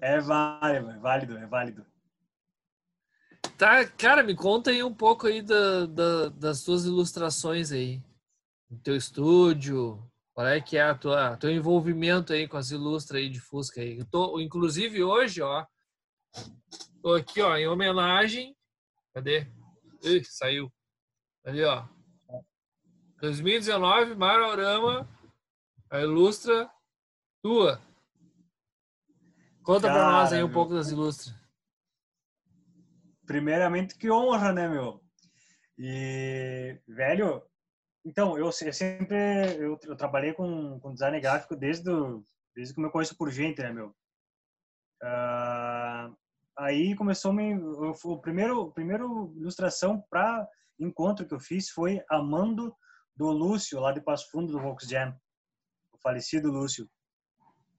[0.00, 1.84] É válido, é válido, é válido.
[3.58, 8.00] Tá, cara, me conta aí um pouco aí da, da- das tuas ilustrações aí.
[8.70, 13.20] No teu estúdio, qual é que é a tua teu envolvimento aí com as ilustras
[13.20, 13.98] aí de Fusca aí.
[13.98, 15.66] Eu tô, inclusive hoje, ó,
[17.02, 18.56] tô aqui, ó, em homenagem.
[19.12, 19.46] Cadê?
[20.04, 20.72] Ih, saiu.
[21.44, 21.84] Ali, ó.
[23.20, 25.08] 2019, Marorama,
[25.90, 26.70] a ilustra
[27.42, 27.80] tua.
[29.62, 30.54] Conta pra nós aí Cara, um meu.
[30.54, 31.34] pouco das ilustras.
[33.26, 35.00] Primeiramente, que honra, né, meu?
[35.78, 37.42] E, velho,
[38.04, 39.16] então, eu, eu sempre,
[39.58, 42.24] eu, eu trabalhei com, com design gráfico desde, o,
[42.54, 43.94] desde que eu me conheço por gente, né, meu?
[45.02, 46.12] Ah,
[46.56, 50.48] aí começou me, o primeiro, primeiro ilustração para
[50.78, 52.74] encontro que eu fiz foi Amando
[53.14, 55.14] do Lúcio, lá de Passo Fundo do Volkswagen,
[55.92, 56.88] o falecido Lúcio.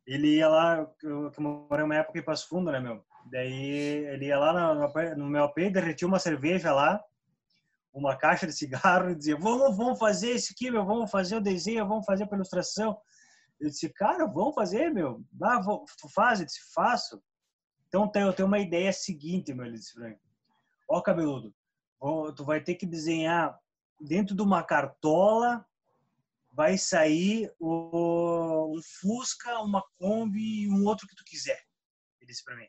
[0.06, 3.04] Ele ia lá, eu, que morei uma época em Passo Fundo, né, meu?
[3.32, 7.02] Daí ele ia lá no, no meu AP, derretia uma cerveja lá,
[7.94, 11.42] uma caixa de cigarro e dizia, vamos, vamos fazer isso aqui, meu, vamos fazer o
[11.42, 13.00] desenho, vamos fazer a ilustração.
[13.60, 15.24] Eu disse, cara, vamos fazer, meu.
[15.42, 16.40] Ah, vou, tu faz?
[16.40, 17.24] Eu disse, faço.
[17.88, 20.20] Então eu tenho uma ideia seguinte, meu, ele disse, Frank.
[20.90, 21.54] Ó, cabeludo,
[22.36, 23.58] tu vai ter que desenhar
[24.00, 25.66] dentro de uma cartola,
[26.52, 31.60] vai sair o, um Fusca, uma Kombi e um outro que tu quiser.
[32.20, 32.68] Ele disse pra mim.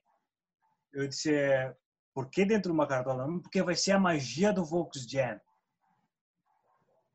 [0.93, 1.75] Eu disse, é,
[2.15, 3.27] por que dentro de uma cartola?
[3.41, 5.41] Porque vai ser a magia do Volkswagen.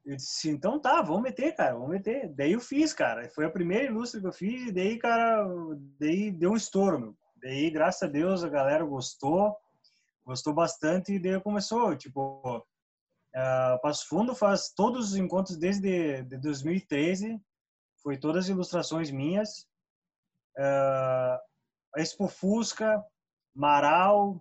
[0.05, 2.29] Eu disse, então tá, vamos meter, cara, vamos meter.
[2.33, 3.29] Daí eu fiz, cara.
[3.29, 5.45] Foi a primeira ilustre que eu fiz e daí, cara,
[5.99, 7.17] daí deu um estouro, meu.
[7.41, 9.55] Daí, graças a Deus, a galera gostou,
[10.29, 16.37] gostou bastante e daí começou, tipo, uh, Passo Fundo faz todos os encontros desde de
[16.37, 17.41] 2013,
[18.03, 19.67] foi todas as ilustrações minhas.
[20.55, 23.03] Uh, Expo Fusca,
[23.55, 24.39] Marau,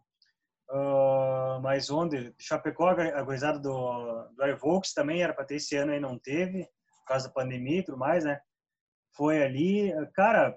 [0.70, 2.34] uh, mais onde?
[2.38, 6.64] Chapecó, a gurizada do, do Evox também era para ter esse ano e não teve,
[6.98, 8.38] por causa da pandemia e tudo mais, né?
[9.16, 10.54] Foi ali, cara,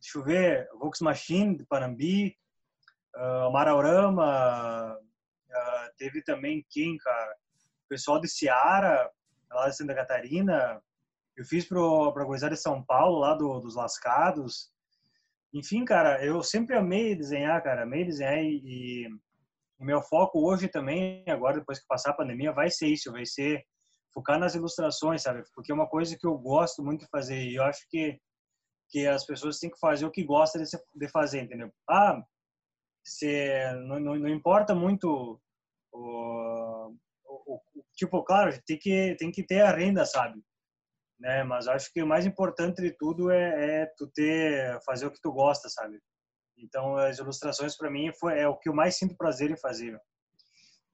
[0.00, 2.34] deixa eu ver, Vox Machine de Panambi,
[3.16, 7.36] uh, Maraurama, uh, teve também quem, cara?
[7.84, 9.10] O pessoal de Seara,
[9.50, 10.80] lá de Santa Catarina,
[11.36, 14.72] eu fiz para a gurizada de São Paulo, lá do, dos Lascados,
[15.52, 19.06] enfim, cara, eu sempre amei desenhar, cara, amei desenhar e,
[19.78, 23.26] o meu foco hoje também, agora depois que passar a pandemia, vai ser isso, vai
[23.26, 23.62] ser
[24.14, 25.42] focar nas ilustrações, sabe?
[25.54, 28.18] Porque é uma coisa que eu gosto muito de fazer e eu acho que
[28.88, 30.62] que as pessoas têm que fazer o que gostam
[30.94, 31.72] de fazer, entendeu?
[31.88, 32.22] Ah,
[33.04, 35.40] se não, não, não importa muito
[35.92, 37.60] o, o, o,
[37.94, 40.42] tipo, claro, tem que tem que ter a renda, sabe?
[41.22, 41.44] né?
[41.44, 45.20] Mas acho que o mais importante de tudo é, é tu ter fazer o que
[45.20, 46.00] tu gosta, sabe?
[46.58, 49.98] Então as ilustrações para mim foi é o que eu mais sinto prazer em fazer.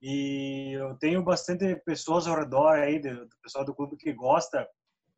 [0.01, 4.67] E eu tenho bastante pessoas ao redor aí do, do pessoal do clube que gosta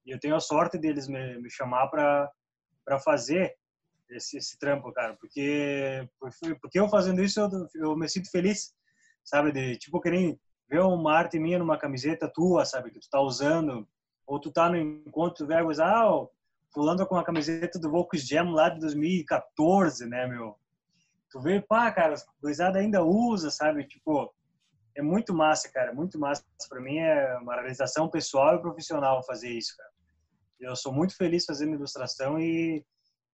[0.05, 2.31] e eu tenho a sorte deles me, me chamar para
[2.83, 3.53] para fazer
[4.11, 6.07] esse, esse trampo, cara, porque
[6.61, 8.73] porque eu fazendo isso eu, eu me sinto feliz,
[9.23, 9.51] sabe?
[9.51, 10.37] De tipo querer
[10.69, 12.91] ver uma arte minha numa camiseta tua, sabe?
[12.91, 13.87] Que tu tá usando
[14.25, 16.07] ou tu tá no encontro verbos, ah,
[16.73, 20.55] fulano com a camiseta do Volkswagen lá de 2014, né, meu?
[21.29, 23.85] Tu vê, pá, cara, a gurizada ainda usa, sabe?
[23.85, 24.33] Tipo,
[24.95, 26.43] é muito massa, cara, muito massa.
[26.69, 29.89] Para mim é uma realização pessoal e profissional fazer isso, cara.
[30.59, 32.85] Eu sou muito feliz fazendo ilustração e,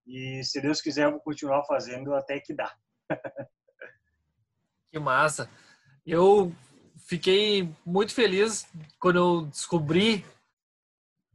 [0.08, 2.74] e se Deus quiser, eu vou continuar fazendo até que dá.
[4.90, 5.50] que massa.
[6.06, 6.50] Eu
[7.06, 8.66] fiquei muito feliz
[8.98, 10.24] quando eu descobri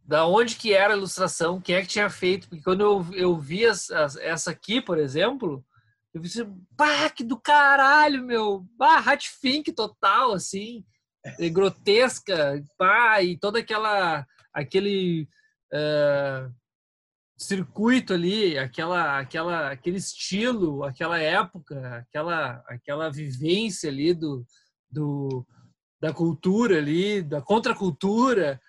[0.04, 3.38] da onde que era a ilustração, quem é que tinha feito, porque quando eu, eu
[3.38, 5.64] vi as, as, essa aqui, por exemplo,
[6.14, 10.84] eu assim, pá, que do caralho, meu, pá, Hatfink total, assim,
[11.52, 15.28] grotesca, pá, e toda aquela, aquele
[15.74, 16.54] uh,
[17.44, 24.46] circuito ali, aquela, aquela, aquele estilo, aquela época, aquela, aquela vivência ali do,
[24.90, 25.46] do
[26.02, 28.60] da cultura ali, da contracultura,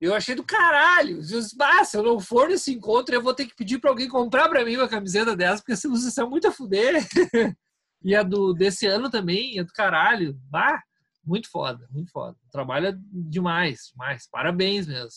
[0.00, 1.20] eu achei do caralho.
[1.60, 4.48] Ah, se eu não for nesse encontro, eu vou ter que pedir para alguém comprar
[4.48, 6.94] para mim uma camiseta dessa, porque ilustração é muito a fuder.
[8.04, 10.38] e a do desse ano também é do caralho.
[10.44, 10.80] Bah,
[11.24, 12.36] muito foda, muito foda.
[12.52, 14.28] Trabalha demais, demais.
[14.30, 15.10] Parabéns mesmo.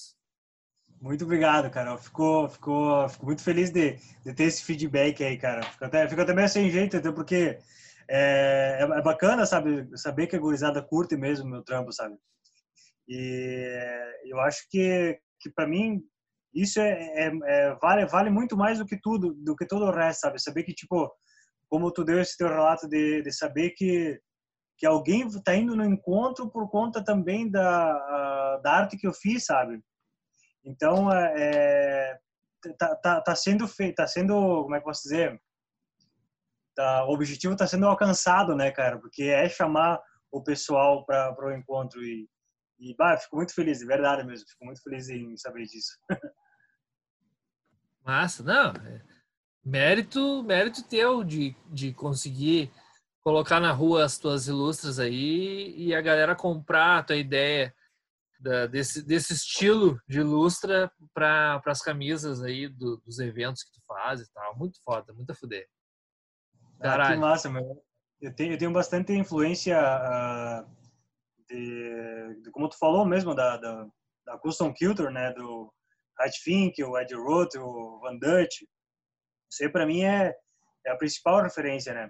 [1.02, 1.98] Muito obrigado, cara.
[1.98, 5.64] Ficou, ficou, fico muito feliz de, de ter esse feedback aí, cara.
[5.64, 7.57] Fico até, fico até meio sem jeito, até porque
[8.07, 12.15] é, é, é bacana, sabe, saber que a gurizada curte mesmo meu trampo, sabe?
[13.07, 13.68] E
[14.26, 16.03] eu acho que, que para mim
[16.53, 19.91] isso é, é, é, vale vale muito mais do que tudo do que todo o
[19.91, 21.10] resto sabe saber que tipo
[21.69, 24.19] como tu deu esse teu relato de, de saber que
[24.78, 29.45] que alguém está indo no encontro por conta também da da arte que eu fiz
[29.45, 29.82] sabe
[30.63, 32.19] então é,
[32.77, 34.33] tá, tá, tá sendo feito tá sendo
[34.63, 35.41] como é que posso dizer
[36.75, 40.01] tá, o objetivo está sendo alcançado né cara porque é chamar
[40.31, 42.29] o pessoal para o encontro e
[42.83, 44.49] e, bah, fico muito feliz, de verdade mesmo.
[44.49, 45.99] Fico muito feliz em saber disso.
[48.03, 48.71] Massa, não.
[48.71, 49.01] É
[49.63, 52.71] mérito, mérito teu de, de conseguir
[53.23, 57.73] colocar na rua as tuas ilustras aí e a galera comprar a tua ideia
[58.41, 63.81] da, desse, desse estilo de ilustra para as camisas aí do, dos eventos que tu
[63.88, 64.57] faz e tal.
[64.57, 65.68] Muito foda, muito a fuder.
[66.80, 67.11] Caralho.
[67.11, 67.84] Ah, que massa, meu.
[68.19, 70.69] Eu tenho, eu tenho bastante influência uh,
[71.47, 73.88] de, de, como tu falou mesmo, da, da,
[74.26, 75.72] da Custom Culture, né, do
[76.19, 78.61] Hat Fink, o Ed Roth, o Van Dutch.
[79.51, 80.35] Isso aí para mim é,
[80.85, 82.09] é a principal referência, né?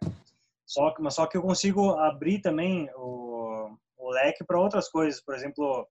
[0.65, 5.21] Só que, mas só que eu consigo abrir também o, o leque para outras coisas,
[5.21, 5.87] por exemplo,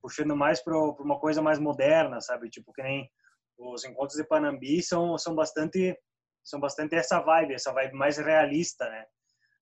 [0.00, 2.48] puxando mais para uma coisa mais moderna, sabe?
[2.50, 3.10] Tipo que nem
[3.58, 5.96] os encontros de Panambi são são bastante
[6.44, 9.04] são bastante essa vibe, essa vibe mais realista, né?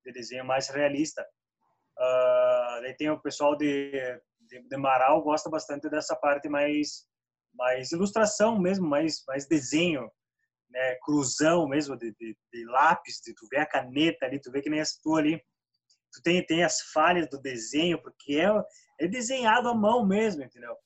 [0.04, 1.26] De desenho mais realista.
[1.98, 3.90] Uh, daí tem o pessoal de,
[4.40, 7.06] de, de Marau gosta bastante dessa parte mais
[7.54, 10.10] mais ilustração mesmo, mais mais desenho,
[10.70, 14.60] né, cruzão mesmo de, de, de lápis, de tu ver a caneta ali, tu vê
[14.60, 15.38] que nem essa tua ali,
[16.12, 18.50] tu tem tem as falhas do desenho porque é
[18.98, 20.76] é desenhado à mão mesmo, entendeu?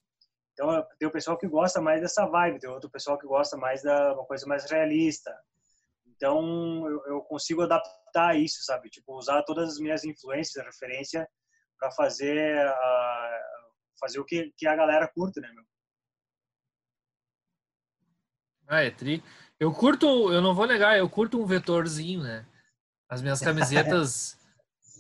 [0.52, 3.82] Então tem o pessoal que gosta mais dessa vibe, tem outro pessoal que gosta mais
[3.82, 5.34] da uma coisa mais realista.
[6.06, 8.90] Então eu, eu consigo adaptar isso, sabe?
[8.90, 11.26] Tipo, usar todas as minhas influências, referência
[11.78, 13.60] para fazer uh,
[13.98, 15.64] fazer o que, que a galera curta, né, meu?
[18.66, 19.22] Ah, é tri.
[19.58, 22.46] Eu curto, eu não vou negar, eu curto um vetorzinho, né?
[23.08, 24.39] As minhas camisetas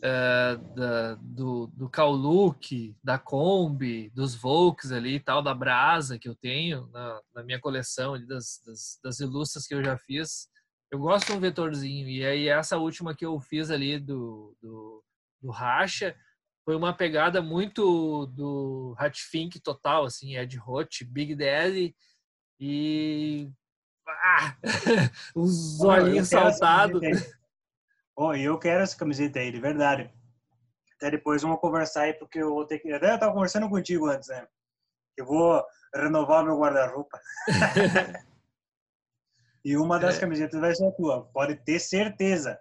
[0.02, 6.28] é, da, do, do Kauluk, da Kombi, dos Volks ali e tal, da Brasa que
[6.28, 10.48] eu tenho na, na minha coleção ali, das, das, das ilustras que eu já fiz.
[10.90, 12.08] Eu gosto de um vetorzinho.
[12.08, 15.04] E aí essa última que eu fiz ali do, do,
[15.40, 16.16] do Racha
[16.64, 21.94] foi uma pegada muito do Hatfink total, assim, Ed Hot, Big Daddy
[22.58, 23.50] e
[24.06, 24.56] ah,
[25.34, 27.00] os olhinhos saltados.
[28.16, 30.12] Bom, eu quero essa camiseta aí, de verdade.
[30.96, 32.92] Até depois vamos conversar aí, porque eu vou ter que.
[32.92, 34.46] Até eu tava conversando contigo antes, né?
[35.16, 35.64] Eu vou
[35.94, 37.18] renovar meu guarda-roupa.
[39.64, 40.20] e uma das é.
[40.20, 42.60] camisetas vai ser a tua, pode ter certeza.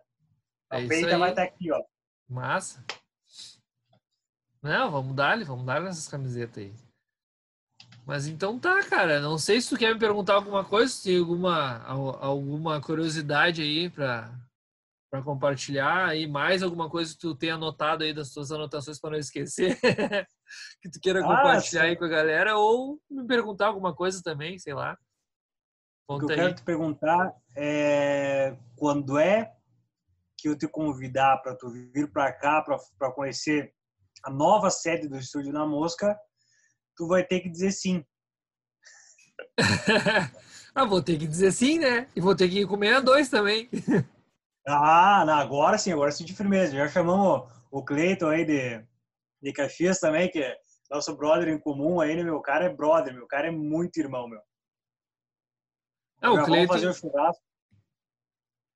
[0.70, 1.84] A é peita vai estar tá aqui, ó.
[2.28, 2.86] Massa.
[4.62, 6.74] Não, vamos dar, vamos dar nessas camisetas aí.
[8.06, 9.20] Mas então tá, cara.
[9.20, 13.90] Não sei se tu quer me perguntar alguma coisa, se tem alguma, alguma curiosidade aí
[13.90, 14.32] para
[15.10, 19.12] para compartilhar aí mais alguma coisa que tu tenha anotado aí das tuas anotações para
[19.12, 19.78] não esquecer
[20.82, 24.74] que tu queira compartilhar aí com a galera ou me perguntar alguma coisa também, sei
[24.74, 24.98] lá.
[26.08, 26.42] Conta o que eu aí.
[26.44, 29.52] quero te perguntar é quando é
[30.38, 32.64] que eu te convidar para tu vir para cá
[32.98, 33.74] para conhecer
[34.24, 36.18] a nova sede do estúdio na Mosca,
[36.96, 38.06] tu vai ter que dizer sim.
[40.76, 42.08] ah, vou ter que dizer sim, né?
[42.16, 43.70] E vou ter que comer a dois também.
[44.76, 46.76] ah, não, agora sim, agora sim de firmeza.
[46.76, 48.86] Já chamamos o Cleiton aí de,
[49.42, 50.58] de Caxias também, que é
[50.90, 54.28] nosso brother em comum aí, né, meu cara é brother, meu cara é muito irmão,
[54.28, 54.42] meu.
[56.22, 56.74] É, o Cleiton...
[56.74, 57.44] fazer o churrasco.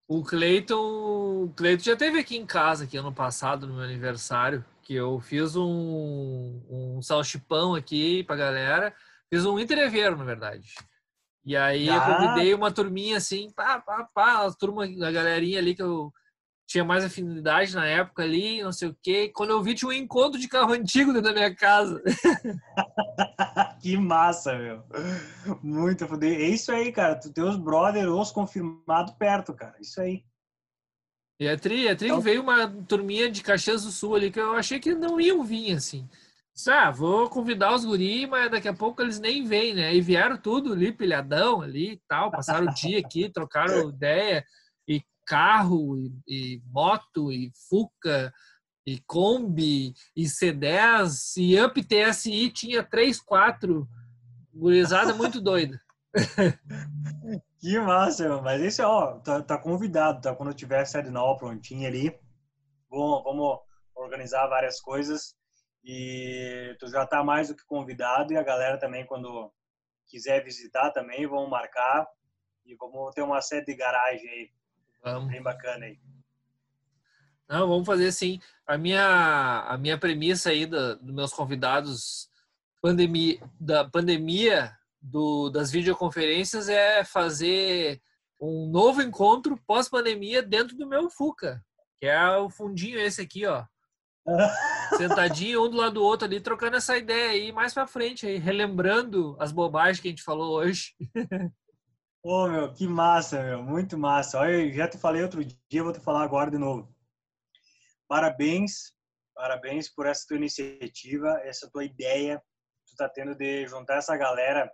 [0.07, 4.63] O Cleiton, o Cleiton já teve aqui em casa aqui ano passado no meu aniversário
[4.83, 8.93] que eu fiz um, um salchipão aqui pra galera.
[9.29, 10.75] Fiz um entreveiro, na verdade.
[11.45, 11.95] E aí ah.
[11.95, 16.11] eu convidei uma turminha assim, pá, pá, pá, a turma, a galerinha ali que eu
[16.65, 19.31] tinha mais afinidade na época ali, não sei o quê.
[19.33, 22.01] Quando eu vi, tinha um encontro de carro antigo dentro da minha casa.
[23.81, 24.83] que massa, meu.
[25.61, 26.39] Muito foder.
[26.39, 27.15] É isso aí, cara.
[27.15, 29.75] Tu tem os brothers, os confirmados perto, cara.
[29.79, 30.23] Isso aí.
[31.39, 32.21] E a Tri, a Tri então...
[32.21, 35.75] veio uma turminha de Caxias do Sul ali que eu achei que não iam vir,
[35.75, 36.07] assim.
[36.67, 39.93] Ah, vou convidar os guri, mas daqui a pouco eles nem vêm, né?
[39.93, 44.45] E vieram tudo ali, pilhadão ali e tal, passaram o dia aqui, trocaram ideia,
[44.87, 48.31] e carro, e, e moto, e Fuca,
[48.85, 53.87] e Kombi, e C10, e Up TSI tinha três, quatro,
[54.53, 55.79] gurizada muito doida.
[57.59, 60.35] Que massa, mas esse, ó, tá, tá, convidado, tá?
[60.35, 62.13] Quando tiver a sede nova prontinha ali,
[62.89, 63.59] vamos, vamos
[63.95, 65.33] organizar várias coisas
[65.83, 69.51] e tu já tá mais do que convidado e a galera também, quando
[70.07, 72.07] quiser visitar também, vamos marcar
[72.65, 74.51] e vamos ter uma sede de garagem aí,
[75.03, 75.29] vamos.
[75.29, 75.99] bem bacana aí.
[77.47, 78.39] Não, vamos fazer assim.
[78.65, 82.29] A minha, a minha premissa aí dos do meus convidados
[82.81, 88.01] pandemia, da pandemia do, das videoconferências é fazer
[88.39, 91.63] um novo encontro pós-pandemia dentro do meu Fuca,
[91.99, 93.65] que é o fundinho esse aqui, ó.
[94.97, 98.37] Sentadinho um do lado do outro ali, trocando essa ideia aí mais pra frente, aí,
[98.37, 100.93] relembrando as bobagens que a gente falou hoje.
[102.23, 104.39] Ô, oh, meu, que massa, meu, muito massa.
[104.39, 106.93] Olha, já te falei outro dia, vou te falar agora de novo.
[108.07, 108.93] Parabéns,
[109.35, 112.41] parabéns por essa tua iniciativa, essa tua ideia
[112.85, 114.71] que tu tá tendo de juntar essa galera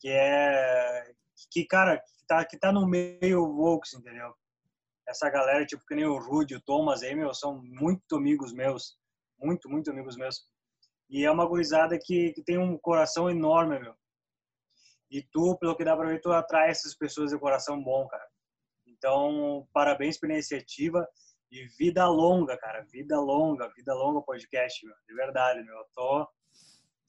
[0.00, 1.14] que é
[1.50, 4.34] que cara que tá que tá no meio Volks, entendeu?
[5.12, 8.96] Essa galera tipo que nem o Rudy, o Thomas aí, meu, são muito amigos meus,
[9.38, 10.44] muito muito amigos meus.
[11.08, 13.94] E é uma gurizada que, que tem um coração enorme, meu.
[15.10, 18.26] E tu, pelo que dá pra ver, tu atrai essas pessoas de coração bom, cara.
[18.86, 21.06] Então, parabéns pela iniciativa
[21.50, 22.82] e vida longa, cara.
[22.90, 24.94] Vida longa, vida longa podcast, meu.
[25.06, 25.76] De verdade, meu.
[25.76, 26.28] Eu tô,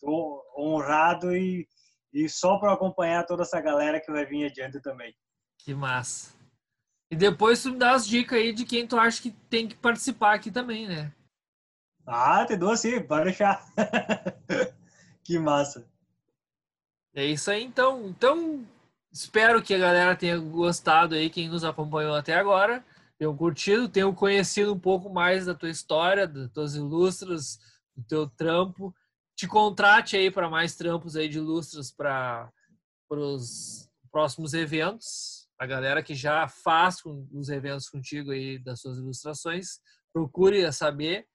[0.01, 1.65] tô honrado e
[2.13, 5.15] e só para acompanhar toda essa galera que vai vir adiante também.
[5.57, 6.42] Que massa.
[7.13, 9.75] E depois tu me dá as dicas aí de quem tu acha que tem que
[9.75, 11.11] participar aqui também, né?
[12.05, 13.65] Ah, te dou sim, pode deixar.
[15.23, 15.87] que massa.
[17.15, 18.07] É isso aí, então.
[18.07, 18.65] Então,
[19.11, 22.83] espero que a galera tenha gostado aí, quem nos acompanhou até agora.
[23.17, 27.59] Tenham curtido, tenham conhecido um pouco mais da tua história, das tuas ilustras,
[27.95, 28.93] do teu trampo
[29.35, 32.51] te contrate aí para mais trampos aí de lustras para
[33.09, 35.42] os próximos eventos.
[35.59, 36.97] A galera que já faz
[37.31, 39.79] os eventos contigo aí das suas ilustrações,
[40.11, 41.25] procure saber.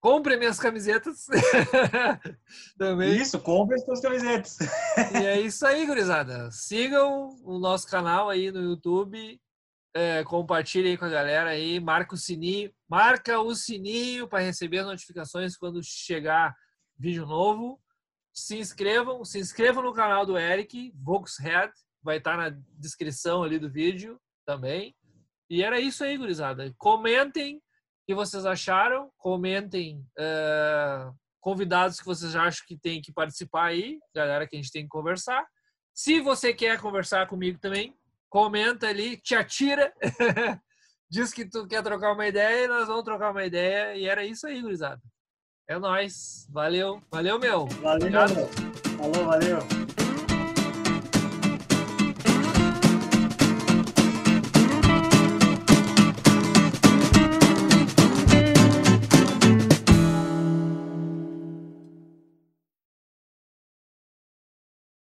[0.00, 1.26] Compre minhas camisetas.
[2.76, 3.16] Também.
[3.16, 4.58] Isso, compre as suas camisetas.
[5.14, 6.50] e é isso aí, gurizada.
[6.50, 9.40] Sigam o nosso canal aí no YouTube.
[9.94, 11.78] É, compartilhem com a galera aí.
[11.78, 12.72] Marca o sininho.
[12.88, 16.52] Marca o sininho para receber as notificações quando chegar
[16.98, 17.80] vídeo novo.
[18.34, 19.24] Se inscrevam.
[19.24, 21.72] Se inscrevam no canal do Eric, Volkshead
[22.02, 24.94] vai estar na descrição ali do vídeo também.
[25.48, 26.72] E era isso aí, gurizada.
[26.78, 27.60] Comentem o
[28.06, 34.46] que vocês acharam, comentem uh, convidados que vocês acham que tem que participar aí, galera
[34.46, 35.44] que a gente tem que conversar.
[35.94, 37.94] Se você quer conversar comigo também,
[38.30, 39.92] comenta ali, te atira,
[41.10, 43.94] diz que tu quer trocar uma ideia e nós vamos trocar uma ideia.
[43.94, 45.00] E era isso aí, gurizada.
[45.68, 46.48] É nóis.
[46.50, 47.02] Valeu.
[47.10, 47.66] Valeu, meu.
[47.66, 48.34] Valeu, Obrigado.
[48.96, 49.81] Falou, valeu.